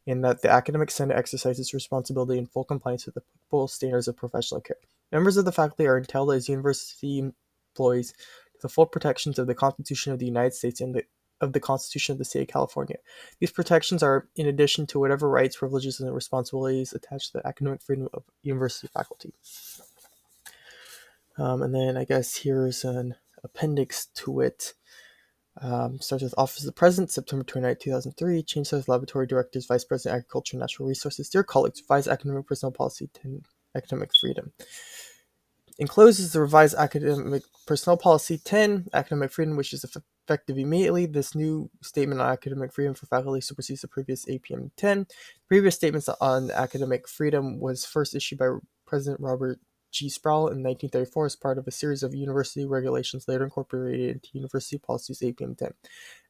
and 0.06 0.24
that 0.24 0.42
the 0.42 0.50
academic 0.50 0.90
senate 0.90 1.16
exercises 1.16 1.74
responsibility 1.74 2.38
in 2.38 2.46
full 2.46 2.64
compliance 2.64 3.06
with 3.06 3.14
the 3.14 3.22
full 3.50 3.68
standards 3.68 4.08
of 4.08 4.16
professional 4.16 4.60
care. 4.60 4.76
Members 5.12 5.36
of 5.36 5.44
the 5.44 5.52
faculty 5.52 5.86
are 5.86 5.98
entitled 5.98 6.32
as 6.32 6.48
university 6.48 7.18
employees 7.18 8.12
to 8.12 8.62
the 8.62 8.68
full 8.68 8.86
protections 8.86 9.38
of 9.38 9.46
the 9.46 9.54
Constitution 9.54 10.12
of 10.12 10.18
the 10.18 10.26
United 10.26 10.54
States 10.54 10.80
and 10.80 10.94
the, 10.94 11.04
of 11.40 11.52
the 11.52 11.60
Constitution 11.60 12.12
of 12.12 12.18
the 12.18 12.24
State 12.24 12.42
of 12.42 12.48
California. 12.48 12.96
These 13.40 13.52
protections 13.52 14.02
are 14.02 14.28
in 14.36 14.46
addition 14.46 14.86
to 14.88 15.00
whatever 15.00 15.28
rights, 15.28 15.56
privileges, 15.56 16.00
and 16.00 16.14
responsibilities 16.14 16.92
attached 16.92 17.32
to 17.32 17.38
the 17.38 17.46
academic 17.46 17.82
freedom 17.82 18.08
of 18.12 18.24
university 18.42 18.88
faculty. 18.88 19.34
Um, 21.38 21.62
and 21.62 21.74
then 21.74 21.96
I 21.96 22.04
guess 22.04 22.36
here's 22.36 22.84
an 22.84 23.14
appendix 23.42 24.06
to 24.06 24.40
it. 24.40 24.74
Um, 25.62 26.00
starts 26.00 26.24
with 26.24 26.34
Office 26.38 26.60
of 26.60 26.66
the 26.66 26.72
President, 26.72 27.10
September 27.10 27.44
29, 27.44 27.76
2003. 27.80 28.42
Change 28.42 28.66
size 28.66 28.88
Laboratory 28.88 29.26
Directors, 29.26 29.66
Vice 29.66 29.84
President, 29.84 30.18
Agriculture 30.18 30.56
and 30.56 30.60
Natural 30.60 30.88
Resources. 30.88 31.28
Dear 31.28 31.44
colleagues, 31.44 31.82
revise 31.82 32.08
academic 32.08 32.46
personnel 32.46 32.72
policy 32.72 33.10
10, 33.12 33.42
academic 33.76 34.10
freedom. 34.18 34.52
Encloses 35.78 36.32
the 36.32 36.40
revised 36.40 36.74
academic 36.76 37.42
personnel 37.66 37.98
policy 37.98 38.38
10, 38.38 38.88
academic 38.94 39.32
freedom, 39.32 39.56
which 39.56 39.74
is 39.74 39.84
effective 39.84 40.56
immediately. 40.56 41.04
This 41.04 41.34
new 41.34 41.70
statement 41.82 42.22
on 42.22 42.30
academic 42.30 42.72
freedom 42.72 42.94
for 42.94 43.06
faculty 43.06 43.42
supersedes 43.42 43.82
the 43.82 43.88
previous 43.88 44.24
APM 44.26 44.70
10. 44.76 45.06
previous 45.46 45.74
statements 45.74 46.08
on 46.20 46.50
academic 46.52 47.06
freedom 47.06 47.60
was 47.60 47.84
first 47.84 48.14
issued 48.14 48.38
by 48.38 48.48
President 48.86 49.20
Robert 49.20 49.58
G. 49.90 50.08
Sproul 50.08 50.48
in 50.48 50.62
1934 50.62 51.26
as 51.26 51.36
part 51.36 51.58
of 51.58 51.66
a 51.66 51.70
series 51.70 52.02
of 52.02 52.14
university 52.14 52.64
regulations 52.64 53.26
later 53.28 53.44
incorporated 53.44 54.10
into 54.10 54.28
University 54.32 54.78
Policies 54.78 55.20
APM 55.20 55.56
10. 55.56 55.72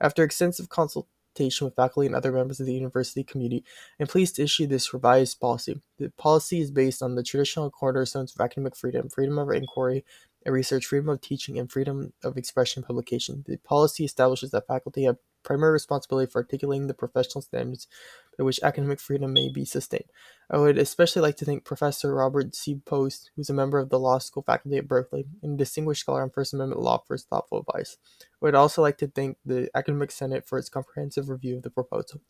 After 0.00 0.24
extensive 0.24 0.68
consultation 0.68 1.66
with 1.66 1.76
faculty 1.76 2.06
and 2.06 2.14
other 2.14 2.32
members 2.32 2.60
of 2.60 2.66
the 2.66 2.74
university 2.74 3.22
community, 3.24 3.64
I'm 3.98 4.06
pleased 4.06 4.36
to 4.36 4.42
issue 4.42 4.66
this 4.66 4.92
revised 4.92 5.40
policy. 5.40 5.80
The 5.98 6.10
policy 6.18 6.60
is 6.60 6.70
based 6.70 7.02
on 7.02 7.14
the 7.14 7.22
traditional 7.22 7.70
cornerstones 7.70 8.34
of 8.34 8.40
academic 8.40 8.76
freedom, 8.76 9.08
freedom 9.08 9.38
of 9.38 9.50
inquiry 9.50 10.04
and 10.44 10.54
research, 10.54 10.86
freedom 10.86 11.08
of 11.10 11.20
teaching, 11.20 11.58
and 11.58 11.70
freedom 11.70 12.12
of 12.24 12.36
expression 12.36 12.80
and 12.80 12.86
publication. 12.86 13.44
The 13.46 13.58
policy 13.58 14.04
establishes 14.04 14.50
that 14.52 14.66
faculty 14.66 15.04
have 15.04 15.18
primary 15.42 15.72
responsibility 15.72 16.30
for 16.30 16.40
articulating 16.40 16.86
the 16.86 16.94
professional 16.94 17.42
standards 17.42 17.86
by 18.38 18.44
which 18.44 18.60
academic 18.62 19.00
freedom 19.00 19.32
may 19.32 19.48
be 19.48 19.64
sustained. 19.64 20.10
I 20.50 20.58
would 20.58 20.78
especially 20.78 21.22
like 21.22 21.36
to 21.36 21.44
thank 21.44 21.64
Professor 21.64 22.14
Robert 22.14 22.54
C. 22.54 22.80
Post, 22.84 23.30
who's 23.36 23.50
a 23.50 23.54
member 23.54 23.78
of 23.78 23.90
the 23.90 23.98
law 23.98 24.18
school 24.18 24.42
faculty 24.42 24.78
at 24.78 24.88
Berkeley 24.88 25.26
and 25.42 25.54
a 25.54 25.56
distinguished 25.56 26.02
scholar 26.02 26.22
on 26.22 26.30
First 26.30 26.54
Amendment 26.54 26.80
law, 26.80 26.98
for 27.06 27.14
his 27.14 27.24
thoughtful 27.24 27.60
advice. 27.60 27.96
I 28.20 28.24
would 28.40 28.54
also 28.54 28.82
like 28.82 28.98
to 28.98 29.08
thank 29.08 29.38
the 29.44 29.70
Academic 29.74 30.10
Senate 30.10 30.46
for 30.46 30.58
its 30.58 30.68
comprehensive 30.68 31.28
review 31.28 31.56
of 31.56 31.62
the 31.62 31.70
proposal. 31.70 32.20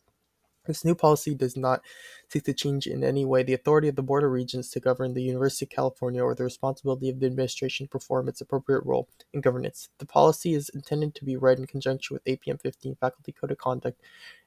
This 0.65 0.85
new 0.85 0.93
policy 0.93 1.33
does 1.33 1.57
not 1.57 1.81
seek 2.29 2.43
to 2.43 2.53
change 2.53 2.85
in 2.85 3.03
any 3.03 3.25
way 3.25 3.41
the 3.41 3.53
authority 3.53 3.87
of 3.87 3.95
the 3.95 4.03
Board 4.03 4.23
of 4.23 4.31
Regents 4.31 4.69
to 4.71 4.79
govern 4.79 5.13
the 5.13 5.23
University 5.23 5.65
of 5.65 5.71
California 5.71 6.23
or 6.23 6.35
the 6.35 6.43
responsibility 6.43 7.09
of 7.09 7.19
the 7.19 7.25
administration 7.25 7.87
to 7.87 7.89
perform 7.89 8.29
its 8.29 8.41
appropriate 8.41 8.85
role 8.85 9.09
in 9.33 9.41
governance. 9.41 9.89
The 9.97 10.05
policy 10.05 10.53
is 10.53 10.69
intended 10.69 11.15
to 11.15 11.25
be 11.25 11.35
read 11.35 11.57
in 11.57 11.65
conjunction 11.65 12.13
with 12.13 12.23
APM 12.25 12.61
15 12.61 12.95
Faculty 12.95 13.31
Code 13.31 13.51
of 13.51 13.57
Conduct 13.57 13.99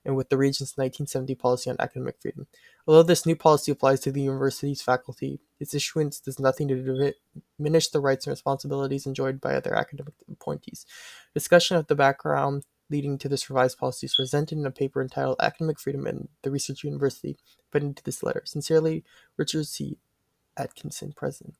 and 0.05 0.15
with 0.15 0.29
the 0.29 0.37
Regents' 0.37 0.77
1970 0.77 1.35
policy 1.35 1.71
on 1.71 1.77
academic 1.81 2.17
freedom. 2.21 2.47
Although 2.87 3.03
this 3.03 3.27
new 3.27 3.35
policy 3.35 3.73
applies 3.73 4.01
to 4.01 4.13
the 4.13 4.23
university's 4.23 4.83
faculty, 4.83 5.41
its 5.59 5.75
issuance 5.75 6.21
does 6.21 6.39
nothing 6.39 6.69
to 6.69 7.13
diminish 7.59 7.89
the 7.89 8.01
rights 8.01 8.27
and 8.27 8.33
responsibilities 8.33 9.07
enjoyed 9.07 9.41
by 9.41 9.55
other 9.55 9.75
academic 9.75 10.15
appointees. 10.31 10.87
Discussion 11.33 11.77
of 11.77 11.87
the 11.87 11.95
background 11.95 12.65
leading 12.95 13.19
to 13.19 13.29
this 13.29 13.51
revised 13.51 13.77
policy 13.77 14.07
is 14.07 14.15
presented 14.15 14.57
in 14.57 14.65
a 14.67 14.71
paper 14.71 15.03
entitled 15.03 15.37
Academic 15.41 15.81
Freedom 15.81 16.07
in 16.07 16.29
the 16.43 16.51
Research 16.53 16.85
University, 16.85 17.37
put 17.73 17.83
into 17.83 18.05
this 18.05 18.23
letter. 18.23 18.43
Sincerely, 18.45 19.03
Richard 19.37 19.67
C. 19.67 19.99
Atkinson, 20.57 21.13
President. 21.13 21.57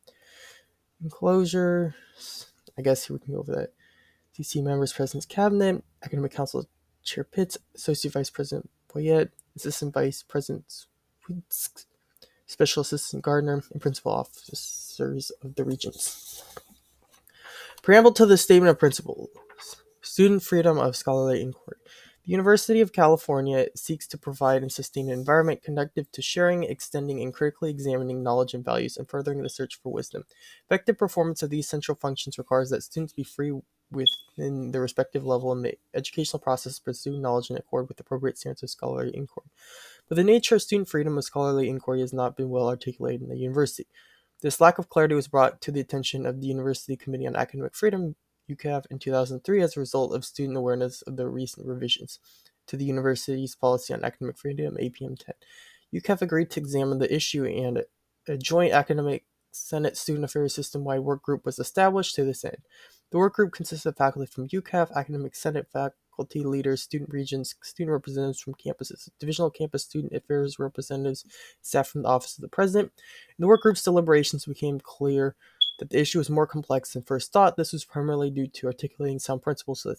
Enclosure, 1.03 1.97
I 2.79 2.83
guess 2.83 3.11
we 3.11 3.19
can 3.19 3.35
go 3.35 3.41
over 3.41 3.53
that. 3.53 3.73
DC 4.39 4.63
members, 4.63 4.93
President's 4.93 5.27
Cabinet, 5.27 5.83
Academic 6.05 6.33
Council 6.33 6.69
Chair 7.03 7.25
Pitts, 7.25 7.59
Associate 7.75 8.13
Vice 8.13 8.31
President 8.31 8.71
Boyette, 8.89 9.31
Assistant 9.57 9.93
Vice 9.93 10.23
President 10.23 10.87
Special 12.47 12.83
Assistant 12.83 13.25
Gardner, 13.25 13.65
and 13.73 13.83
Principal 13.83 14.13
Officers 14.13 15.33
of 15.43 15.57
the 15.57 15.65
Regents. 15.65 16.45
Preamble 17.83 18.13
to 18.13 18.25
the 18.25 18.37
Statement 18.39 18.71
of 18.71 18.79
Principles. 18.79 19.31
Student 20.15 20.45
freedom 20.45 20.79
of 20.79 20.95
scholarly 20.95 21.43
inquiry. 21.43 21.79
The 22.25 22.31
University 22.31 22.81
of 22.81 22.93
California 22.93 23.67
seeks 23.75 24.07
to 24.07 24.17
provide 24.17 24.63
and 24.63 24.71
sustain 24.71 25.09
an 25.09 25.19
environment 25.19 25.65
conducive 25.65 26.13
to 26.13 26.23
sharing, 26.23 26.63
extending, 26.63 27.21
and 27.21 27.35
critically 27.35 27.71
examining 27.71 28.23
knowledge 28.23 28.55
and 28.55 28.65
values 28.65 28.97
and 28.97 29.09
furthering 29.09 29.43
the 29.43 29.49
search 29.49 29.81
for 29.83 29.93
wisdom. 29.93 30.23
Effective 30.67 30.97
performance 30.97 31.43
of 31.43 31.51
these 31.51 31.67
central 31.67 31.97
functions 31.97 32.39
requires 32.39 32.71
that 32.71 32.85
students 32.85 33.13
be 33.13 33.25
free 33.25 33.61
within 33.91 34.71
their 34.71 34.83
respective 34.83 35.27
level 35.27 35.51
in 35.51 35.63
the 35.63 35.77
educational 35.95 36.39
process 36.39 36.77
to 36.77 36.85
pursue 36.85 37.19
knowledge 37.19 37.51
in 37.51 37.57
accord 37.57 37.89
with 37.89 37.99
appropriate 37.99 38.39
standards 38.39 38.63
of 38.63 38.71
scholarly 38.71 39.17
inquiry. 39.17 39.49
But 40.09 40.15
the 40.15 40.23
nature 40.23 40.55
of 40.55 40.63
student 40.63 40.89
freedom 40.89 41.19
of 41.19 41.25
scholarly 41.25 41.69
inquiry 41.69 42.03
has 42.03 42.13
not 42.13 42.37
been 42.37 42.51
well 42.51 42.69
articulated 42.69 43.23
in 43.23 43.31
the 43.31 43.37
university. 43.37 43.89
This 44.43 44.61
lack 44.61 44.79
of 44.79 44.89
clarity 44.89 45.17
was 45.17 45.27
brought 45.27 45.61
to 45.63 45.73
the 45.73 45.81
attention 45.81 46.25
of 46.25 46.41
the 46.41 46.47
University 46.47 46.97
Committee 46.97 47.27
on 47.27 47.35
Academic 47.35 47.75
Freedom 47.75 48.15
UCAF 48.51 48.85
in 48.91 48.99
2003 48.99 49.63
as 49.63 49.77
a 49.77 49.81
result 49.81 50.15
of 50.15 50.25
student 50.25 50.57
awareness 50.57 51.03
of 51.03 51.17
the 51.17 51.29
recent 51.29 51.67
revisions 51.67 52.19
to 52.67 52.77
the 52.77 52.85
university's 52.85 53.55
policy 53.55 53.93
on 53.95 54.05
academic 54.05 54.39
freedom, 54.39 54.77
APM 54.81 55.19
10. 55.19 55.35
UCAF 55.95 56.23
agreed 56.23 56.51
to 56.51 56.61
examine 56.61 56.99
the 56.99 57.15
issue, 57.15 57.45
and 57.45 57.85
a 58.27 58.37
joint 58.37 58.73
academic 58.73 59.25
Senate 59.53 59.97
Student 59.97 60.25
Affairs 60.25 60.55
system 60.55 60.85
wide 60.85 61.01
work 61.01 61.23
group 61.23 61.45
was 61.45 61.59
established 61.59 62.15
to 62.17 62.25
this 62.25 62.45
end. 62.45 62.59
The 63.11 63.19
work 63.19 63.35
group 63.35 63.53
consists 63.53 63.87
of 63.87 63.97
faculty 63.97 64.27
from 64.31 64.49
UCAF, 64.49 64.93
academic 64.97 65.37
Senate 65.37 65.69
faculty 65.73 66.43
leaders, 66.43 66.83
student 66.83 67.11
regents, 67.13 67.55
student 67.63 67.93
representatives 67.93 68.41
from 68.41 68.55
campuses, 68.55 69.09
divisional 69.21 69.51
campus 69.51 69.85
student 69.85 70.13
affairs 70.13 70.59
representatives, 70.59 71.25
staff 71.63 71.89
from 71.89 72.03
the 72.03 72.09
Office 72.09 72.37
of 72.37 72.43
the 72.43 72.49
President. 72.49 72.93
The 73.39 73.47
work 73.47 73.63
group's 73.63 73.85
deliberations 73.85 74.47
became 74.47 74.81
clear 74.81 75.37
that 75.79 75.91
the 75.91 76.01
issue 76.01 76.19
was 76.19 76.31
more 76.31 76.47
complex 76.47 76.93
than 76.93 77.03
first 77.03 77.33
thought. 77.33 77.57
This 77.57 77.73
was 77.73 77.85
primarily 77.85 78.31
due 78.31 78.47
to 78.47 78.67
articulating 78.67 79.19
sound 79.19 79.43
principles 79.43 79.83
that 79.83 79.99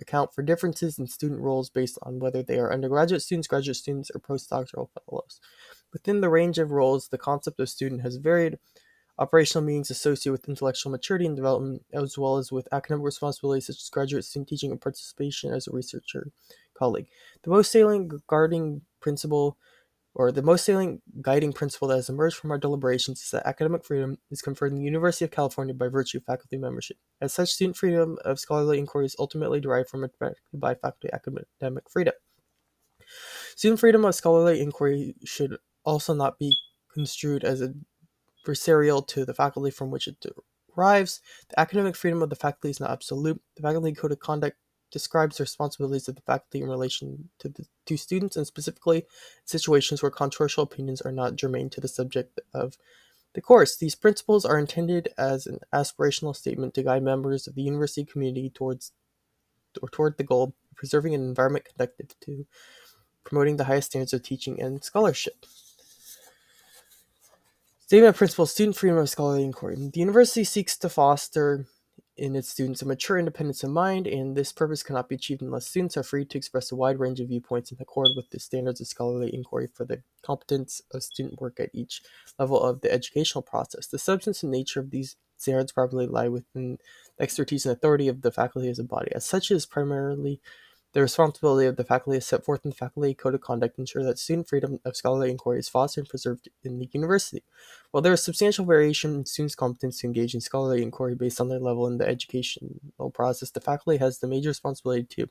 account 0.00 0.34
for 0.34 0.42
differences 0.42 0.98
in 0.98 1.06
student 1.06 1.40
roles 1.40 1.70
based 1.70 1.98
on 2.02 2.18
whether 2.18 2.42
they 2.42 2.58
are 2.58 2.72
undergraduate 2.72 3.22
students, 3.22 3.48
graduate 3.48 3.76
students, 3.76 4.10
or 4.14 4.20
postdoctoral 4.20 4.88
fellows. 5.06 5.40
Within 5.92 6.20
the 6.20 6.30
range 6.30 6.58
of 6.58 6.70
roles, 6.70 7.08
the 7.08 7.18
concept 7.18 7.60
of 7.60 7.68
student 7.68 8.02
has 8.02 8.16
varied. 8.16 8.58
Operational 9.18 9.62
meanings 9.62 9.90
associated 9.90 10.32
with 10.32 10.48
intellectual 10.48 10.90
maturity 10.90 11.26
and 11.26 11.36
development, 11.36 11.82
as 11.92 12.16
well 12.16 12.38
as 12.38 12.50
with 12.50 12.66
academic 12.72 13.04
responsibilities 13.04 13.66
such 13.66 13.76
as 13.76 13.90
graduate 13.90 14.24
student 14.24 14.48
teaching 14.48 14.70
and 14.70 14.80
participation 14.80 15.52
as 15.52 15.66
a 15.66 15.72
researcher 15.72 16.28
colleague. 16.72 17.08
The 17.42 17.50
most 17.50 17.70
salient 17.70 18.26
guarding 18.26 18.80
principle 19.00 19.58
or 20.14 20.32
the 20.32 20.42
most 20.42 20.64
salient 20.64 21.02
guiding 21.22 21.52
principle 21.52 21.88
that 21.88 21.96
has 21.96 22.08
emerged 22.08 22.36
from 22.36 22.50
our 22.50 22.58
deliberations 22.58 23.22
is 23.22 23.30
that 23.30 23.46
academic 23.46 23.84
freedom 23.84 24.18
is 24.30 24.42
conferred 24.42 24.72
in 24.72 24.78
the 24.78 24.84
University 24.84 25.24
of 25.24 25.30
California 25.30 25.72
by 25.72 25.88
virtue 25.88 26.18
of 26.18 26.24
faculty 26.24 26.56
membership. 26.56 26.96
As 27.20 27.32
such, 27.32 27.50
student 27.50 27.76
freedom 27.76 28.18
of 28.24 28.40
scholarly 28.40 28.78
inquiry 28.78 29.06
is 29.06 29.16
ultimately 29.18 29.60
derived 29.60 29.88
from 29.88 30.04
it 30.04 30.12
by 30.52 30.74
faculty 30.74 31.10
academic 31.12 31.88
freedom. 31.88 32.14
Student 33.56 33.80
freedom 33.80 34.04
of 34.04 34.14
scholarly 34.14 34.60
inquiry 34.60 35.14
should 35.24 35.56
also 35.84 36.14
not 36.14 36.38
be 36.38 36.56
construed 36.92 37.44
as 37.44 37.62
adversarial 38.46 39.06
to 39.06 39.24
the 39.24 39.34
faculty 39.34 39.70
from 39.70 39.90
which 39.90 40.08
it 40.08 40.16
derives. 40.74 41.20
The 41.50 41.60
academic 41.60 41.94
freedom 41.94 42.22
of 42.22 42.30
the 42.30 42.36
faculty 42.36 42.70
is 42.70 42.80
not 42.80 42.90
absolute. 42.90 43.40
The 43.56 43.62
faculty 43.62 43.92
code 43.92 44.12
of 44.12 44.18
conduct 44.18 44.56
describes 44.90 45.36
the 45.36 45.44
responsibilities 45.44 46.08
of 46.08 46.16
the 46.16 46.22
faculty 46.22 46.60
in 46.60 46.68
relation 46.68 47.30
to 47.38 47.48
the 47.48 47.66
to 47.86 47.96
students 47.96 48.36
and 48.36 48.46
specifically 48.46 49.06
situations 49.44 50.02
where 50.02 50.10
controversial 50.10 50.62
opinions 50.62 51.00
are 51.00 51.12
not 51.12 51.36
germane 51.36 51.70
to 51.70 51.80
the 51.80 51.88
subject 51.88 52.40
of 52.52 52.76
the 53.34 53.40
course. 53.40 53.76
These 53.76 53.94
principles 53.94 54.44
are 54.44 54.58
intended 54.58 55.08
as 55.16 55.46
an 55.46 55.60
aspirational 55.72 56.34
statement 56.34 56.74
to 56.74 56.82
guide 56.82 57.02
members 57.02 57.46
of 57.46 57.54
the 57.54 57.62
university 57.62 58.04
community 58.04 58.50
towards 58.50 58.92
or 59.80 59.88
toward 59.88 60.16
the 60.16 60.24
goal 60.24 60.44
of 60.44 60.52
preserving 60.74 61.14
an 61.14 61.22
environment 61.22 61.66
conducive 61.66 62.18
to 62.20 62.46
promoting 63.24 63.56
the 63.56 63.64
highest 63.64 63.90
standards 63.90 64.12
of 64.12 64.22
teaching 64.22 64.60
and 64.60 64.82
scholarship. 64.82 65.46
Statement 67.78 68.10
of 68.10 68.16
Principle 68.16 68.46
Student 68.46 68.76
Freedom 68.76 68.98
of 68.98 69.10
Scholarly 69.10 69.44
Inquiry. 69.44 69.74
The 69.74 70.00
university 70.00 70.44
seeks 70.44 70.76
to 70.78 70.88
foster 70.88 71.66
in 72.20 72.36
its 72.36 72.50
students 72.50 72.82
a 72.82 72.86
mature 72.86 73.18
independence 73.18 73.64
of 73.64 73.70
mind, 73.70 74.06
and 74.06 74.36
this 74.36 74.52
purpose 74.52 74.82
cannot 74.82 75.08
be 75.08 75.14
achieved 75.14 75.40
unless 75.40 75.66
students 75.66 75.96
are 75.96 76.02
free 76.02 76.26
to 76.26 76.36
express 76.36 76.70
a 76.70 76.76
wide 76.76 77.00
range 77.00 77.18
of 77.18 77.28
viewpoints 77.28 77.72
in 77.72 77.78
accord 77.80 78.08
with 78.14 78.28
the 78.28 78.38
standards 78.38 78.80
of 78.80 78.86
scholarly 78.86 79.34
inquiry 79.34 79.68
for 79.72 79.86
the 79.86 80.02
competence 80.22 80.82
of 80.92 81.02
student 81.02 81.40
work 81.40 81.58
at 81.58 81.70
each 81.72 82.02
level 82.38 82.62
of 82.62 82.82
the 82.82 82.92
educational 82.92 83.40
process. 83.40 83.86
The 83.86 83.98
substance 83.98 84.42
and 84.42 84.52
nature 84.52 84.80
of 84.80 84.90
these 84.90 85.16
standards 85.38 85.72
probably 85.72 86.06
lie 86.06 86.28
within 86.28 86.76
the 87.16 87.22
expertise 87.22 87.64
and 87.64 87.72
authority 87.72 88.06
of 88.06 88.20
the 88.20 88.30
faculty 88.30 88.68
as 88.68 88.78
a 88.78 88.84
body. 88.84 89.10
As 89.14 89.24
such, 89.24 89.50
it 89.50 89.54
is 89.54 89.64
primarily 89.64 90.42
the 90.92 91.00
responsibility 91.00 91.66
of 91.66 91.76
the 91.76 91.84
faculty 91.84 92.18
is 92.18 92.26
set 92.26 92.44
forth 92.44 92.64
in 92.64 92.70
the 92.70 92.76
Faculty 92.76 93.14
Code 93.14 93.34
of 93.34 93.40
Conduct 93.40 93.76
to 93.76 93.82
ensure 93.82 94.02
that 94.02 94.18
student 94.18 94.48
freedom 94.48 94.80
of 94.84 94.96
scholarly 94.96 95.30
inquiry 95.30 95.60
is 95.60 95.68
fostered 95.68 96.02
and 96.02 96.08
preserved 96.08 96.48
in 96.64 96.78
the 96.78 96.88
university. 96.92 97.44
While 97.92 98.02
there 98.02 98.12
is 98.12 98.24
substantial 98.24 98.64
variation 98.64 99.14
in 99.14 99.26
students' 99.26 99.54
competence 99.54 100.00
to 100.00 100.08
engage 100.08 100.34
in 100.34 100.40
scholarly 100.40 100.82
inquiry 100.82 101.14
based 101.14 101.40
on 101.40 101.48
their 101.48 101.60
level 101.60 101.86
in 101.86 101.98
the 101.98 102.08
educational 102.08 103.10
process, 103.14 103.50
the 103.50 103.60
faculty 103.60 103.98
has 103.98 104.18
the 104.18 104.26
major 104.26 104.48
responsibility 104.48 105.04
to 105.04 105.28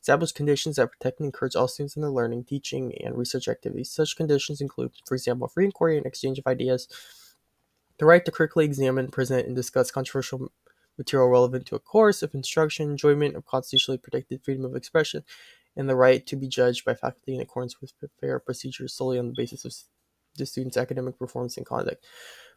establish 0.00 0.32
conditions 0.32 0.76
that 0.76 0.90
protect 0.90 1.20
and 1.20 1.26
encourage 1.26 1.54
all 1.54 1.68
students 1.68 1.96
in 1.96 2.02
their 2.02 2.10
learning, 2.10 2.44
teaching, 2.44 2.92
and 3.04 3.16
research 3.16 3.48
activities. 3.48 3.90
Such 3.90 4.16
conditions 4.16 4.60
include, 4.60 4.92
for 5.06 5.14
example, 5.14 5.48
free 5.48 5.66
inquiry 5.66 5.96
and 5.96 6.06
exchange 6.06 6.38
of 6.38 6.46
ideas, 6.46 6.88
the 7.98 8.06
right 8.06 8.24
to 8.24 8.30
critically 8.30 8.64
examine, 8.64 9.10
present, 9.10 9.46
and 9.46 9.56
discuss 9.56 9.90
controversial 9.90 10.52
material 10.98 11.28
relevant 11.28 11.66
to 11.66 11.76
a 11.76 11.80
course 11.80 12.22
of 12.22 12.34
instruction, 12.34 12.90
enjoyment 12.90 13.36
of 13.36 13.46
constitutionally 13.46 13.98
protected 13.98 14.42
freedom 14.42 14.64
of 14.64 14.76
expression, 14.76 15.22
and 15.76 15.88
the 15.88 15.96
right 15.96 16.26
to 16.26 16.36
be 16.36 16.48
judged 16.48 16.84
by 16.84 16.94
faculty 16.94 17.34
in 17.34 17.40
accordance 17.40 17.80
with 17.80 17.92
fair 18.20 18.38
procedures 18.38 18.94
solely 18.94 19.18
on 19.18 19.28
the 19.28 19.34
basis 19.36 19.64
of 19.64 19.74
the 20.36 20.46
student's 20.46 20.76
academic 20.76 21.18
performance 21.18 21.56
and 21.56 21.66
conduct. 21.66 22.04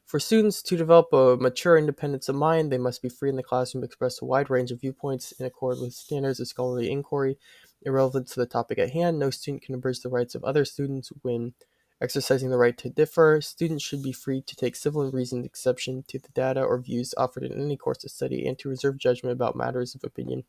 For 0.06 0.20
students 0.20 0.64
to 0.64 0.76
develop 0.76 1.14
a 1.14 1.38
mature 1.38 1.78
independence 1.78 2.30
of 2.30 2.36
mind, 2.36 2.72
they 2.72 2.80
must 2.80 3.02
be 3.02 3.10
free 3.10 3.30
in 3.30 3.36
the 3.36 3.44
classroom 3.44 3.84
to 3.84 3.86
express 3.86 4.22
a 4.22 4.26
wide 4.26 4.50
range 4.50 4.72
of 4.72 4.82
viewpoints 4.82 5.34
in 5.34 5.46
accord 5.46 5.78
with 5.80 5.94
standards 5.94 6.40
of 6.40 6.48
scholarly 6.48 6.90
inquiry 6.90 7.38
irrelevant 7.84 8.28
to 8.28 8.40
the 8.40 8.46
topic 8.46 8.80
at 8.80 8.92
hand. 8.92 9.20
No 9.20 9.30
student 9.30 9.64
can 9.64 9.76
abridge 9.76 10.02
the 10.02 10.10
rights 10.10 10.36
of 10.36 10.44
other 10.44 10.66
students 10.66 11.12
when 11.22 11.54
exercising 12.02 12.50
the 12.50 12.58
right 12.58 12.78
to 12.78 12.90
differ. 12.90 13.42
Students 13.42 13.84
should 13.84 14.02
be 14.02 14.12
free 14.12 14.42
to 14.42 14.56
take 14.56 14.76
civil 14.76 15.02
and 15.02 15.14
reasoned 15.14 15.46
exception 15.46 16.04
to 16.08 16.20
the 16.20 16.30
data 16.30 16.62
or 16.62 16.80
views 16.80 17.14
offered 17.18 17.44
in 17.44 17.62
any 17.62 17.78
course 17.78 18.04
of 18.04 18.12
study 18.12 18.48
and 18.48 18.58
to 18.60 18.70
reserve 18.70 18.98
judgment 18.98 19.34
about 19.34 19.56
matters 19.56 19.96
of 19.96 20.04
opinion. 20.04 20.44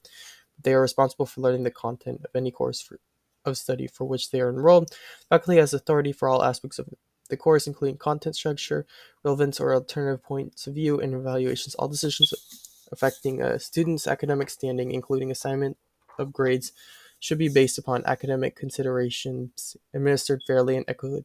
They 0.63 0.75
are 0.75 0.81
responsible 0.81 1.27
for 1.27 1.41
learning 1.41 1.65
the 1.65 1.71
content 1.71 2.21
of 2.25 2.31
any 2.35 2.51
course 2.51 2.81
for, 2.81 3.01
of 3.45 3.57
study 3.57 3.87
for 3.87 4.05
which 4.05 4.31
they 4.31 4.41
are 4.41 4.51
enrolled. 4.51 4.95
Faculty 5.29 5.59
has 5.59 5.75
authority 5.75 6.13
for 6.13 6.29
all 6.29 6.45
aspects 6.45 6.79
of 6.79 6.89
the 7.31 7.37
course, 7.37 7.67
including 7.67 7.97
content 7.97 8.37
structure, 8.37 8.87
relevance 9.25 9.61
or 9.61 9.73
alternative 9.73 10.23
points 10.23 10.67
of 10.67 10.75
view, 10.75 11.01
and 11.01 11.15
evaluations. 11.15 11.75
All 11.77 11.89
decisions 11.89 12.35
affecting 12.93 13.41
a 13.41 13.59
student's 13.59 14.07
academic 14.07 14.51
standing, 14.51 14.91
including 14.91 15.31
assignment 15.31 15.77
of 16.19 16.33
grades, 16.33 16.73
should 17.21 17.39
be 17.39 17.49
based 17.49 17.79
upon 17.79 18.05
academic 18.05 18.57
considerations 18.57 19.77
administered 19.95 20.43
fairly 20.47 20.77
and 20.77 20.85
equitably 20.89 21.25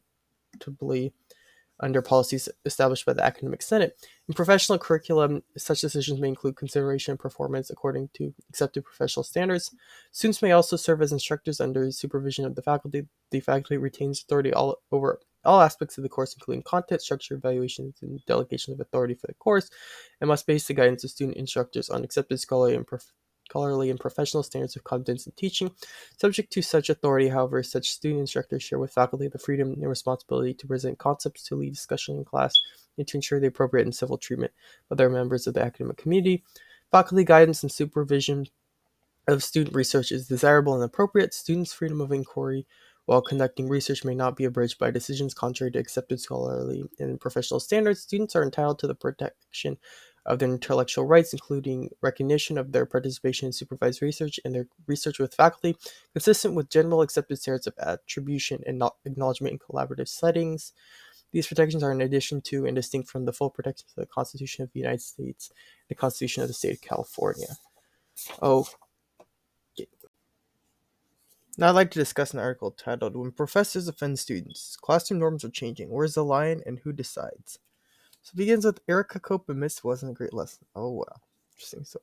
under 1.80 2.00
policies 2.00 2.48
established 2.64 3.04
by 3.04 3.12
the 3.12 3.24
Academic 3.24 3.60
Senate. 3.60 3.98
In 4.28 4.34
professional 4.34 4.78
curriculum, 4.78 5.42
such 5.56 5.82
decisions 5.82 6.20
may 6.20 6.28
include 6.28 6.56
consideration 6.56 7.12
of 7.12 7.18
performance 7.18 7.70
according 7.70 8.08
to 8.14 8.32
accepted 8.48 8.84
professional 8.84 9.24
standards. 9.24 9.74
Students 10.12 10.42
may 10.42 10.52
also 10.52 10.76
serve 10.76 11.02
as 11.02 11.12
instructors 11.12 11.60
under 11.60 11.90
supervision 11.90 12.44
of 12.44 12.54
the 12.54 12.62
faculty. 12.62 13.06
The 13.30 13.40
faculty 13.40 13.76
retains 13.76 14.22
authority 14.22 14.52
all 14.52 14.76
over 14.90 15.20
all 15.44 15.60
aspects 15.60 15.96
of 15.96 16.02
the 16.02 16.08
course, 16.08 16.34
including 16.34 16.62
content, 16.62 17.00
structure, 17.00 17.34
evaluations, 17.34 17.98
and 18.02 18.20
delegation 18.26 18.74
of 18.74 18.80
authority 18.80 19.14
for 19.14 19.28
the 19.28 19.34
course, 19.34 19.70
and 20.20 20.28
must 20.28 20.46
base 20.46 20.66
the 20.66 20.74
guidance 20.74 21.04
of 21.04 21.10
student 21.10 21.36
instructors 21.36 21.88
on 21.88 22.02
accepted 22.02 22.40
scholarly 22.40 22.74
and 22.74 22.86
prof- 22.86 23.12
scholarly 23.48 23.90
and 23.90 24.00
professional 24.00 24.42
standards 24.42 24.76
of 24.76 24.84
competence 24.84 25.26
in 25.26 25.32
teaching. 25.32 25.70
Subject 26.18 26.52
to 26.52 26.62
such 26.62 26.90
authority, 26.90 27.28
however, 27.28 27.62
such 27.62 27.90
student 27.90 28.20
instructors 28.20 28.62
share 28.62 28.78
with 28.78 28.92
faculty 28.92 29.28
the 29.28 29.38
freedom 29.38 29.72
and 29.72 29.88
responsibility 29.88 30.54
to 30.54 30.66
present 30.66 30.98
concepts, 30.98 31.42
to 31.44 31.54
lead 31.54 31.72
discussion 31.74 32.16
in 32.16 32.24
class, 32.24 32.58
and 32.98 33.06
to 33.06 33.16
ensure 33.16 33.40
the 33.40 33.46
appropriate 33.46 33.84
and 33.84 33.94
civil 33.94 34.18
treatment 34.18 34.52
of 34.90 34.98
their 34.98 35.10
members 35.10 35.46
of 35.46 35.54
the 35.54 35.62
academic 35.62 35.96
community. 35.96 36.44
Faculty 36.90 37.24
guidance 37.24 37.62
and 37.62 37.72
supervision 37.72 38.46
of 39.28 39.42
student 39.42 39.74
research 39.74 40.12
is 40.12 40.28
desirable 40.28 40.74
and 40.74 40.84
appropriate. 40.84 41.34
Students' 41.34 41.72
freedom 41.72 42.00
of 42.00 42.12
inquiry 42.12 42.66
while 43.06 43.22
conducting 43.22 43.68
research 43.68 44.04
may 44.04 44.14
not 44.14 44.36
be 44.36 44.44
abridged 44.44 44.78
by 44.78 44.90
decisions 44.90 45.32
contrary 45.32 45.70
to 45.72 45.78
accepted 45.78 46.20
scholarly 46.20 46.84
and 46.98 47.20
professional 47.20 47.60
standards. 47.60 48.00
Students 48.00 48.36
are 48.36 48.42
entitled 48.42 48.78
to 48.80 48.86
the 48.86 48.94
protection 48.94 49.78
of 50.26 50.38
their 50.38 50.48
intellectual 50.48 51.06
rights, 51.06 51.32
including 51.32 51.90
recognition 52.02 52.58
of 52.58 52.72
their 52.72 52.84
participation 52.84 53.46
in 53.46 53.52
supervised 53.52 54.02
research 54.02 54.38
and 54.44 54.54
their 54.54 54.66
research 54.86 55.18
with 55.18 55.34
faculty, 55.34 55.76
consistent 56.12 56.54
with 56.54 56.68
general 56.68 57.00
accepted 57.00 57.38
standards 57.38 57.66
of 57.66 57.74
attribution 57.78 58.62
and 58.66 58.82
acknowledgement 59.04 59.52
in 59.52 59.58
collaborative 59.58 60.08
settings. 60.08 60.72
These 61.32 61.46
protections 61.46 61.82
are 61.82 61.92
in 61.92 62.00
addition 62.00 62.40
to 62.42 62.66
and 62.66 62.74
distinct 62.74 63.08
from 63.08 63.24
the 63.24 63.32
full 63.32 63.50
protections 63.50 63.92
of 63.96 64.02
the 64.02 64.06
Constitution 64.06 64.64
of 64.64 64.72
the 64.72 64.80
United 64.80 65.02
States 65.02 65.48
and 65.48 65.88
the 65.88 65.94
Constitution 65.94 66.42
of 66.42 66.48
the 66.48 66.54
State 66.54 66.74
of 66.74 66.80
California. 66.82 67.56
Oh, 68.42 68.68
now 71.58 71.68
I'd 71.68 71.74
like 71.74 71.90
to 71.92 71.98
discuss 71.98 72.34
an 72.34 72.38
article 72.38 72.70
titled 72.70 73.16
When 73.16 73.30
Professors 73.32 73.88
Offend 73.88 74.18
Students, 74.18 74.76
Classroom 74.76 75.20
Norms 75.20 75.42
Are 75.42 75.48
Changing. 75.48 75.88
Where's 75.88 76.14
the 76.14 76.24
line 76.24 76.62
and 76.66 76.80
who 76.80 76.92
decides? 76.92 77.58
So 78.26 78.32
it 78.34 78.38
begins 78.38 78.64
with 78.64 78.80
Erica 78.88 79.20
Cope 79.20 79.48
admits 79.48 79.84
wasn't 79.84 80.10
a 80.10 80.14
great 80.14 80.34
lesson. 80.34 80.66
Oh 80.74 80.90
wow. 80.90 81.04
Interesting 81.54 81.84
story. 81.84 82.02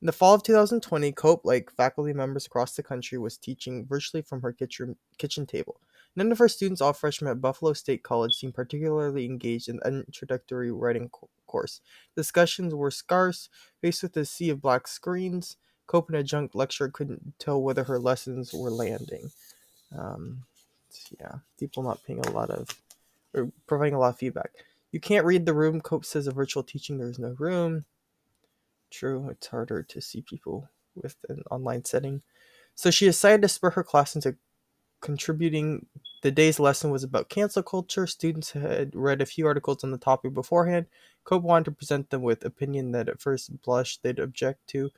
In 0.00 0.06
the 0.06 0.12
fall 0.12 0.32
of 0.32 0.42
2020, 0.42 1.12
Cope, 1.12 1.44
like 1.44 1.70
faculty 1.70 2.14
members 2.14 2.46
across 2.46 2.74
the 2.74 2.82
country, 2.82 3.18
was 3.18 3.36
teaching 3.36 3.84
virtually 3.84 4.22
from 4.22 4.40
her 4.40 4.50
kitchen, 4.50 4.96
kitchen 5.18 5.44
table. 5.44 5.78
None 6.16 6.32
of 6.32 6.38
her 6.38 6.48
students, 6.48 6.80
all 6.80 6.94
freshmen 6.94 7.30
at 7.30 7.42
Buffalo 7.42 7.74
State 7.74 8.02
College, 8.02 8.32
seemed 8.32 8.54
particularly 8.54 9.26
engaged 9.26 9.68
in 9.68 9.76
the 9.76 10.04
introductory 10.06 10.72
writing 10.72 11.10
co- 11.10 11.28
course. 11.46 11.82
Discussions 12.16 12.74
were 12.74 12.90
scarce, 12.90 13.50
faced 13.82 14.02
with 14.02 14.16
a 14.16 14.24
sea 14.24 14.48
of 14.48 14.62
black 14.62 14.88
screens. 14.88 15.58
Cope, 15.86 16.08
an 16.08 16.14
adjunct 16.14 16.54
lecturer, 16.54 16.88
couldn't 16.88 17.34
tell 17.38 17.60
whether 17.60 17.84
her 17.84 17.98
lessons 17.98 18.54
were 18.54 18.70
landing. 18.70 19.30
Um, 19.94 20.44
yeah, 21.20 21.40
people 21.58 21.82
not 21.82 22.02
paying 22.04 22.20
a 22.20 22.30
lot 22.30 22.48
of, 22.48 22.70
or 23.34 23.52
providing 23.66 23.94
a 23.94 23.98
lot 23.98 24.14
of 24.14 24.18
feedback. 24.18 24.52
You 24.92 25.00
can't 25.00 25.26
read 25.26 25.46
the 25.46 25.54
room. 25.54 25.80
Cope 25.80 26.04
says 26.04 26.26
of 26.26 26.34
virtual 26.34 26.62
teaching 26.62 26.98
there 26.98 27.10
is 27.10 27.18
no 27.18 27.34
room. 27.38 27.84
True, 28.90 29.28
it's 29.28 29.48
harder 29.48 29.82
to 29.82 30.00
see 30.00 30.22
people 30.22 30.68
with 30.94 31.16
an 31.28 31.42
online 31.50 31.84
setting. 31.84 32.22
So 32.74 32.90
she 32.90 33.04
decided 33.04 33.42
to 33.42 33.48
spur 33.48 33.70
her 33.70 33.84
class 33.84 34.14
into 34.14 34.36
contributing. 35.00 35.86
The 36.22 36.30
day's 36.30 36.58
lesson 36.58 36.90
was 36.90 37.04
about 37.04 37.28
cancel 37.28 37.62
culture. 37.62 38.06
Students 38.06 38.52
had 38.52 38.94
read 38.94 39.20
a 39.20 39.26
few 39.26 39.46
articles 39.46 39.84
on 39.84 39.90
the 39.90 39.98
topic 39.98 40.32
beforehand. 40.32 40.86
Cope 41.24 41.42
wanted 41.42 41.66
to 41.66 41.72
present 41.72 42.10
them 42.10 42.22
with 42.22 42.44
opinion 42.44 42.92
that 42.92 43.08
at 43.08 43.20
first 43.20 43.62
blush 43.62 43.98
they'd 43.98 44.18
object 44.18 44.66
to, 44.68 44.90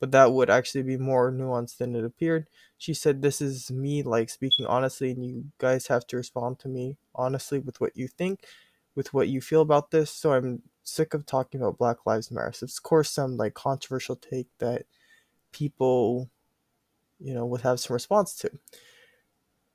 but 0.00 0.10
that 0.10 0.32
would 0.32 0.50
actually 0.50 0.82
be 0.82 0.96
more 0.96 1.30
nuanced 1.30 1.78
than 1.78 1.94
it 1.94 2.04
appeared. 2.04 2.48
She 2.76 2.92
said, 2.92 3.22
This 3.22 3.40
is 3.40 3.70
me 3.70 4.02
like 4.02 4.28
speaking 4.28 4.66
honestly, 4.66 5.12
and 5.12 5.24
you 5.24 5.44
guys 5.58 5.86
have 5.86 6.06
to 6.08 6.16
respond 6.16 6.58
to 6.60 6.68
me 6.68 6.96
honestly 7.14 7.60
with 7.60 7.80
what 7.80 7.96
you 7.96 8.08
think 8.08 8.40
with 8.96 9.14
what 9.14 9.28
you 9.28 9.40
feel 9.40 9.60
about 9.60 9.92
this. 9.92 10.10
So 10.10 10.32
I'm 10.32 10.62
sick 10.82 11.14
of 11.14 11.26
talking 11.26 11.60
about 11.60 11.78
Black 11.78 12.04
Lives 12.06 12.30
Matter. 12.32 12.52
So 12.52 12.64
it's 12.64 12.78
of 12.78 12.82
course 12.82 13.10
some 13.10 13.36
like 13.36 13.54
controversial 13.54 14.16
take 14.16 14.48
that 14.58 14.86
people, 15.52 16.28
you 17.20 17.34
know, 17.34 17.46
would 17.46 17.60
have 17.60 17.78
some 17.78 17.94
response 17.94 18.34
to. 18.38 18.50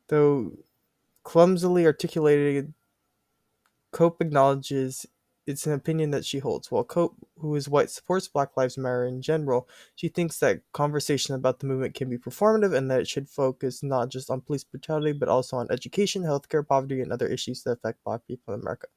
Though 0.07 0.51
clumsily 1.23 1.85
articulated, 1.85 2.73
Cope 3.91 4.21
acknowledges 4.21 5.05
it's 5.51 5.67
an 5.67 5.73
opinion 5.73 6.11
that 6.11 6.25
she 6.25 6.39
holds. 6.39 6.71
While 6.71 6.83
Cope, 6.83 7.15
who 7.37 7.55
is 7.55 7.69
white, 7.69 7.89
supports 7.89 8.27
Black 8.27 8.57
Lives 8.57 8.77
Matter 8.77 9.05
in 9.05 9.21
general, 9.21 9.67
she 9.95 10.07
thinks 10.07 10.39
that 10.39 10.61
conversation 10.73 11.35
about 11.35 11.59
the 11.59 11.67
movement 11.67 11.93
can 11.93 12.09
be 12.09 12.17
performative 12.17 12.75
and 12.75 12.89
that 12.89 13.01
it 13.01 13.07
should 13.07 13.29
focus 13.29 13.83
not 13.83 14.09
just 14.09 14.29
on 14.29 14.41
police 14.41 14.63
brutality, 14.63 15.11
but 15.11 15.29
also 15.29 15.57
on 15.57 15.67
education, 15.69 16.23
healthcare, 16.23 16.67
poverty, 16.67 17.01
and 17.01 17.11
other 17.11 17.27
issues 17.27 17.63
that 17.63 17.71
affect 17.71 18.03
Black 18.03 18.21
people 18.27 18.53
in 18.53 18.61
America. 18.61 18.87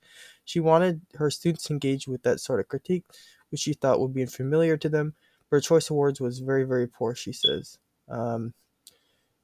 She 0.45 0.61
wanted 0.61 1.01
her 1.15 1.31
students 1.31 1.65
to 1.65 1.73
engage 1.73 2.09
with 2.09 2.23
that 2.23 2.41
sort 2.41 2.61
of 2.61 2.69
critique, 2.69 3.05
which 3.51 3.61
she 3.61 3.75
thought 3.75 4.01
would 4.01 4.15
be 4.15 4.23
unfamiliar 4.23 4.77
to 4.79 4.89
them. 4.89 5.15
But 5.51 5.57
her 5.57 5.61
choice 5.61 5.91
of 5.91 5.97
words 5.97 6.21
was 6.21 6.39
very, 6.39 6.65
very 6.65 6.87
poor, 6.87 7.15
she 7.15 7.33
says. 7.33 7.79
Um, 8.09 8.55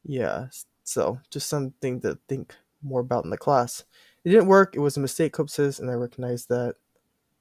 yeah, 0.05 0.47
so 0.85 1.21
just 1.31 1.49
something 1.49 2.01
to 2.01 2.19
think 2.29 2.55
more 2.83 3.01
about 3.01 3.25
in 3.25 3.31
the 3.31 3.37
class. 3.37 3.85
It 4.25 4.31
didn't 4.31 4.49
work, 4.49 4.75
it 4.75 4.81
was 4.81 4.97
a 4.97 5.01
mistake, 5.01 5.33
Cope 5.33 5.51
says, 5.51 5.81
and 5.81 5.91
I 5.91 5.95
recognize 5.95 6.47
that. 6.47 6.77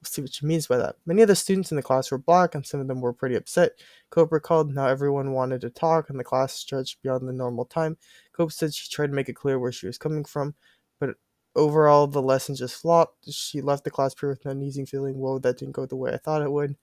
See 0.02 0.22
what 0.22 0.32
she 0.32 0.46
means 0.46 0.66
by 0.66 0.78
that. 0.78 0.96
Many 1.04 1.20
of 1.20 1.28
the 1.28 1.36
students 1.36 1.72
in 1.72 1.76
the 1.76 1.82
class 1.82 2.10
were 2.10 2.16
black, 2.16 2.54
and 2.54 2.64
some 2.64 2.80
of 2.80 2.88
them 2.88 3.02
were 3.02 3.12
pretty 3.12 3.34
upset. 3.34 3.72
Cope 4.08 4.32
recalled 4.32 4.74
not 4.74 4.88
everyone 4.88 5.32
wanted 5.32 5.60
to 5.60 5.70
talk, 5.70 6.08
and 6.08 6.18
the 6.18 6.24
class 6.24 6.54
stretched 6.54 7.02
beyond 7.02 7.28
the 7.28 7.34
normal 7.34 7.66
time. 7.66 7.98
Cope 8.32 8.50
said 8.50 8.74
she 8.74 8.88
tried 8.88 9.08
to 9.08 9.12
make 9.12 9.28
it 9.28 9.34
clear 9.34 9.58
where 9.58 9.72
she 9.72 9.86
was 9.86 9.98
coming 9.98 10.24
from, 10.24 10.54
but 10.98 11.16
overall, 11.54 12.06
the 12.06 12.22
lesson 12.22 12.54
just 12.54 12.80
flopped. 12.80 13.30
She 13.30 13.60
left 13.60 13.84
the 13.84 13.90
class 13.90 14.14
period 14.14 14.38
with 14.38 14.46
an 14.46 14.52
uneasy 14.58 14.86
feeling, 14.86 15.18
whoa, 15.18 15.38
that 15.40 15.58
didn't 15.58 15.74
go 15.74 15.84
the 15.84 15.96
way 15.96 16.12
I 16.12 16.16
thought 16.16 16.42
it 16.42 16.50
would. 16.50 16.76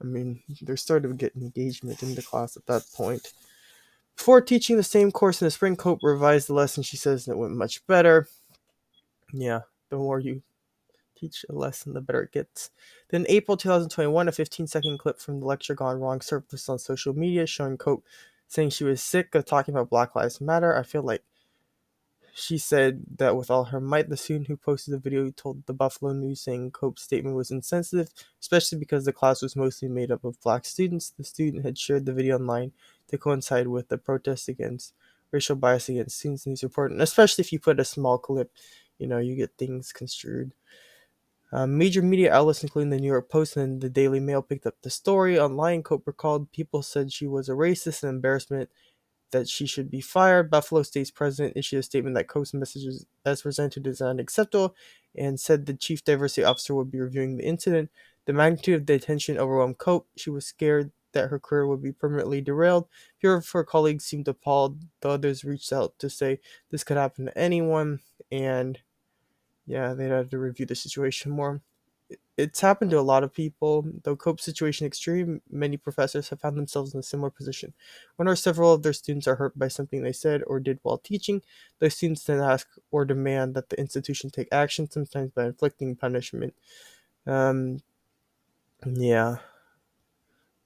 I 0.00 0.04
mean, 0.04 0.40
they're 0.60 0.76
starting 0.76 1.10
to 1.10 1.16
get 1.16 1.34
engagement 1.34 2.02
in 2.02 2.14
the 2.14 2.22
class 2.22 2.56
at 2.56 2.66
that 2.66 2.84
point. 2.94 3.32
Before 4.16 4.40
teaching 4.40 4.76
the 4.76 4.82
same 4.84 5.10
course 5.10 5.40
in 5.40 5.46
the 5.46 5.50
spring, 5.50 5.74
Cope 5.74 6.00
revised 6.02 6.48
the 6.48 6.54
lesson, 6.54 6.84
she 6.84 6.96
says, 6.96 7.26
it 7.26 7.36
went 7.36 7.56
much 7.56 7.84
better. 7.88 8.28
Yeah, 9.32 9.62
the 9.88 9.96
more 9.96 10.20
you 10.20 10.42
teach 11.22 11.44
a 11.48 11.52
lesson, 11.52 11.92
the 11.92 12.00
better 12.00 12.22
it 12.22 12.32
gets. 12.32 12.70
Then 13.10 13.26
April 13.28 13.56
2021, 13.56 14.28
a 14.28 14.32
15 14.32 14.66
second 14.66 14.98
clip 14.98 15.20
from 15.20 15.40
the 15.40 15.46
lecture 15.46 15.74
gone 15.74 16.00
wrong 16.00 16.20
surfaced 16.20 16.68
on 16.68 16.78
social 16.78 17.14
media 17.14 17.46
showing 17.46 17.78
Cope 17.78 18.04
saying 18.48 18.70
she 18.70 18.84
was 18.84 19.02
sick 19.02 19.34
of 19.34 19.46
talking 19.46 19.74
about 19.74 19.90
Black 19.90 20.14
Lives 20.14 20.40
Matter. 20.40 20.76
I 20.76 20.82
feel 20.82 21.02
like 21.02 21.22
she 22.34 22.58
said 22.58 23.02
that 23.16 23.36
with 23.36 23.50
all 23.50 23.64
her 23.64 23.80
might. 23.80 24.08
The 24.08 24.16
student 24.16 24.48
who 24.48 24.56
posted 24.56 24.94
the 24.94 24.98
video 24.98 25.30
told 25.30 25.64
the 25.66 25.72
Buffalo 25.72 26.12
News 26.12 26.40
saying 26.40 26.70
Cope's 26.72 27.02
statement 27.02 27.36
was 27.36 27.50
insensitive, 27.50 28.10
especially 28.40 28.78
because 28.78 29.04
the 29.04 29.12
class 29.12 29.42
was 29.42 29.56
mostly 29.56 29.88
made 29.88 30.10
up 30.10 30.24
of 30.24 30.40
black 30.40 30.64
students. 30.64 31.10
The 31.10 31.24
student 31.24 31.64
had 31.64 31.78
shared 31.78 32.06
the 32.06 32.12
video 32.12 32.38
online 32.38 32.72
to 33.08 33.18
coincide 33.18 33.68
with 33.68 33.88
the 33.88 33.98
protest 33.98 34.48
against 34.48 34.94
racial 35.30 35.56
bias 35.56 35.88
against 35.88 36.18
students 36.18 36.46
in 36.46 36.52
these 36.52 36.62
reports, 36.62 36.92
and 36.92 37.02
especially 37.02 37.42
if 37.42 37.52
you 37.52 37.58
put 37.58 37.80
a 37.80 37.84
small 37.84 38.18
clip, 38.18 38.50
you 38.98 39.06
know, 39.06 39.18
you 39.18 39.34
get 39.34 39.56
things 39.56 39.92
construed. 39.92 40.52
Uh, 41.52 41.66
major 41.66 42.00
media 42.00 42.32
outlets, 42.32 42.62
including 42.62 42.90
the 42.90 42.98
New 42.98 43.08
York 43.08 43.28
Post 43.28 43.56
and 43.56 43.80
the 43.80 43.90
Daily 43.90 44.20
Mail, 44.20 44.40
picked 44.40 44.66
up 44.66 44.76
the 44.82 44.90
story. 44.90 45.38
Online, 45.38 45.82
Cope 45.82 46.06
recalled 46.06 46.50
people 46.50 46.82
said 46.82 47.12
she 47.12 47.26
was 47.26 47.48
a 47.48 47.52
racist 47.52 48.02
and 48.02 48.10
embarrassment, 48.10 48.70
that 49.32 49.48
she 49.48 49.66
should 49.66 49.90
be 49.90 50.00
fired. 50.00 50.50
Buffalo 50.50 50.82
State's 50.82 51.10
president 51.10 51.56
issued 51.56 51.80
a 51.80 51.82
statement 51.82 52.14
that 52.14 52.28
Cope's 52.28 52.54
messages 52.54 53.06
as 53.24 53.42
presented 53.42 53.86
is 53.86 54.00
unacceptable 54.00 54.76
and 55.16 55.40
said 55.40 55.66
the 55.66 55.74
chief 55.74 56.04
diversity 56.04 56.44
officer 56.44 56.74
would 56.74 56.90
be 56.90 57.00
reviewing 57.00 57.36
the 57.36 57.44
incident. 57.44 57.90
The 58.26 58.32
magnitude 58.32 58.76
of 58.76 58.86
the 58.86 58.94
attention 58.94 59.36
overwhelmed 59.36 59.78
Cope. 59.78 60.06
She 60.16 60.30
was 60.30 60.46
scared 60.46 60.92
that 61.12 61.28
her 61.28 61.38
career 61.38 61.66
would 61.66 61.82
be 61.82 61.92
permanently 61.92 62.40
derailed. 62.40 62.86
Few 63.20 63.32
of 63.32 63.48
her 63.50 63.64
colleagues 63.64 64.04
seemed 64.04 64.28
appalled. 64.28 64.78
The 65.00 65.10
others 65.10 65.44
reached 65.44 65.72
out 65.72 65.98
to 65.98 66.08
say 66.08 66.40
this 66.70 66.84
could 66.84 66.96
happen 66.96 67.26
to 67.26 67.36
anyone, 67.36 68.00
and 68.30 68.78
yeah, 69.66 69.94
they'd 69.94 70.10
have 70.10 70.30
to 70.30 70.38
review 70.38 70.66
the 70.66 70.74
situation 70.74 71.30
more. 71.30 71.60
It's 72.36 72.60
happened 72.60 72.90
to 72.90 72.98
a 72.98 73.00
lot 73.00 73.22
of 73.22 73.32
people. 73.32 73.86
Though 74.02 74.16
cope 74.16 74.40
situation 74.40 74.86
extreme, 74.86 75.40
many 75.50 75.76
professors 75.76 76.28
have 76.28 76.40
found 76.40 76.58
themselves 76.58 76.92
in 76.92 77.00
a 77.00 77.02
similar 77.02 77.30
position. 77.30 77.72
One 78.16 78.28
or 78.28 78.36
several 78.36 78.72
of 78.72 78.82
their 78.82 78.92
students 78.92 79.26
are 79.26 79.36
hurt 79.36 79.58
by 79.58 79.68
something 79.68 80.02
they 80.02 80.12
said 80.12 80.42
or 80.46 80.60
did 80.60 80.78
while 80.82 80.98
teaching. 80.98 81.42
Those 81.78 81.94
students 81.94 82.24
then 82.24 82.40
ask 82.40 82.66
or 82.90 83.04
demand 83.04 83.54
that 83.54 83.68
the 83.68 83.78
institution 83.78 84.30
take 84.30 84.48
action, 84.52 84.90
sometimes 84.90 85.30
by 85.30 85.46
inflicting 85.46 85.96
punishment. 85.96 86.54
Um, 87.26 87.80
yeah. 88.84 89.36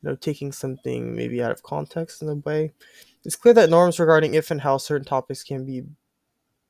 You 0.03 0.11
know, 0.11 0.17
taking 0.17 0.53
something 0.53 1.15
maybe 1.15 1.43
out 1.43 1.53
of 1.53 1.63
context 1.63 2.23
in 2.23 2.29
a 2.29 2.35
way. 2.35 2.73
It's 3.25 3.37
clear 3.37 3.55
that 3.55 3.71
norms 3.71 4.01
regarding 4.01 4.35
if 4.35 4.51
and 4.51 4.61
how 4.61 4.79
certain 4.79 5.05
topics 5.05 5.43
can 5.43 5.65
be 5.65 5.85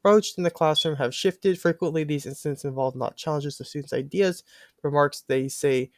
broached 0.06 0.38
in 0.38 0.44
the 0.44 0.50
classroom 0.52 0.94
have 0.94 1.12
shifted. 1.12 1.58
Frequently, 1.58 2.04
these 2.04 2.26
incidents 2.26 2.64
involve 2.64 2.94
not 2.94 3.16
challenges 3.16 3.58
of 3.58 3.66
students' 3.66 3.92
ideas, 3.92 4.44
remarks 4.84 5.24
they 5.26 5.48
say 5.48 5.90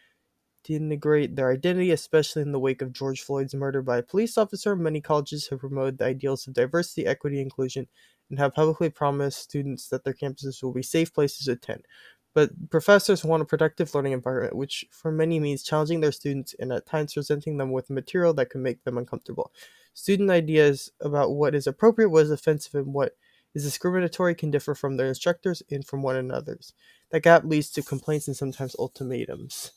denigrate 0.67 1.37
their 1.37 1.53
identity, 1.53 1.91
especially 1.91 2.41
in 2.41 2.53
the 2.53 2.59
wake 2.59 2.81
of 2.81 2.95
George 2.95 3.21
Floyd's 3.21 3.55
murder 3.55 3.83
by 3.83 3.99
a 3.99 4.03
police 4.03 4.39
officer. 4.39 4.75
Many 4.75 5.03
colleges 5.03 5.47
have 5.49 5.59
promoted 5.59 5.99
the 5.99 6.07
ideals 6.07 6.47
of 6.47 6.55
diversity, 6.55 7.07
equity, 7.07 7.39
inclusion, 7.39 7.87
and 8.31 8.39
have 8.39 8.55
publicly 8.55 8.89
promised 8.89 9.41
students 9.43 9.89
that 9.89 10.05
their 10.05 10.15
campuses 10.15 10.63
will 10.63 10.73
be 10.73 10.83
safe 10.83 11.13
places 11.13 11.45
to 11.45 11.53
attend. 11.53 11.85
But 12.33 12.71
professors 12.71 13.27
want 13.27 13.43
a 13.43 13.45
productive 13.45 13.95
learning 13.95 14.13
environment, 14.13 14.57
which 14.57 14.87
for 14.91 15.13
many 15.13 15.39
means 15.39 15.63
challenging 15.63 16.01
their 16.01 16.13
students 16.13 16.55
and 16.59 16.73
at 16.73 16.87
times 16.87 17.13
presenting 17.13 17.59
them 17.59 17.73
with 17.73 17.91
material 17.91 18.33
that 18.35 18.49
can 18.49 18.63
make 18.63 18.83
them 18.85 18.97
uncomfortable. 18.97 19.53
Student 19.93 20.31
ideas 20.31 20.93
about 21.03 21.33
what 21.33 21.55
is 21.55 21.67
appropriate, 21.67 22.09
what 22.09 22.25
is 22.25 22.31
offensive, 22.31 22.75
and 22.75 22.95
what 22.95 23.13
is 23.55 23.65
discriminatory 23.65 24.35
can 24.35 24.51
differ 24.51 24.75
from 24.75 24.97
their 24.97 25.09
instructors 25.09 25.63
and 25.71 25.87
from 25.87 26.03
one 26.03 26.17
another's. 26.17 26.73
That 27.11 27.23
gap 27.23 27.45
leads 27.45 27.71
to 27.71 27.83
complaints 27.83 28.29
and 28.29 28.37
sometimes 28.37 28.77
ultimatums. 28.79 29.73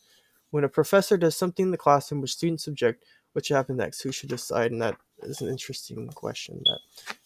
When 0.50 0.64
a 0.64 0.70
professor 0.70 1.18
does 1.18 1.36
something 1.36 1.68
in 1.68 1.72
the 1.72 1.78
classroom 1.78 2.22
which 2.22 2.34
students 2.34 2.68
object, 2.68 3.06
what 3.34 3.46
should 3.46 3.56
happen 3.56 3.78
next? 3.78 4.02
Who 4.02 4.12
should 4.12 4.30
decide? 4.30 4.72
And 4.72 4.82
that 4.82 4.98
is 5.24 5.42
an 5.42 5.48
interesting 5.48 6.08
question 6.10 6.62
that 6.66 6.80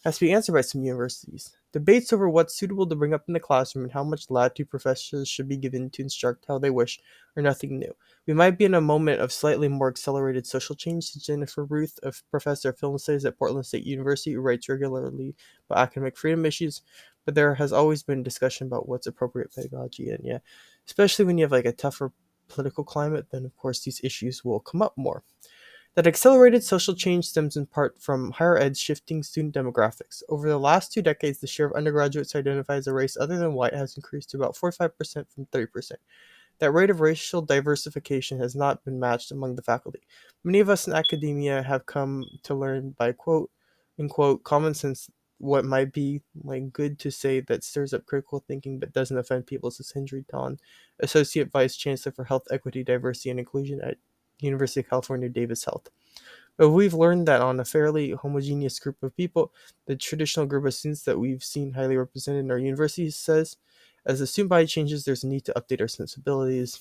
has 0.04 0.18
to 0.18 0.26
be 0.26 0.34
answered 0.34 0.54
by 0.54 0.62
some 0.62 0.84
universities. 0.84 1.56
Debates 1.74 2.14
over 2.14 2.30
what's 2.30 2.56
suitable 2.56 2.88
to 2.88 2.96
bring 2.96 3.14
up 3.14 3.24
in 3.28 3.34
the 3.34 3.40
classroom 3.40 3.86
and 3.86 3.92
how 3.92 4.04
much 4.04 4.30
latitude 4.30 4.70
professors 4.70 5.28
should 5.28 5.48
be 5.48 5.58
given 5.58 5.90
to 5.90 6.02
instruct 6.02 6.46
how 6.48 6.58
they 6.58 6.70
wish 6.70 7.00
are 7.36 7.44
nothing 7.44 7.80
new. 7.80 7.94
We 8.28 8.34
might 8.34 8.58
be 8.58 8.66
in 8.66 8.74
a 8.74 8.82
moment 8.82 9.20
of 9.20 9.32
slightly 9.32 9.68
more 9.68 9.90
accelerated 9.90 10.48
social 10.48 10.76
change. 10.76 11.10
Said 11.10 11.24
Jennifer 11.24 11.66
Ruth, 11.66 12.00
a 12.04 12.14
professor 12.32 12.70
of 12.70 12.80
film 12.80 12.98
studies 12.98 13.26
at 13.26 13.38
Portland 13.38 13.66
State 13.66 13.84
University, 13.84 14.34
who 14.34 14.42
writes 14.42 14.70
regularly 14.70 15.36
about 15.70 15.82
academic 15.82 16.18
freedom 16.18 16.46
issues, 16.46 16.82
but 17.26 17.36
there 17.36 17.56
has 17.56 17.74
always 17.74 18.04
been 18.04 18.24
discussion 18.24 18.68
about 18.68 18.88
what's 18.88 19.08
appropriate 19.08 19.54
pedagogy. 19.54 20.10
And 20.10 20.24
yeah, 20.24 20.40
especially 20.86 21.26
when 21.26 21.38
you 21.38 21.44
have 21.44 21.52
like 21.52 21.66
a 21.66 21.74
tougher 21.74 22.12
political 22.48 22.84
climate, 22.84 23.28
then 23.32 23.46
of 23.46 23.56
course 23.58 23.82
these 23.82 24.02
issues 24.04 24.46
will 24.46 24.60
come 24.60 24.82
up 24.82 24.94
more. 24.96 25.24
That 25.96 26.08
accelerated 26.08 26.62
social 26.62 26.94
change 26.94 27.26
stems 27.26 27.56
in 27.56 27.68
part 27.68 28.02
from 28.02 28.32
higher 28.32 28.58
ed's 28.58 28.78
shifting 28.78 29.24
student 29.24 29.56
demographics. 29.56 30.22
Over 30.28 30.50
the 30.50 30.58
last 30.58 30.92
two 30.92 31.02
decades, 31.02 31.40
the 31.40 31.48
share 31.48 31.68
of 31.68 31.74
undergraduates 31.74 32.34
who 32.34 32.40
identify 32.40 32.76
as 32.76 32.88
a 32.88 32.94
race 32.94 33.16
other 33.16 33.38
than 33.38 33.54
white 33.54 33.74
has 33.74 33.96
increased 33.96 34.30
to 34.32 34.38
about 34.38 34.56
45% 34.56 34.92
from 35.34 35.46
30%. 35.46 35.92
That 36.60 36.72
rate 36.72 36.90
of 36.90 37.00
racial 37.00 37.42
diversification 37.42 38.40
has 38.40 38.56
not 38.56 38.84
been 38.84 39.00
matched 39.00 39.32
among 39.32 39.56
the 39.56 39.62
faculty. 39.62 40.02
Many 40.44 40.60
of 40.60 40.70
us 40.70 40.86
in 40.86 40.94
academia 40.94 41.64
have 41.64 41.86
come 41.86 42.26
to 42.44 42.56
learn 42.56 42.92
by 42.98 43.14
quote 43.14 43.50
unquote 43.98 44.44
common 44.44 44.74
sense 44.74 45.10
what 45.38 45.64
might 45.64 45.94
be 45.94 46.22
like 46.44 46.72
good 46.74 47.00
to 47.00 47.12
say 47.12 47.40
that 47.42 47.64
stirs 47.64 47.94
up 47.94 48.06
critical 48.06 48.44
thinking 48.48 48.80
but 48.80 48.94
doesn't 48.94 49.18
offend 49.18 49.48
people, 49.48 49.72
says 49.72 49.92
Hendry 49.92 50.26
Ton, 50.30 50.58
Associate 51.00 51.50
Vice 51.52 51.78
Chancellor 51.78 52.12
for 52.12 52.26
Health, 52.26 52.44
Equity, 52.52 52.84
Diversity, 52.84 53.30
and 53.30 53.40
Inclusion 53.40 53.80
at 53.82 53.98
University 54.40 54.82
of 54.82 54.90
California 54.90 55.30
Davis 55.30 55.66
Health. 55.66 55.90
But 56.58 56.70
we've 56.70 56.94
learned 56.94 57.28
that 57.28 57.42
on 57.42 57.60
a 57.60 57.66
fairly 57.66 58.12
homogeneous 58.12 58.80
group 58.80 59.04
of 59.04 59.16
people, 59.16 59.52
the 59.88 59.96
traditional 59.96 60.46
group 60.46 60.66
of 60.66 60.74
students 60.74 61.04
that 61.04 61.20
we've 61.20 61.44
seen 61.44 61.74
highly 61.74 61.98
represented 61.98 62.46
in 62.46 62.52
our 62.52 62.58
universities 62.58 63.18
says, 63.18 63.58
as 64.06 64.20
the 64.20 64.28
student 64.28 64.50
body 64.50 64.68
changes, 64.68 65.04
there's 65.04 65.24
a 65.24 65.28
need 65.28 65.46
to 65.46 65.54
update 65.54 65.82
our 65.82 65.88
sensibilities. 65.88 66.80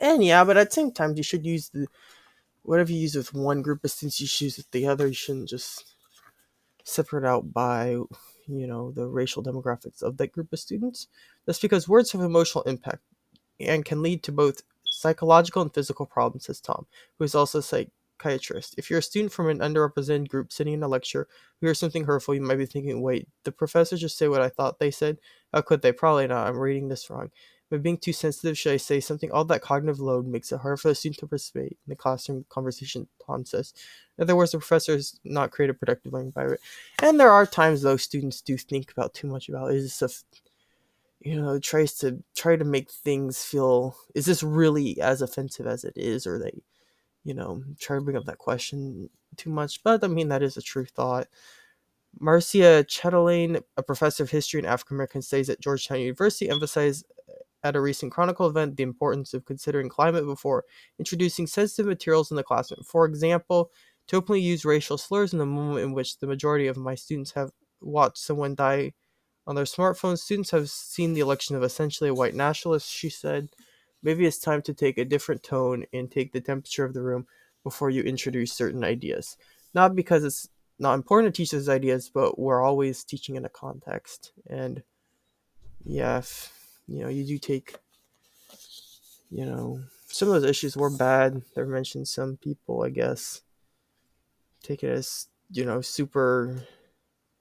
And 0.00 0.24
yeah, 0.24 0.42
but 0.42 0.56
at 0.56 0.70
the 0.70 0.74
same 0.74 0.90
time, 0.90 1.14
you 1.16 1.22
should 1.22 1.46
use 1.46 1.68
the 1.68 1.86
whatever 2.62 2.90
you 2.90 2.98
use 2.98 3.14
with 3.14 3.34
one 3.34 3.62
group 3.62 3.84
of 3.84 3.90
students, 3.90 4.20
you 4.20 4.46
use 4.46 4.56
with 4.56 4.70
the 4.70 4.86
other. 4.86 5.06
You 5.06 5.14
shouldn't 5.14 5.48
just 5.48 5.94
separate 6.82 7.24
out 7.24 7.52
by 7.52 7.90
you 8.46 8.66
know 8.66 8.90
the 8.90 9.06
racial 9.06 9.42
demographics 9.42 10.02
of 10.02 10.16
that 10.16 10.32
group 10.32 10.52
of 10.52 10.58
students. 10.58 11.08
That's 11.46 11.60
because 11.60 11.88
words 11.88 12.12
have 12.12 12.22
emotional 12.22 12.64
impact 12.64 13.02
and 13.60 13.84
can 13.84 14.02
lead 14.02 14.22
to 14.24 14.32
both 14.32 14.62
psychological 14.94 15.62
and 15.62 15.72
physical 15.72 16.06
problems, 16.06 16.46
says 16.46 16.60
Ton, 16.60 16.86
who 17.18 17.24
is 17.24 17.34
also 17.34 17.58
a 17.58 17.62
psychiatrist. 17.62 18.74
If 18.78 18.90
you're 18.90 19.00
a 19.00 19.02
student 19.02 19.32
from 19.32 19.48
an 19.48 19.58
underrepresented 19.58 20.28
group 20.28 20.52
sitting 20.52 20.74
in 20.74 20.82
a 20.82 20.88
lecture 20.88 21.28
who 21.60 21.66
hears 21.66 21.78
something 21.78 22.04
hurtful, 22.04 22.34
you 22.34 22.40
might 22.40 22.56
be 22.56 22.66
thinking, 22.66 23.02
wait, 23.02 23.28
the 23.44 23.52
professor 23.52 23.96
just 23.96 24.16
say 24.16 24.28
what 24.28 24.40
I 24.40 24.48
thought 24.48 24.78
they 24.78 24.90
said? 24.90 25.18
How 25.52 25.62
could 25.62 25.82
they? 25.82 25.92
Probably 25.92 26.26
not. 26.26 26.46
I'm 26.46 26.58
reading 26.58 26.88
this 26.88 27.10
wrong. 27.10 27.30
By 27.70 27.78
being 27.78 27.98
too 27.98 28.12
sensitive, 28.12 28.58
should 28.58 28.74
I 28.74 28.76
say 28.76 29.00
something? 29.00 29.32
All 29.32 29.44
that 29.46 29.62
cognitive 29.62 29.98
load 29.98 30.26
makes 30.26 30.52
it 30.52 30.60
hard 30.60 30.78
for 30.78 30.88
the 30.88 30.94
student 30.94 31.18
to 31.20 31.26
participate 31.26 31.72
in 31.72 31.88
the 31.88 31.96
classroom 31.96 32.44
conversation, 32.48 33.08
Ton 33.24 33.44
says. 33.44 33.72
In 34.18 34.22
other 34.22 34.36
words, 34.36 34.52
the 34.52 34.58
professor 34.58 34.92
is 34.92 35.18
not 35.24 35.50
create 35.50 35.70
a 35.70 35.74
productive 35.74 36.12
learning 36.12 36.28
environment. 36.28 36.60
And 37.02 37.18
there 37.18 37.32
are 37.32 37.46
times 37.46 37.82
though, 37.82 37.96
students 37.96 38.42
do 38.42 38.58
think 38.58 38.92
about 38.92 39.14
too 39.14 39.26
much 39.26 39.48
about 39.48 39.72
is 39.72 39.98
this 39.98 40.02
a 40.02 40.43
you 41.20 41.40
know 41.40 41.58
tries 41.58 41.94
to 41.94 42.22
try 42.36 42.56
to 42.56 42.64
make 42.64 42.90
things 42.90 43.42
feel 43.44 43.96
is 44.14 44.26
this 44.26 44.42
really 44.42 45.00
as 45.00 45.22
offensive 45.22 45.66
as 45.66 45.84
it 45.84 45.94
is 45.96 46.26
or 46.26 46.38
they 46.38 46.62
you 47.24 47.34
know 47.34 47.62
try 47.80 47.96
to 47.96 48.02
bring 48.02 48.16
up 48.16 48.26
that 48.26 48.38
question 48.38 49.10
too 49.36 49.50
much? 49.50 49.82
But 49.82 50.04
i 50.04 50.08
mean 50.08 50.28
that 50.28 50.42
is 50.42 50.56
a 50.56 50.62
true 50.62 50.86
thought. 50.86 51.28
Marcia 52.20 52.84
chatelain 52.88 53.60
a 53.76 53.82
professor 53.82 54.22
of 54.22 54.30
history 54.30 54.60
and 54.60 54.66
african 54.68 54.96
american 54.96 55.22
studies 55.22 55.50
at 55.50 55.60
georgetown 55.60 56.00
university 56.00 56.48
emphasized 56.48 57.04
uh, 57.28 57.32
at 57.64 57.76
a 57.76 57.80
recent 57.80 58.12
chronicle 58.12 58.46
event 58.46 58.76
the 58.76 58.82
importance 58.84 59.34
of 59.34 59.44
considering 59.44 59.88
climate 59.88 60.24
before 60.26 60.64
introducing 60.98 61.46
sensitive 61.46 61.86
materials 61.86 62.30
in 62.30 62.36
the 62.36 62.42
classroom. 62.44 62.82
For 62.84 63.04
example 63.06 63.72
to 64.08 64.16
openly 64.16 64.40
use 64.40 64.64
racial 64.64 64.98
slurs 64.98 65.32
in 65.32 65.38
the 65.40 65.46
moment 65.46 65.84
in 65.84 65.92
which 65.94 66.18
the 66.18 66.26
majority 66.26 66.66
of 66.68 66.76
my 66.76 66.94
students 66.94 67.32
have 67.32 67.50
watched 67.80 68.18
someone 68.18 68.54
die 68.54 68.92
on 69.46 69.54
their 69.54 69.64
smartphones, 69.64 70.18
students 70.18 70.50
have 70.50 70.70
seen 70.70 71.12
the 71.12 71.20
election 71.20 71.54
of 71.54 71.62
essentially 71.62 72.08
a 72.08 72.14
white 72.14 72.34
nationalist, 72.34 72.90
she 72.90 73.10
said. 73.10 73.50
Maybe 74.02 74.26
it's 74.26 74.38
time 74.38 74.62
to 74.62 74.74
take 74.74 74.98
a 74.98 75.04
different 75.04 75.42
tone 75.42 75.84
and 75.92 76.10
take 76.10 76.32
the 76.32 76.40
temperature 76.40 76.84
of 76.84 76.94
the 76.94 77.02
room 77.02 77.26
before 77.62 77.90
you 77.90 78.02
introduce 78.02 78.52
certain 78.52 78.84
ideas. 78.84 79.36
Not 79.74 79.94
because 79.94 80.24
it's 80.24 80.48
not 80.78 80.94
important 80.94 81.34
to 81.34 81.36
teach 81.36 81.50
those 81.50 81.68
ideas, 81.68 82.10
but 82.12 82.38
we're 82.38 82.62
always 82.62 83.04
teaching 83.04 83.36
in 83.36 83.44
a 83.44 83.50
context. 83.50 84.32
And 84.48 84.82
yeah, 85.84 86.18
if, 86.18 86.52
you 86.86 87.02
know, 87.02 87.08
you 87.08 87.24
do 87.24 87.38
take, 87.38 87.76
you 89.30 89.46
know, 89.46 89.80
some 90.08 90.28
of 90.28 90.34
those 90.34 90.50
issues 90.50 90.76
were 90.76 90.90
bad. 90.90 91.42
There 91.54 91.66
mentioned 91.66 92.08
some 92.08 92.36
people, 92.36 92.82
I 92.82 92.90
guess, 92.90 93.42
take 94.62 94.82
it 94.82 94.90
as, 94.90 95.28
you 95.50 95.64
know, 95.64 95.80
super, 95.80 96.62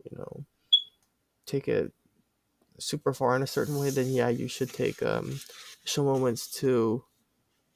you 0.03 0.17
know, 0.17 0.45
take 1.45 1.67
it 1.67 1.91
super 2.79 3.13
far 3.13 3.35
in 3.35 3.43
a 3.43 3.47
certain 3.47 3.77
way, 3.79 3.89
then 3.89 4.09
yeah, 4.09 4.29
you 4.29 4.47
should 4.47 4.71
take 4.73 5.01
um, 5.03 5.39
some 5.85 6.05
moments 6.05 6.47
to 6.59 7.03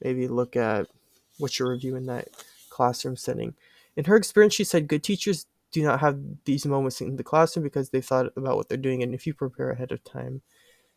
maybe 0.02 0.28
look 0.28 0.56
at 0.56 0.86
what 1.38 1.58
you're 1.58 1.70
reviewing 1.70 2.06
that 2.06 2.28
classroom 2.70 3.16
setting. 3.16 3.54
In 3.96 4.04
her 4.04 4.16
experience, 4.16 4.54
she 4.54 4.64
said 4.64 4.88
good 4.88 5.02
teachers 5.02 5.46
do 5.72 5.82
not 5.82 6.00
have 6.00 6.18
these 6.44 6.64
moments 6.66 7.00
in 7.00 7.16
the 7.16 7.24
classroom 7.24 7.62
because 7.64 7.90
they 7.90 8.00
thought 8.00 8.32
about 8.36 8.56
what 8.56 8.68
they're 8.68 8.78
doing, 8.78 9.02
and 9.02 9.14
if 9.14 9.26
you 9.26 9.34
prepare 9.34 9.70
ahead 9.70 9.92
of 9.92 10.02
time, 10.04 10.42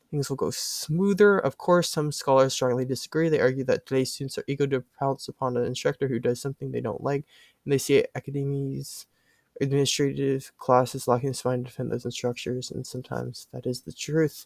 things 0.09 0.29
will 0.29 0.37
go 0.37 0.51
smoother. 0.51 1.39
Of 1.39 1.57
course, 1.57 1.89
some 1.89 2.11
scholars 2.11 2.53
strongly 2.53 2.85
disagree. 2.85 3.29
They 3.29 3.39
argue 3.39 3.63
that 3.65 3.85
today's 3.85 4.13
students 4.13 4.37
are 4.37 4.43
eager 4.47 4.67
to 4.67 4.83
pounce 4.99 5.27
upon 5.27 5.57
an 5.57 5.65
instructor 5.65 6.07
who 6.07 6.19
does 6.19 6.41
something 6.41 6.71
they 6.71 6.81
don't 6.81 7.03
like, 7.03 7.25
and 7.65 7.73
they 7.73 7.77
see 7.77 8.05
academies 8.15 9.07
administrative 9.61 10.51
classes 10.57 11.07
lacking 11.07 11.33
spine 11.33 11.59
to 11.59 11.69
defend 11.69 11.91
those 11.91 12.13
structures, 12.13 12.71
and 12.71 12.85
sometimes 12.85 13.47
that 13.53 13.65
is 13.65 13.81
the 13.81 13.93
truth. 13.93 14.45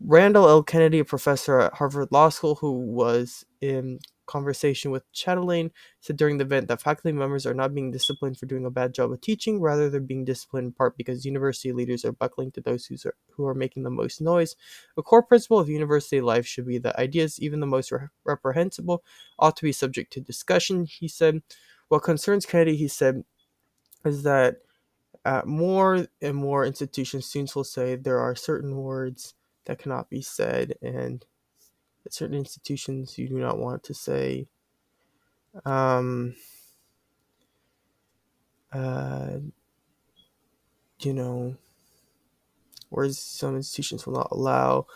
Randall 0.00 0.48
L. 0.48 0.62
Kennedy, 0.62 1.00
a 1.00 1.04
professor 1.04 1.60
at 1.60 1.74
Harvard 1.74 2.08
Law 2.10 2.30
School 2.30 2.56
who 2.56 2.72
was 2.72 3.44
in 3.60 4.00
conversation 4.26 4.90
with 4.90 5.10
Chatelain, 5.12 5.70
said 6.00 6.16
during 6.16 6.36
the 6.38 6.44
event 6.44 6.68
that 6.68 6.82
faculty 6.82 7.12
members 7.12 7.46
are 7.46 7.54
not 7.54 7.74
being 7.74 7.90
disciplined 7.90 8.38
for 8.38 8.46
doing 8.46 8.66
a 8.66 8.70
bad 8.70 8.92
job 8.92 9.10
of 9.10 9.20
teaching, 9.20 9.60
rather 9.60 9.88
they're 9.88 10.00
being 10.00 10.24
disciplined 10.24 10.66
in 10.66 10.72
part 10.72 10.96
because 10.96 11.24
university 11.24 11.72
leaders 11.72 12.04
are 12.04 12.12
buckling 12.12 12.50
to 12.52 12.60
those 12.60 12.86
who's 12.86 13.06
are, 13.06 13.14
who 13.30 13.46
are 13.46 13.54
making 13.54 13.82
the 13.82 13.90
most 13.90 14.20
noise. 14.20 14.54
A 14.96 15.02
core 15.02 15.22
principle 15.22 15.58
of 15.58 15.68
university 15.68 16.20
life 16.20 16.46
should 16.46 16.66
be 16.66 16.78
that 16.78 16.96
ideas, 16.96 17.40
even 17.40 17.60
the 17.60 17.66
most 17.66 17.90
re- 17.90 18.08
reprehensible, 18.24 19.02
ought 19.38 19.56
to 19.56 19.64
be 19.64 19.72
subject 19.72 20.12
to 20.12 20.20
discussion, 20.20 20.84
he 20.84 21.08
said. 21.08 21.42
What 21.88 22.02
concerns 22.02 22.44
Kennedy, 22.44 22.76
he 22.76 22.88
said, 22.88 23.24
is 24.04 24.22
that 24.22 24.58
at 25.24 25.46
more 25.46 26.06
and 26.22 26.36
more 26.36 26.64
institutions, 26.64 27.26
students 27.26 27.54
will 27.54 27.64
say 27.64 27.96
there 27.96 28.20
are 28.20 28.34
certain 28.34 28.76
words 28.76 29.34
that 29.66 29.78
cannot 29.78 30.08
be 30.08 30.22
said, 30.22 30.74
and 30.80 31.24
at 32.06 32.14
certain 32.14 32.36
institutions 32.36 33.18
you 33.18 33.28
do 33.28 33.38
not 33.38 33.58
want 33.58 33.82
to 33.84 33.94
say. 33.94 34.48
Um, 35.64 36.34
uh, 38.72 39.38
you 41.00 41.12
know, 41.12 41.56
words 42.90 43.18
some 43.18 43.56
institutions 43.56 44.06
will 44.06 44.14
not 44.14 44.28
allow. 44.30 44.86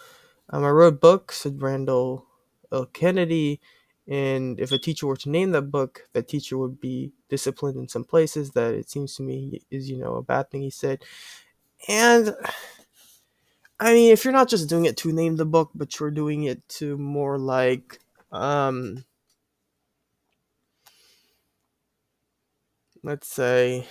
Um, 0.50 0.64
I 0.64 0.70
wrote 0.70 1.00
books, 1.00 1.42
said 1.42 1.62
Randall 1.62 2.26
L. 2.72 2.86
Kennedy, 2.86 3.60
and 4.08 4.58
if 4.60 4.72
a 4.72 4.78
teacher 4.78 5.06
were 5.06 5.16
to 5.18 5.30
name 5.30 5.52
that 5.52 5.70
book, 5.70 6.08
that 6.12 6.28
teacher 6.28 6.58
would 6.58 6.80
be 6.80 7.12
disciplined 7.28 7.78
in 7.78 7.88
some 7.88 8.04
places. 8.04 8.50
That 8.52 8.74
it 8.74 8.90
seems 8.90 9.14
to 9.16 9.22
me 9.22 9.62
is, 9.70 9.90
you 9.90 9.98
know, 9.98 10.16
a 10.16 10.22
bad 10.22 10.50
thing. 10.50 10.62
He 10.62 10.70
said, 10.70 11.04
and 11.88 12.34
I 13.80 13.92
mean, 13.94 14.12
if 14.12 14.24
you're 14.24 14.32
not 14.32 14.48
just 14.48 14.68
doing 14.68 14.84
it 14.84 14.96
to 14.98 15.12
name 15.12 15.36
the 15.36 15.44
book, 15.44 15.70
but 15.74 15.98
you're 15.98 16.10
doing 16.10 16.44
it 16.44 16.66
to 16.80 16.96
more 16.98 17.38
like, 17.38 17.98
um, 18.30 19.04
let's 23.02 23.26
say, 23.28 23.86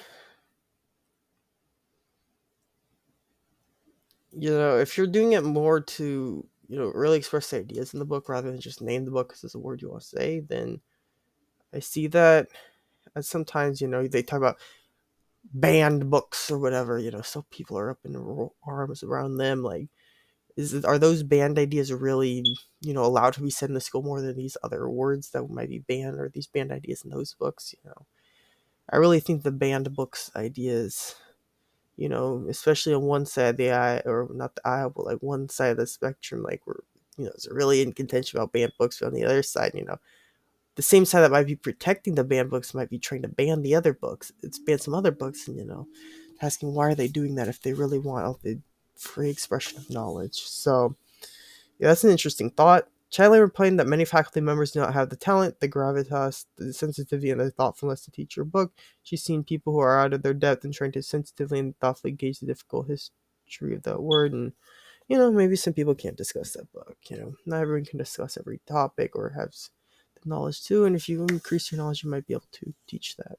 you 4.32 4.49
know, 4.51 4.78
if 4.78 4.97
you're 4.97 5.07
doing 5.07 5.34
it 5.34 5.43
more 5.43 5.82
to, 5.82 6.47
you 6.72 6.80
know, 6.80 6.86
really 6.95 7.17
express 7.17 7.49
the 7.49 7.57
ideas 7.59 7.93
in 7.93 7.99
the 7.99 8.05
book 8.05 8.30
rather 8.30 8.49
than 8.49 8.61
just 8.61 8.82
name 8.82 9.03
the 9.03 9.11
book 9.11 9.28
because 9.28 9.43
it's 9.43 9.55
a 9.55 9.59
word 9.59 9.82
you 9.82 9.89
want 9.89 10.03
to 10.03 10.07
say, 10.07 10.39
then 10.39 10.80
I 11.74 11.80
see 11.80 12.07
that. 12.07 12.47
And 13.15 13.26
sometimes, 13.26 13.82
you 13.82 13.88
know, 13.89 14.07
they 14.07 14.24
talk 14.24 14.38
about 14.38 14.57
banned 15.53 16.09
books 16.09 16.51
or 16.51 16.59
whatever, 16.59 16.97
you 16.97 17.11
know, 17.11 17.22
so 17.22 17.45
people 17.51 17.78
are 17.78 17.89
up 17.89 17.99
in 18.05 18.49
arms 18.65 19.03
around 19.03 19.38
them. 19.38 19.63
Like, 19.63 19.89
is 20.57 20.86
are 20.86 20.99
those 20.99 21.24
banned 21.24 21.59
ideas 21.59 21.93
really, 21.93 22.45
you 22.82 22.93
know, 22.93 23.05
allowed 23.05 23.34
to 23.36 23.41
be 23.41 23.49
said 23.51 23.69
in 23.69 23.76
the 23.76 23.82
school 23.82 24.03
more 24.03 24.22
than 24.22 24.38
these 24.38 24.57
other 24.63 24.89
words 24.89 25.32
that 25.32 25.49
might 25.49 25.69
be 25.69 25.80
banned 25.80 26.19
or 26.19 26.30
these 26.30 26.47
banned 26.47 26.72
ideas 26.72 27.03
in 27.03 27.11
those 27.11 27.34
books? 27.34 27.76
You 27.84 27.89
know, 27.89 28.07
I 28.89 28.97
really 28.97 29.19
think 29.19 29.43
the 29.43 29.51
banned 29.51 29.93
books 29.93 30.32
ideas 30.36 31.15
you 31.97 32.09
know, 32.09 32.45
especially 32.49 32.93
on 32.93 33.03
one 33.03 33.25
side 33.25 33.49
of 33.49 33.57
the 33.57 33.71
eye, 33.71 34.01
or 34.05 34.27
not 34.33 34.55
the 34.55 34.67
aisle, 34.67 34.89
but 34.89 35.05
like 35.05 35.21
one 35.21 35.49
side 35.49 35.71
of 35.71 35.77
the 35.77 35.87
spectrum, 35.87 36.43
like 36.43 36.61
we're, 36.65 36.79
you 37.17 37.25
know, 37.25 37.31
it's 37.33 37.49
really 37.49 37.81
in 37.81 37.93
contention 37.93 38.39
about 38.39 38.53
banned 38.53 38.73
books, 38.79 38.99
but 38.99 39.07
on 39.07 39.13
the 39.13 39.25
other 39.25 39.43
side, 39.43 39.71
you 39.75 39.85
know, 39.85 39.97
the 40.75 40.81
same 40.81 41.05
side 41.05 41.21
that 41.21 41.31
might 41.31 41.47
be 41.47 41.55
protecting 41.55 42.15
the 42.15 42.23
banned 42.23 42.49
books 42.49 42.73
might 42.73 42.89
be 42.89 42.97
trying 42.97 43.21
to 43.21 43.27
ban 43.27 43.61
the 43.61 43.75
other 43.75 43.93
books. 43.93 44.31
It's 44.41 44.59
banned 44.59 44.81
some 44.81 44.95
other 44.95 45.11
books, 45.11 45.47
and 45.47 45.57
you 45.57 45.65
know, 45.65 45.87
asking 46.41 46.73
why 46.73 46.87
are 46.87 46.95
they 46.95 47.07
doing 47.07 47.35
that 47.35 47.47
if 47.47 47.61
they 47.61 47.73
really 47.73 47.99
want 47.99 48.25
all 48.25 48.39
the 48.41 48.59
free 48.95 49.29
expression 49.29 49.77
of 49.77 49.89
knowledge. 49.89 50.41
So, 50.41 50.95
yeah, 51.79 51.89
that's 51.89 52.03
an 52.03 52.11
interesting 52.11 52.49
thought. 52.51 52.87
Chatelain 53.12 53.41
replied 53.41 53.78
that 53.78 53.88
many 53.88 54.05
faculty 54.05 54.39
members 54.39 54.72
do 54.72 54.80
not 54.80 54.93
have 54.93 55.09
the 55.09 55.18
talent, 55.18 55.59
the 55.59 55.68
gravitas, 55.68 56.45
the 56.57 56.74
sensitivity, 56.74 57.30
and 57.30 57.41
the 57.41 57.51
thoughtfulness 57.51 58.05
to 58.05 58.12
teach 58.12 58.36
her 58.36 58.45
book. 58.45 58.74
She's 59.03 59.22
seen 59.22 59.43
people 59.43 59.74
who 59.74 59.80
are 59.80 59.99
out 59.99 60.14
of 60.14 60.24
their 60.24 60.34
depth 60.34 60.64
and 60.64 60.74
trying 60.74 60.93
to 60.93 61.03
sensitively 61.03 61.59
and 61.59 61.78
thoughtfully 61.80 62.14
gauge 62.14 62.39
the 62.39 62.45
difficult 62.45 62.88
history 62.88 63.76
of 63.76 63.84
that 63.84 64.01
word. 64.01 64.32
And, 64.32 64.53
you 65.09 65.18
know, 65.18 65.30
maybe 65.30 65.57
some 65.57 65.74
people 65.74 65.93
can't 65.93 66.16
discuss 66.16 66.53
that 66.53 66.72
book. 66.72 66.95
You 67.09 67.18
know, 67.18 67.36
not 67.45 67.62
everyone 67.62 67.84
can 67.84 67.99
discuss 67.99 68.38
every 68.38 68.62
topic 68.66 69.14
or 69.16 69.30
have 69.30 69.51
the 69.51 70.30
knowledge 70.30 70.64
too. 70.64 70.86
And 70.86 70.95
if 70.95 71.09
you 71.09 71.26
increase 71.26 71.70
your 71.70 71.80
knowledge, 71.80 72.03
you 72.03 72.09
might 72.09 72.26
be 72.26 72.34
able 72.34 72.45
to 72.53 72.74
teach 72.88 73.18
that 73.18 73.38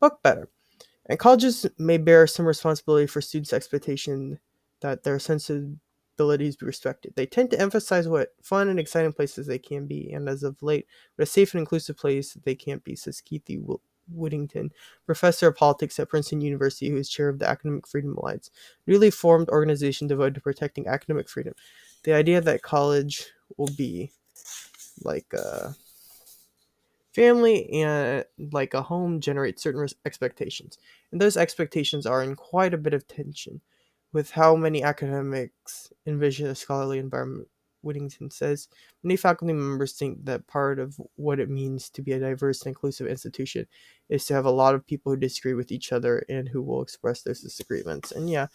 book 0.00 0.20
better. 0.24 0.48
And 1.06 1.18
colleges 1.18 1.66
may 1.78 1.98
bear 1.98 2.26
some 2.26 2.46
responsibility 2.46 3.06
for 3.06 3.20
students' 3.20 3.52
expectation 3.52 4.40
that 4.80 5.04
their 5.04 5.20
sensitive 5.20 5.76
abilities 6.16 6.56
be 6.56 6.66
respected. 6.66 7.14
They 7.14 7.26
tend 7.26 7.50
to 7.50 7.60
emphasize 7.60 8.08
what 8.08 8.34
fun 8.42 8.68
and 8.68 8.78
exciting 8.78 9.12
places 9.12 9.46
they 9.46 9.58
can 9.58 9.86
be, 9.86 10.12
and 10.12 10.28
as 10.28 10.42
of 10.42 10.62
late, 10.62 10.86
what 11.16 11.22
a 11.24 11.26
safe 11.26 11.54
and 11.54 11.60
inclusive 11.60 11.96
place 11.96 12.34
they 12.44 12.54
can't 12.54 12.84
be, 12.84 12.96
says 12.96 13.22
Keithy 13.22 13.62
Whittington, 14.10 14.70
professor 15.06 15.48
of 15.48 15.56
politics 15.56 15.98
at 15.98 16.08
Princeton 16.08 16.40
University, 16.40 16.90
who 16.90 16.96
is 16.96 17.08
chair 17.08 17.28
of 17.28 17.38
the 17.38 17.48
Academic 17.48 17.86
Freedom 17.86 18.16
Alliance, 18.16 18.50
newly 18.86 19.10
formed 19.10 19.48
organization 19.48 20.06
devoted 20.06 20.34
to 20.34 20.40
protecting 20.40 20.86
academic 20.86 21.28
freedom. 21.28 21.54
The 22.04 22.12
idea 22.12 22.40
that 22.40 22.62
college 22.62 23.28
will 23.56 23.70
be 23.76 24.10
like 25.04 25.32
a 25.32 25.74
family 27.14 27.70
and 27.72 28.24
like 28.50 28.74
a 28.74 28.82
home 28.82 29.20
generates 29.20 29.62
certain 29.62 29.86
expectations, 30.04 30.78
and 31.10 31.20
those 31.20 31.36
expectations 31.36 32.06
are 32.06 32.22
in 32.22 32.34
quite 32.34 32.74
a 32.74 32.78
bit 32.78 32.94
of 32.94 33.06
tension 33.06 33.60
with 34.12 34.30
how 34.30 34.56
many 34.56 34.82
academics 34.82 35.92
envision 36.06 36.48
a 36.48 36.54
scholarly 36.54 36.98
environment, 36.98 37.48
Whittington 37.82 38.30
says, 38.30 38.68
many 39.02 39.16
faculty 39.16 39.52
members 39.52 39.92
think 39.92 40.24
that 40.24 40.46
part 40.46 40.78
of 40.78 41.00
what 41.16 41.40
it 41.40 41.50
means 41.50 41.90
to 41.90 42.02
be 42.02 42.12
a 42.12 42.20
diverse 42.20 42.62
and 42.62 42.68
inclusive 42.68 43.06
institution 43.06 43.66
is 44.08 44.24
to 44.26 44.34
have 44.34 44.44
a 44.44 44.50
lot 44.50 44.74
of 44.74 44.86
people 44.86 45.12
who 45.12 45.18
disagree 45.18 45.54
with 45.54 45.72
each 45.72 45.92
other 45.92 46.24
and 46.28 46.48
who 46.48 46.62
will 46.62 46.82
express 46.82 47.22
those 47.22 47.40
disagreements. 47.40 48.12
And 48.12 48.30
yeah, 48.30 48.46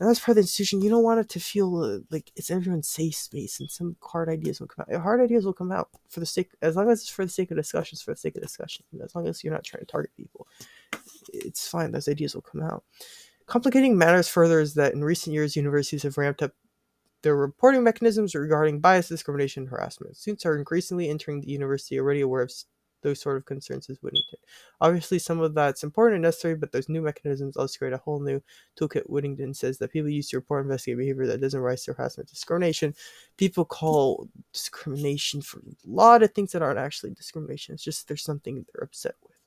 and 0.00 0.08
that's 0.08 0.20
part 0.20 0.30
of 0.30 0.36
the 0.36 0.42
institution. 0.42 0.80
You 0.80 0.90
don't 0.90 1.02
want 1.02 1.20
it 1.20 1.28
to 1.30 1.40
feel 1.40 1.76
uh, 1.82 1.98
like 2.10 2.30
it's 2.36 2.50
everyone's 2.50 2.88
safe 2.88 3.14
space, 3.14 3.60
and 3.60 3.70
some 3.70 3.96
hard 4.02 4.28
ideas 4.28 4.60
will 4.60 4.66
come 4.66 4.86
out. 4.90 5.00
Hard 5.00 5.20
ideas 5.20 5.44
will 5.44 5.52
come 5.52 5.72
out 5.72 5.88
for 6.08 6.20
the 6.20 6.26
sake, 6.26 6.50
as 6.62 6.76
long 6.76 6.90
as 6.90 7.00
it's 7.00 7.10
for 7.10 7.24
the 7.24 7.30
sake 7.30 7.50
of 7.50 7.56
discussion, 7.56 7.96
it's 7.96 8.02
for 8.02 8.12
the 8.12 8.16
sake 8.16 8.36
of 8.36 8.42
discussion. 8.42 8.84
As 9.02 9.14
long 9.14 9.28
as 9.28 9.44
you're 9.44 9.52
not 9.52 9.64
trying 9.64 9.82
to 9.82 9.86
target 9.86 10.10
people, 10.16 10.46
it's 11.32 11.68
fine. 11.68 11.92
Those 11.92 12.08
ideas 12.08 12.34
will 12.34 12.42
come 12.42 12.62
out. 12.62 12.84
Complicating 13.48 13.96
matters 13.96 14.28
further 14.28 14.60
is 14.60 14.74
that 14.74 14.92
in 14.92 15.02
recent 15.02 15.32
years, 15.32 15.56
universities 15.56 16.02
have 16.02 16.18
ramped 16.18 16.42
up 16.42 16.52
their 17.22 17.34
reporting 17.34 17.82
mechanisms 17.82 18.34
regarding 18.34 18.78
bias, 18.78 19.08
discrimination, 19.08 19.62
and 19.62 19.70
harassment. 19.70 20.16
Students 20.18 20.44
are 20.44 20.56
increasingly 20.56 21.08
entering 21.08 21.40
the 21.40 21.50
university 21.50 21.98
already 21.98 22.20
aware 22.20 22.42
of 22.42 22.52
those 23.02 23.20
sort 23.20 23.38
of 23.38 23.46
concerns 23.46 23.88
as 23.88 23.96
Whittington. 24.02 24.38
Obviously, 24.82 25.18
some 25.18 25.40
of 25.40 25.54
that's 25.54 25.82
important 25.82 26.16
and 26.16 26.22
necessary, 26.22 26.56
but 26.56 26.72
those 26.72 26.90
new 26.90 27.00
mechanisms 27.00 27.56
also 27.56 27.78
create 27.78 27.94
a 27.94 27.98
whole 27.98 28.20
new 28.20 28.42
toolkit. 28.78 29.08
Whittington 29.08 29.54
says 29.54 29.78
that 29.78 29.92
people 29.92 30.10
use 30.10 30.28
to 30.28 30.36
report 30.36 30.64
investigate 30.64 30.98
behavior 30.98 31.26
that 31.26 31.40
doesn't 31.40 31.60
rise 31.60 31.84
to 31.84 31.94
harassment, 31.94 32.28
discrimination. 32.28 32.94
People 33.38 33.64
call 33.64 34.28
discrimination 34.52 35.40
for 35.40 35.60
a 35.60 35.62
lot 35.86 36.22
of 36.22 36.32
things 36.32 36.52
that 36.52 36.62
aren't 36.62 36.78
actually 36.78 37.12
discrimination. 37.12 37.72
It's 37.72 37.84
just 37.84 38.08
there's 38.08 38.24
something 38.24 38.66
they're 38.74 38.84
upset 38.84 39.14
with. 39.26 39.37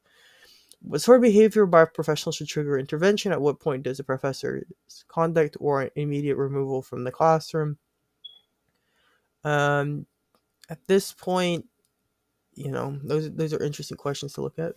What 0.82 1.02
sort 1.02 1.18
of 1.18 1.22
behavior 1.22 1.66
by 1.66 1.84
a 1.84 1.88
professional 1.88 2.32
should 2.34 2.48
trigger 2.48 2.78
intervention? 2.78 3.32
At 3.32 3.42
what 3.42 3.60
point 3.60 3.84
does 3.84 4.00
a 4.00 4.04
professor's 4.04 4.66
conduct 5.08 5.58
or 5.60 5.90
immediate 5.96 6.38
removal 6.38 6.82
from 6.82 7.04
the 7.04 7.12
classroom? 7.12 7.78
Um, 9.44 10.06
at 10.70 10.80
this 10.88 11.14
point, 11.14 11.66
you 12.54 12.72
know, 12.72 13.00
those 13.04 13.32
those 13.34 13.54
are 13.54 13.64
interesting 13.64 13.98
questions 13.98 14.34
to 14.34 14.42
look 14.42 14.60
at. 14.60 14.74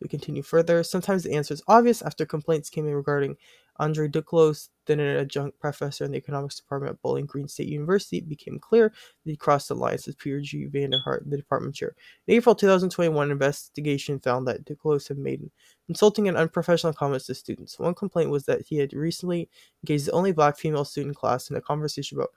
We 0.00 0.08
continue 0.08 0.42
further. 0.42 0.82
Sometimes 0.82 1.22
the 1.22 1.34
answer 1.34 1.54
is 1.54 1.62
obvious 1.68 2.02
after 2.02 2.24
complaints 2.26 2.70
came 2.70 2.86
in 2.86 2.94
regarding 2.94 3.36
Andre 3.80 4.08
Duclos, 4.08 4.68
then 4.86 5.00
an 5.00 5.16
adjunct 5.16 5.58
professor 5.58 6.04
in 6.04 6.10
the 6.10 6.18
economics 6.18 6.56
department 6.56 6.92
at 6.92 7.02
Bowling 7.02 7.24
Green 7.24 7.48
State 7.48 7.68
University. 7.68 8.18
It 8.18 8.28
became 8.28 8.58
clear 8.58 8.90
that 8.90 9.30
he 9.30 9.36
crossed 9.36 9.68
the 9.68 9.74
lines 9.74 10.06
with 10.06 10.18
Peter 10.18 10.42
G. 10.42 10.66
Vanderhart, 10.66 11.28
the 11.30 11.38
department 11.38 11.74
chair. 11.74 11.94
In 12.26 12.34
April 12.34 12.54
2021, 12.54 13.24
an 13.24 13.32
investigation 13.32 14.20
found 14.20 14.46
that 14.46 14.66
Duclos 14.66 15.08
had 15.08 15.16
made 15.16 15.50
insulting 15.88 16.28
and 16.28 16.36
unprofessional 16.36 16.92
comments 16.92 17.24
to 17.26 17.34
students. 17.34 17.78
One 17.78 17.94
complaint 17.94 18.30
was 18.30 18.44
that 18.44 18.66
he 18.66 18.76
had 18.76 18.92
recently 18.92 19.48
engaged 19.82 20.06
the 20.06 20.12
only 20.12 20.32
black 20.32 20.58
female 20.58 20.84
student 20.84 21.16
class 21.16 21.48
in 21.48 21.56
a 21.56 21.60
conversation 21.62 22.18
about 22.18 22.30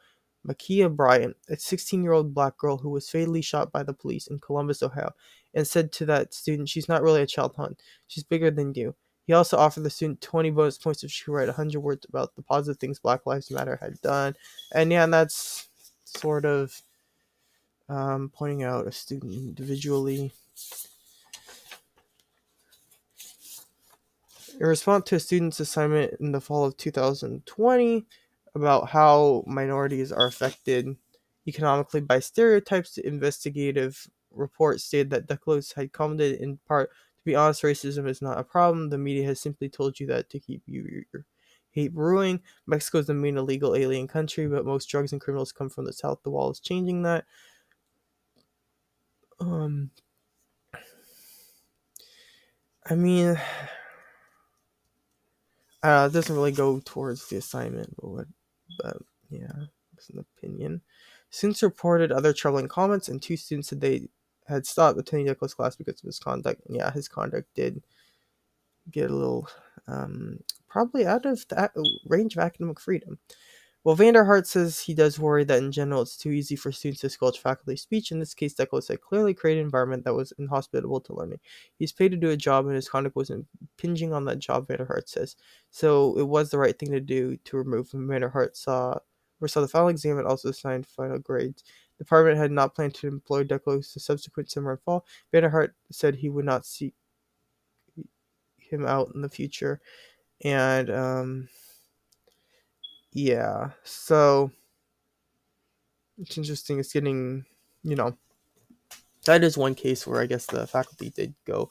Ma'Khia 0.47 0.93
Bryant, 0.95 1.35
a 1.49 1.57
16 1.57 2.03
year 2.03 2.13
old 2.13 2.33
black 2.33 2.57
girl 2.57 2.77
who 2.77 2.89
was 2.89 3.09
fatally 3.09 3.41
shot 3.41 3.71
by 3.71 3.83
the 3.83 3.93
police 3.93 4.27
in 4.27 4.39
Columbus, 4.39 4.81
Ohio, 4.81 5.11
and 5.53 5.67
said 5.67 5.91
to 5.93 6.05
that 6.05 6.33
student, 6.33 6.69
She's 6.69 6.89
not 6.89 7.03
really 7.03 7.21
a 7.21 7.27
child 7.27 7.55
hunt. 7.55 7.81
She's 8.07 8.23
bigger 8.23 8.51
than 8.51 8.73
you. 8.73 8.95
He 9.25 9.33
also 9.33 9.57
offered 9.57 9.83
the 9.83 9.89
student 9.89 10.21
20 10.21 10.51
bonus 10.51 10.77
points 10.77 11.03
if 11.03 11.11
she 11.11 11.23
could 11.23 11.33
write 11.33 11.47
100 11.47 11.79
words 11.79 12.05
about 12.07 12.35
the 12.35 12.41
positive 12.41 12.79
things 12.79 12.99
Black 12.99 13.25
Lives 13.25 13.51
Matter 13.51 13.77
had 13.81 13.99
done. 14.01 14.35
And 14.73 14.91
yeah, 14.91 15.05
and 15.05 15.13
that's 15.13 15.69
sort 16.03 16.45
of 16.45 16.81
um, 17.87 18.31
pointing 18.33 18.63
out 18.63 18.87
a 18.87 18.91
student 18.91 19.33
individually. 19.33 20.31
In 24.59 24.67
response 24.67 25.05
to 25.05 25.15
a 25.15 25.19
student's 25.19 25.59
assignment 25.59 26.15
in 26.19 26.31
the 26.31 26.41
fall 26.41 26.65
of 26.65 26.77
2020, 26.77 28.05
about 28.55 28.89
how 28.89 29.43
minorities 29.47 30.11
are 30.11 30.27
affected 30.27 30.95
economically 31.47 32.01
by 32.01 32.19
stereotypes, 32.19 32.95
the 32.95 33.07
investigative 33.07 34.07
report 34.31 34.79
stated 34.79 35.09
that 35.09 35.27
Duclos 35.27 35.73
had 35.73 35.91
commented 35.91 36.39
in 36.39 36.57
part, 36.67 36.91
to 37.23 37.25
be 37.25 37.35
honest, 37.35 37.63
racism 37.63 38.05
is 38.05 38.21
not 38.21 38.37
a 38.37 38.43
problem. 38.43 38.89
The 38.89 38.97
media 38.97 39.25
has 39.27 39.39
simply 39.39 39.69
told 39.69 39.97
you 39.97 40.07
that 40.07 40.29
to 40.31 40.39
keep 40.39 40.61
you 40.65 41.05
hate 41.71 41.93
brewing. 41.93 42.41
Mexico 42.67 42.97
is 42.97 43.07
the 43.07 43.13
main 43.13 43.37
illegal 43.37 43.77
alien 43.77 44.09
country, 44.09 44.45
but 44.45 44.65
most 44.65 44.87
drugs 44.87 45.13
and 45.13 45.21
criminals 45.21 45.53
come 45.53 45.69
from 45.69 45.85
the 45.85 45.93
south. 45.93 46.19
The 46.23 46.31
wall 46.31 46.51
is 46.51 46.59
changing 46.59 47.03
that. 47.03 47.23
Um, 49.39 49.89
I 52.89 52.95
mean, 52.95 53.29
uh, 55.83 56.09
it 56.09 56.13
doesn't 56.13 56.35
really 56.35 56.51
go 56.51 56.81
towards 56.83 57.29
the 57.29 57.37
assignment, 57.37 57.95
but 57.95 58.09
what 58.09 58.27
but 58.81 58.97
yeah, 59.29 59.67
it's 59.95 60.09
an 60.09 60.19
opinion. 60.19 60.81
Students 61.29 61.63
reported 61.63 62.11
other 62.11 62.33
troubling 62.33 62.67
comments, 62.67 63.07
and 63.07 63.21
two 63.21 63.37
students 63.37 63.69
said 63.69 63.79
they 63.79 64.09
had 64.47 64.65
stopped 64.65 64.99
attending 64.99 65.27
Nicholas' 65.27 65.53
class 65.53 65.75
because 65.75 65.99
of 65.99 66.05
his 66.05 66.19
conduct. 66.19 66.61
And 66.67 66.75
yeah, 66.75 66.91
his 66.91 67.07
conduct 67.07 67.47
did 67.55 67.83
get 68.91 69.09
a 69.09 69.15
little 69.15 69.47
um, 69.87 70.39
probably 70.69 71.05
out 71.05 71.25
of 71.25 71.45
that 71.49 71.71
range 72.07 72.35
of 72.35 72.43
academic 72.43 72.79
freedom. 72.79 73.19
Well, 73.83 73.97
Vanderhart 73.97 74.47
says 74.47 74.79
he 74.79 74.93
does 74.93 75.19
worry 75.19 75.43
that 75.43 75.57
in 75.61 75.71
general 75.71 76.03
it's 76.03 76.15
too 76.15 76.29
easy 76.31 76.55
for 76.55 76.71
students 76.71 77.01
to 77.01 77.09
squelch 77.09 77.39
faculty 77.39 77.75
speech. 77.75 78.11
In 78.11 78.19
this 78.19 78.33
case, 78.33 78.53
Duclos 78.53 78.87
had 78.87 79.01
clearly 79.01 79.33
created 79.33 79.59
an 79.59 79.65
environment 79.65 80.05
that 80.05 80.13
was 80.13 80.31
inhospitable 80.39 81.01
to 81.01 81.13
learning. 81.13 81.39
He's 81.77 81.91
paid 81.91 82.11
to 82.11 82.17
do 82.17 82.29
a 82.29 82.37
job, 82.37 82.65
and 82.65 82.75
his 82.75 82.87
conduct 82.87 83.17
was 83.17 83.29
impinging 83.29 84.13
on 84.13 84.23
that 84.25 84.39
job, 84.39 84.67
Vanderhart 84.67 85.09
says. 85.09 85.35
So 85.69 86.17
it 86.17 86.23
was 86.23 86.49
the 86.49 86.59
right 86.59 86.77
thing 86.79 86.91
to 86.91 87.01
do 87.01 87.35
to 87.43 87.57
remove 87.57 87.91
him. 87.91 88.07
Vanderhart 88.07 88.55
saw, 88.55 88.99
or 89.41 89.49
saw 89.49 89.59
the 89.59 89.67
final 89.67 89.89
exam 89.89 90.17
and 90.17 90.27
also 90.27 90.51
signed 90.51 90.87
final 90.87 91.19
grades. 91.19 91.65
The 91.97 92.03
department 92.03 92.37
had 92.37 92.51
not 92.51 92.75
planned 92.75 92.95
to 92.95 93.07
employ 93.07 93.43
Duclos 93.43 93.93
the 93.93 93.99
subsequent 93.99 94.49
summer 94.49 94.71
and 94.71 94.81
fall. 94.81 95.05
Vanderhart 95.33 95.71
said 95.91 96.15
he 96.15 96.29
would 96.29 96.45
not 96.45 96.65
seek 96.65 96.93
him 98.57 98.85
out 98.85 99.11
in 99.13 99.21
the 99.21 99.29
future. 99.29 99.79
And, 100.43 100.89
um, 100.89 101.49
yeah, 103.11 103.71
so 103.83 104.51
it's 106.17 106.37
interesting. 106.37 106.79
It's 106.79 106.93
getting, 106.93 107.45
you 107.83 107.95
know, 107.95 108.17
that 109.25 109.43
is 109.43 109.57
one 109.57 109.75
case 109.75 110.05
where 110.05 110.21
I 110.21 110.25
guess 110.25 110.45
the 110.45 110.67
faculty 110.67 111.09
did 111.09 111.33
go 111.45 111.69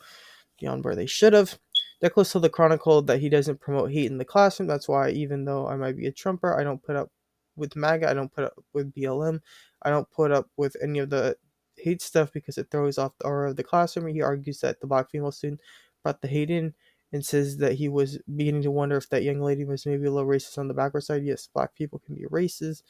beyond 0.58 0.84
where 0.84 0.94
they 0.94 1.06
should 1.06 1.32
have. 1.32 1.58
Duclos 2.02 2.32
told 2.32 2.44
the 2.44 2.48
Chronicle 2.48 3.02
that 3.02 3.20
he 3.20 3.28
doesn't 3.28 3.60
promote 3.60 3.92
hate 3.92 4.10
in 4.10 4.18
the 4.18 4.24
classroom. 4.24 4.66
That's 4.66 4.88
why, 4.88 5.10
even 5.10 5.44
though 5.44 5.68
I 5.68 5.76
might 5.76 5.96
be 5.96 6.06
a 6.06 6.12
Trumper, 6.12 6.58
I 6.58 6.64
don't 6.64 6.82
put 6.82 6.96
up 6.96 7.10
with 7.56 7.76
MAGA. 7.76 8.08
I 8.08 8.14
don't 8.14 8.32
put 8.32 8.44
up 8.44 8.54
with 8.72 8.94
BLM. 8.94 9.40
I 9.82 9.90
don't 9.90 10.10
put 10.10 10.32
up 10.32 10.48
with 10.56 10.76
any 10.82 10.98
of 10.98 11.10
the 11.10 11.36
hate 11.76 12.02
stuff 12.02 12.32
because 12.32 12.58
it 12.58 12.70
throws 12.70 12.98
off 12.98 13.16
the 13.18 13.26
aura 13.26 13.50
of 13.50 13.56
the 13.56 13.64
classroom. 13.64 14.08
He 14.08 14.22
argues 14.22 14.60
that 14.60 14.80
the 14.80 14.86
black 14.86 15.10
female 15.10 15.32
student 15.32 15.60
brought 16.02 16.20
the 16.20 16.28
hate 16.28 16.50
in 16.50 16.74
and 17.12 17.24
says 17.24 17.58
that 17.58 17.74
he 17.74 17.88
was 17.88 18.18
beginning 18.36 18.62
to 18.62 18.70
wonder 18.70 18.96
if 18.96 19.08
that 19.10 19.22
young 19.22 19.40
lady 19.40 19.64
was 19.64 19.84
maybe 19.84 20.06
a 20.06 20.10
little 20.10 20.28
racist 20.28 20.58
on 20.58 20.68
the 20.68 20.74
backward 20.74 21.02
side. 21.02 21.24
Yes, 21.24 21.48
black 21.52 21.74
people 21.74 22.00
can 22.04 22.14
be 22.14 22.24
racist. 22.24 22.82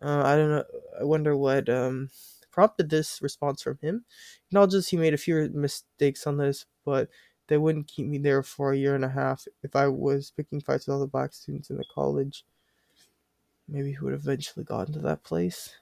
Uh, 0.00 0.22
I 0.24 0.36
don't 0.36 0.50
know. 0.50 0.64
I 1.00 1.04
wonder 1.04 1.36
what 1.36 1.68
um, 1.68 2.10
prompted 2.52 2.90
this 2.90 3.20
response 3.22 3.62
from 3.62 3.78
him. 3.82 4.04
Acknowledges 4.48 4.88
he 4.88 4.96
made 4.96 5.14
a 5.14 5.18
few 5.18 5.50
mistakes 5.52 6.26
on 6.26 6.36
this, 6.36 6.66
but 6.84 7.08
they 7.48 7.58
wouldn't 7.58 7.88
keep 7.88 8.06
me 8.06 8.18
there 8.18 8.42
for 8.42 8.72
a 8.72 8.76
year 8.76 8.94
and 8.94 9.04
a 9.04 9.08
half 9.08 9.46
if 9.62 9.74
I 9.74 9.88
was 9.88 10.32
picking 10.36 10.60
fights 10.60 10.86
with 10.86 10.94
all 10.94 11.00
the 11.00 11.06
black 11.06 11.32
students 11.32 11.70
in 11.70 11.76
the 11.76 11.84
college. 11.92 12.44
Maybe 13.68 13.90
he 13.92 13.98
would 14.00 14.14
eventually 14.14 14.64
gotten 14.64 14.94
to 14.94 15.00
that 15.00 15.24
place. 15.24 15.74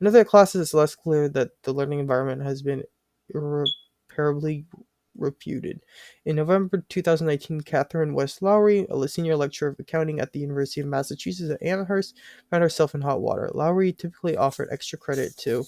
In 0.00 0.06
other 0.06 0.24
classes, 0.24 0.60
it's 0.60 0.74
less 0.74 0.94
clear 0.94 1.28
that 1.30 1.62
the 1.62 1.72
learning 1.72 2.00
environment 2.00 2.42
has 2.42 2.62
been 2.62 2.84
irreparably 3.34 4.66
reputed. 5.16 5.80
In 6.24 6.36
November 6.36 6.84
2019, 6.88 7.62
Catherine 7.62 8.14
West 8.14 8.42
Lowry, 8.42 8.86
a 8.90 9.08
senior 9.08 9.36
lecturer 9.36 9.70
of 9.70 9.78
accounting 9.78 10.20
at 10.20 10.32
the 10.32 10.40
University 10.40 10.80
of 10.80 10.86
Massachusetts 10.86 11.50
at 11.50 11.62
Amherst, 11.62 12.16
found 12.50 12.62
herself 12.62 12.94
in 12.94 13.02
hot 13.02 13.20
water. 13.20 13.50
Lowry 13.52 13.92
typically 13.92 14.36
offered 14.36 14.68
extra 14.70 14.98
credit 14.98 15.36
to 15.38 15.64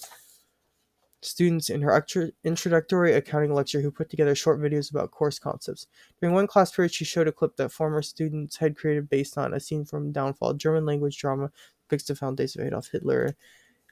students 1.23 1.69
in 1.69 1.81
her 1.81 2.05
introductory 2.43 3.13
accounting 3.13 3.53
lecture 3.53 3.81
who 3.81 3.91
put 3.91 4.09
together 4.09 4.35
short 4.35 4.59
videos 4.59 4.91
about 4.91 5.11
course 5.11 5.39
concepts. 5.39 5.87
During 6.19 6.35
one 6.35 6.47
class 6.47 6.71
period, 6.71 6.93
she 6.93 7.05
showed 7.05 7.27
a 7.27 7.31
clip 7.31 7.55
that 7.57 7.71
former 7.71 8.01
students 8.01 8.57
had 8.57 8.75
created 8.75 9.09
based 9.09 9.37
on 9.37 9.53
a 9.53 9.59
scene 9.59 9.85
from 9.85 10.11
Downfall, 10.11 10.55
German 10.55 10.85
language 10.85 11.17
drama, 11.17 11.51
depicts 11.83 12.07
the 12.07 12.15
foundation 12.15 12.61
of 12.61 12.67
Adolf 12.67 12.89
Hitler 12.91 13.35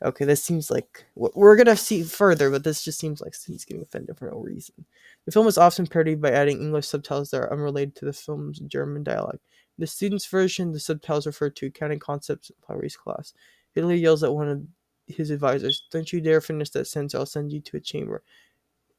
okay, 0.03 0.25
this 0.25 0.43
seems 0.43 0.71
like 0.71 1.05
we're 1.15 1.55
gonna 1.55 1.75
see 1.75 2.03
further, 2.03 2.49
but 2.49 2.63
this 2.63 2.83
just 2.83 2.99
seems 2.99 3.21
like 3.21 3.35
students 3.35 3.65
getting 3.65 3.83
offended 3.83 4.17
for 4.17 4.29
no 4.29 4.39
reason. 4.39 4.85
The 5.25 5.31
film 5.31 5.47
is 5.47 5.57
often 5.57 5.87
parodied 5.87 6.21
by 6.21 6.31
adding 6.31 6.59
English 6.59 6.87
subtitles 6.87 7.31
that 7.31 7.41
are 7.41 7.53
unrelated 7.53 7.95
to 7.97 8.05
the 8.05 8.13
film's 8.13 8.59
German 8.59 9.03
dialogue. 9.03 9.39
In 9.77 9.81
the 9.81 9.87
student's 9.87 10.25
version, 10.25 10.71
the 10.71 10.79
subtitles 10.79 11.27
refer 11.27 11.49
to 11.51 11.67
accounting 11.67 11.99
concepts 11.99 12.49
in 12.49 12.55
Lowry's 12.67 12.97
class. 12.97 13.33
Hitler 13.73 13.93
yells 13.93 14.23
at 14.23 14.33
one 14.33 14.49
of 14.49 14.63
his 15.07 15.31
advisors, 15.31 15.83
Don't 15.91 16.11
you 16.11 16.21
dare 16.21 16.41
finish 16.41 16.69
that 16.71 16.87
sentence, 16.87 17.15
I'll 17.15 17.25
send 17.25 17.51
you 17.51 17.61
to 17.61 17.77
a 17.77 17.81
chamber. 17.81 18.23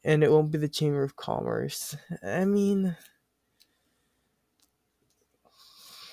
And 0.05 0.25
it 0.25 0.31
won't 0.31 0.51
be 0.51 0.59
the 0.59 0.69
Chamber 0.69 1.05
of 1.05 1.17
Commerce. 1.17 1.97
I 2.25 2.45
mean, 2.45 2.97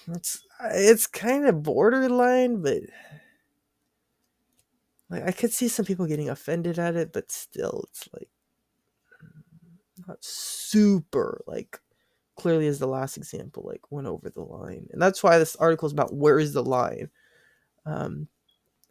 it's 0.08 0.44
it's 0.72 1.08
kind 1.08 1.48
of 1.48 1.64
borderline, 1.64 2.62
but 2.62 2.82
like 5.10 5.24
I 5.24 5.32
could 5.32 5.52
see 5.52 5.68
some 5.68 5.86
people 5.86 6.06
getting 6.06 6.30
offended 6.30 6.78
at 6.80 6.96
it, 6.96 7.14
but 7.14 7.32
still, 7.32 7.86
it's 7.90 8.10
like 8.14 8.30
not 10.08 10.24
super 10.24 11.42
like 11.48 11.80
clearly 12.36 12.68
as 12.68 12.80
the 12.80 12.88
last 12.88 13.18
example 13.18 13.64
like 13.66 13.92
went 13.92 14.08
over 14.08 14.30
the 14.30 14.42
line, 14.42 14.88
and 14.92 15.02
that's 15.02 15.24
why 15.24 15.38
this 15.38 15.56
article 15.56 15.88
is 15.88 15.94
about 15.94 16.14
where 16.14 16.40
is 16.40 16.54
the 16.54 16.64
line. 16.64 17.10
Um, 17.86 18.28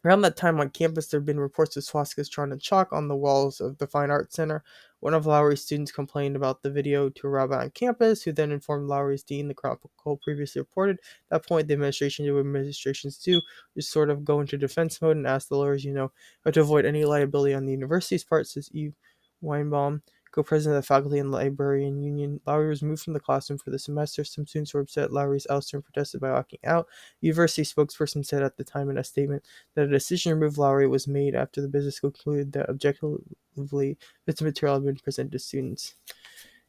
Around 0.05 0.21
that 0.21 0.37
time 0.37 0.61
on 0.61 0.69
campus, 0.69 1.07
there 1.07 1.19
have 1.19 1.25
been 1.25 1.39
reports 1.39 1.75
of 1.75 1.83
swastikas 1.83 2.29
drawn 2.29 2.53
in 2.53 2.59
chalk 2.59 2.93
on 2.93 3.09
the 3.09 3.17
walls 3.17 3.59
of 3.59 3.77
the 3.79 3.87
Fine 3.87 4.11
Arts 4.11 4.35
Center. 4.35 4.63
One 5.01 5.13
of 5.13 5.25
Lowry's 5.25 5.61
students 5.61 5.91
complained 5.91 6.37
about 6.37 6.61
the 6.61 6.71
video 6.71 7.09
to 7.09 7.27
a 7.27 7.29
rabbi 7.29 7.63
on 7.63 7.71
campus, 7.71 8.23
who 8.23 8.31
then 8.31 8.53
informed 8.53 8.87
Lowry's 8.87 9.23
dean, 9.23 9.49
the 9.49 9.53
Chronicle 9.53 9.91
previously 10.23 10.61
reported. 10.61 10.99
At 11.31 11.41
that 11.41 11.47
point, 11.47 11.67
the 11.67 11.73
administration 11.73 12.23
did 12.23 12.31
what 12.31 12.39
administrations 12.39 13.17
do, 13.17 13.41
just 13.75 13.91
sort 13.91 14.09
of 14.09 14.23
go 14.23 14.39
into 14.39 14.57
defense 14.57 15.01
mode 15.01 15.17
and 15.17 15.27
ask 15.27 15.49
the 15.49 15.57
lawyers, 15.57 15.83
you 15.83 15.93
know, 15.93 16.11
how 16.45 16.51
to 16.51 16.61
avoid 16.61 16.85
any 16.85 17.03
liability 17.03 17.53
on 17.53 17.65
the 17.65 17.73
university's 17.73 18.23
part, 18.23 18.47
says 18.47 18.69
Eve 18.71 18.95
Weinbaum 19.43 20.01
co-president 20.31 20.77
of 20.77 20.83
the 20.83 20.87
Faculty 20.87 21.19
and 21.19 21.31
Librarian 21.31 22.01
Union. 22.01 22.39
Lowry 22.45 22.69
was 22.69 22.81
moved 22.81 23.03
from 23.03 23.13
the 23.13 23.19
classroom 23.19 23.59
for 23.59 23.69
the 23.69 23.79
semester. 23.79 24.23
Some 24.23 24.45
students 24.45 24.73
were 24.73 24.81
upset 24.81 25.11
Lowry's 25.11 25.47
ouster 25.49 25.73
and 25.73 25.83
protested 25.83 26.21
by 26.21 26.31
walking 26.31 26.59
out. 26.63 26.87
University 27.21 27.63
spokesperson 27.63 28.25
said 28.25 28.43
at 28.43 28.57
the 28.57 28.63
time 28.63 28.89
in 28.89 28.97
a 28.97 29.03
statement 29.03 29.43
that 29.75 29.85
a 29.85 29.87
decision 29.87 30.29
to 30.29 30.35
remove 30.35 30.57
Lowry 30.57 30.87
was 30.87 31.07
made 31.07 31.35
after 31.35 31.61
the 31.61 31.67
business 31.67 31.99
concluded 31.99 32.51
that 32.53 32.69
objectively 32.69 33.97
bits 34.25 34.41
of 34.41 34.45
material 34.45 34.75
had 34.75 34.85
been 34.85 34.95
presented 34.95 35.31
to 35.33 35.39
students. 35.39 35.95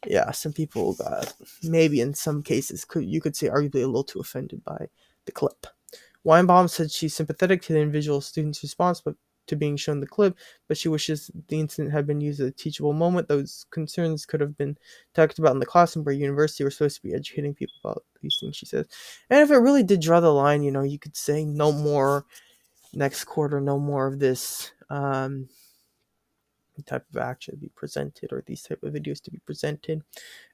Yeah, 0.06 0.30
some 0.30 0.52
people 0.52 0.94
got 0.94 1.34
maybe 1.62 2.00
in 2.00 2.14
some 2.14 2.42
cases 2.42 2.86
could 2.86 3.04
you 3.04 3.20
could 3.20 3.36
say 3.36 3.48
arguably 3.48 3.82
a 3.82 3.86
little 3.86 4.04
too 4.04 4.20
offended 4.20 4.64
by 4.64 4.86
the 5.26 5.32
clip. 5.32 5.66
Weinbaum 6.24 6.68
said 6.68 6.90
she's 6.90 7.14
sympathetic 7.14 7.62
to 7.62 7.72
the 7.72 7.80
individual 7.80 8.20
student's 8.20 8.62
response, 8.62 9.00
but 9.00 9.14
to 9.46 9.56
being 9.56 9.76
shown 9.76 10.00
the 10.00 10.06
clip, 10.06 10.36
but 10.68 10.76
she 10.76 10.88
wishes 10.88 11.30
the 11.48 11.58
incident 11.58 11.92
had 11.92 12.06
been 12.06 12.20
used 12.20 12.40
as 12.40 12.48
a 12.48 12.52
teachable 12.52 12.92
moment. 12.92 13.28
Those 13.28 13.66
concerns 13.70 14.26
could 14.26 14.40
have 14.40 14.56
been 14.56 14.76
talked 15.14 15.38
about 15.38 15.52
in 15.52 15.58
the 15.58 15.66
classroom 15.66 16.04
where 16.04 16.14
university 16.14 16.64
were 16.64 16.70
supposed 16.70 16.96
to 16.96 17.02
be 17.02 17.14
educating 17.14 17.54
people 17.54 17.74
about 17.82 18.04
these 18.22 18.36
things, 18.40 18.56
she 18.56 18.66
says. 18.66 18.86
And 19.28 19.40
if 19.40 19.50
it 19.50 19.58
really 19.58 19.82
did 19.82 20.00
draw 20.00 20.20
the 20.20 20.32
line, 20.32 20.62
you 20.62 20.70
know, 20.70 20.82
you 20.82 20.98
could 20.98 21.16
say 21.16 21.44
no 21.44 21.72
more 21.72 22.26
next 22.92 23.24
quarter, 23.24 23.60
no 23.60 23.78
more 23.78 24.06
of 24.06 24.18
this 24.18 24.72
um, 24.88 25.48
type 26.86 27.04
of 27.12 27.20
action 27.20 27.54
to 27.54 27.60
be 27.60 27.70
presented 27.74 28.32
or 28.32 28.42
these 28.46 28.62
type 28.62 28.82
of 28.82 28.92
videos 28.92 29.20
to 29.22 29.30
be 29.30 29.40
presented. 29.46 30.02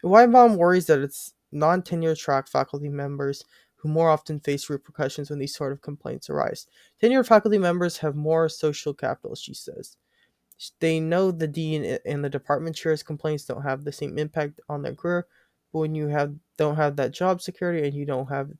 Weinbaum 0.02 0.56
worries 0.56 0.86
that 0.86 1.00
it's 1.00 1.34
non-tenure 1.52 2.16
track 2.16 2.48
faculty 2.48 2.88
members 2.88 3.44
who 3.76 3.88
more 3.88 4.10
often 4.10 4.40
face 4.40 4.70
repercussions 4.70 5.30
when 5.30 5.38
these 5.38 5.54
sort 5.54 5.72
of 5.72 5.82
complaints 5.82 6.30
arise. 6.30 6.66
Tenured 7.02 7.26
faculty 7.26 7.58
members 7.58 7.98
have 7.98 8.16
more 8.16 8.48
social 8.48 8.94
capital, 8.94 9.34
she 9.36 9.54
says. 9.54 9.96
They 10.80 11.00
know 11.00 11.30
the 11.30 11.46
dean 11.46 11.98
and 12.06 12.24
the 12.24 12.30
department 12.30 12.76
chair's 12.76 13.02
complaints 13.02 13.44
don't 13.44 13.62
have 13.62 13.84
the 13.84 13.92
same 13.92 14.18
impact 14.18 14.60
on 14.68 14.82
their 14.82 14.94
career, 14.94 15.26
but 15.72 15.80
when 15.80 15.94
you 15.94 16.08
have 16.08 16.34
don't 16.56 16.76
have 16.76 16.96
that 16.96 17.12
job 17.12 17.42
security 17.42 17.86
and 17.86 17.94
you 17.94 18.06
don't 18.06 18.28
have 18.28 18.50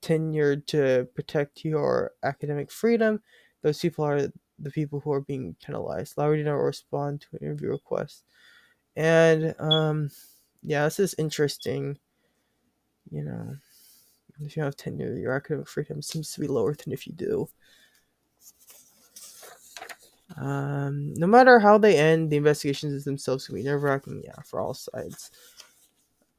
tenure 0.00 0.56
to 0.56 1.08
protect 1.14 1.64
your 1.64 2.12
academic 2.22 2.70
freedom, 2.70 3.20
those 3.62 3.80
people 3.80 4.04
are 4.04 4.30
the 4.58 4.70
people 4.70 5.00
who 5.00 5.12
are 5.12 5.20
being 5.20 5.56
penalized. 5.64 6.16
Lowry 6.16 6.38
did 6.38 6.46
not 6.46 6.54
respond 6.54 7.20
to 7.22 7.28
an 7.32 7.38
interview 7.42 7.70
request. 7.70 8.24
And 8.96 9.54
um 9.58 10.10
yeah, 10.62 10.84
this 10.84 10.98
is 11.00 11.14
interesting. 11.18 11.98
You 13.10 13.24
know, 13.24 13.56
if 14.40 14.56
you 14.56 14.62
have 14.62 14.76
tenure, 14.76 15.14
your 15.14 15.32
academic 15.32 15.68
freedom 15.68 16.02
seems 16.02 16.32
to 16.32 16.40
be 16.40 16.46
lower 16.46 16.74
than 16.74 16.92
if 16.92 17.06
you 17.06 17.12
do. 17.12 17.48
Um, 20.36 21.14
no 21.14 21.26
matter 21.26 21.58
how 21.58 21.78
they 21.78 21.96
end, 21.96 22.30
the 22.30 22.36
investigations 22.36 23.04
themselves 23.04 23.46
can 23.46 23.54
be 23.54 23.62
nerve 23.62 23.82
wracking, 23.82 24.22
yeah, 24.24 24.42
for 24.44 24.60
all 24.60 24.74
sides. 24.74 25.30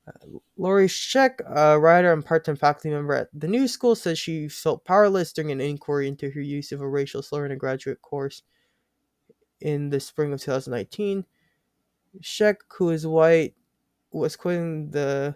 Uh, 0.07 0.37
Laurie 0.57 0.87
Sheck, 0.87 1.39
a 1.47 1.79
writer 1.79 2.13
and 2.13 2.23
part 2.23 2.45
time 2.45 2.55
faculty 2.55 2.89
member 2.89 3.13
at 3.13 3.29
the 3.33 3.47
new 3.47 3.67
school, 3.67 3.95
says 3.95 4.19
she 4.19 4.47
felt 4.47 4.85
powerless 4.85 5.33
during 5.33 5.51
an 5.51 5.61
inquiry 5.61 6.07
into 6.07 6.29
her 6.29 6.41
use 6.41 6.71
of 6.71 6.81
a 6.81 6.87
racial 6.87 7.21
slur 7.21 7.45
in 7.45 7.51
a 7.51 7.55
graduate 7.57 8.01
course 8.01 8.43
in 9.61 9.89
the 9.89 9.99
spring 9.99 10.31
of 10.31 10.41
2019. 10.41 11.25
Sheck, 12.21 12.57
who 12.77 12.91
is 12.91 13.05
white, 13.07 13.55
was 14.11 14.35
quoting 14.35 14.91
the 14.91 15.35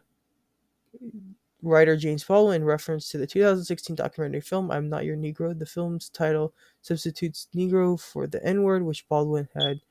writer 1.61 1.97
James 1.97 2.23
Baldwin 2.23 2.61
in 2.61 2.65
reference 2.65 3.09
to 3.09 3.17
the 3.17 3.27
2016 3.27 3.95
documentary 3.95 4.41
film 4.41 4.71
I'm 4.71 4.89
Not 4.89 5.05
Your 5.05 5.17
Negro. 5.17 5.57
The 5.57 5.65
film's 5.65 6.09
title 6.09 6.53
substitutes 6.81 7.47
Negro 7.55 7.99
for 7.99 8.27
the 8.27 8.43
N 8.45 8.63
word, 8.63 8.83
which 8.83 9.07
Baldwin 9.09 9.49
had 9.55 9.81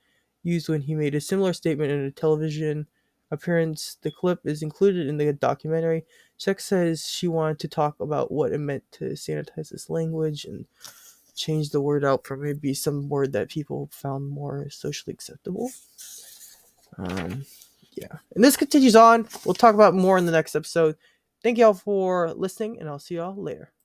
used 0.42 0.68
when 0.68 0.82
he 0.82 0.94
made 0.94 1.14
a 1.14 1.20
similar 1.20 1.52
statement 1.52 1.90
in 1.90 2.00
a 2.00 2.10
television 2.10 2.86
appearance. 3.30 3.96
The 4.02 4.10
clip 4.10 4.40
is 4.44 4.62
included 4.62 5.06
in 5.08 5.16
the 5.18 5.32
documentary. 5.32 6.04
Sheck 6.38 6.60
says 6.60 7.06
she 7.08 7.28
wanted 7.28 7.58
to 7.60 7.68
talk 7.68 8.00
about 8.00 8.32
what 8.32 8.52
it 8.52 8.58
meant 8.58 8.84
to 8.92 9.10
sanitize 9.10 9.70
this 9.70 9.90
language 9.90 10.44
and 10.44 10.66
change 11.34 11.70
the 11.70 11.80
word 11.80 12.04
out 12.04 12.26
for 12.26 12.36
maybe 12.36 12.74
some 12.74 13.08
word 13.08 13.32
that 13.32 13.50
people 13.50 13.88
found 13.92 14.28
more 14.28 14.68
socially 14.70 15.14
acceptable. 15.14 15.70
Um, 16.98 17.44
yeah. 17.96 18.18
And 18.34 18.44
this 18.44 18.56
continues 18.56 18.96
on. 18.96 19.28
We'll 19.44 19.54
talk 19.54 19.74
about 19.74 19.94
more 19.94 20.18
in 20.18 20.26
the 20.26 20.32
next 20.32 20.56
episode. 20.56 20.96
Thank 21.43 21.59
y'all 21.59 21.74
for 21.74 22.32
listening, 22.32 22.78
and 22.80 22.88
I'll 22.88 22.99
see 22.99 23.16
y'all 23.16 23.34
later. 23.36 23.72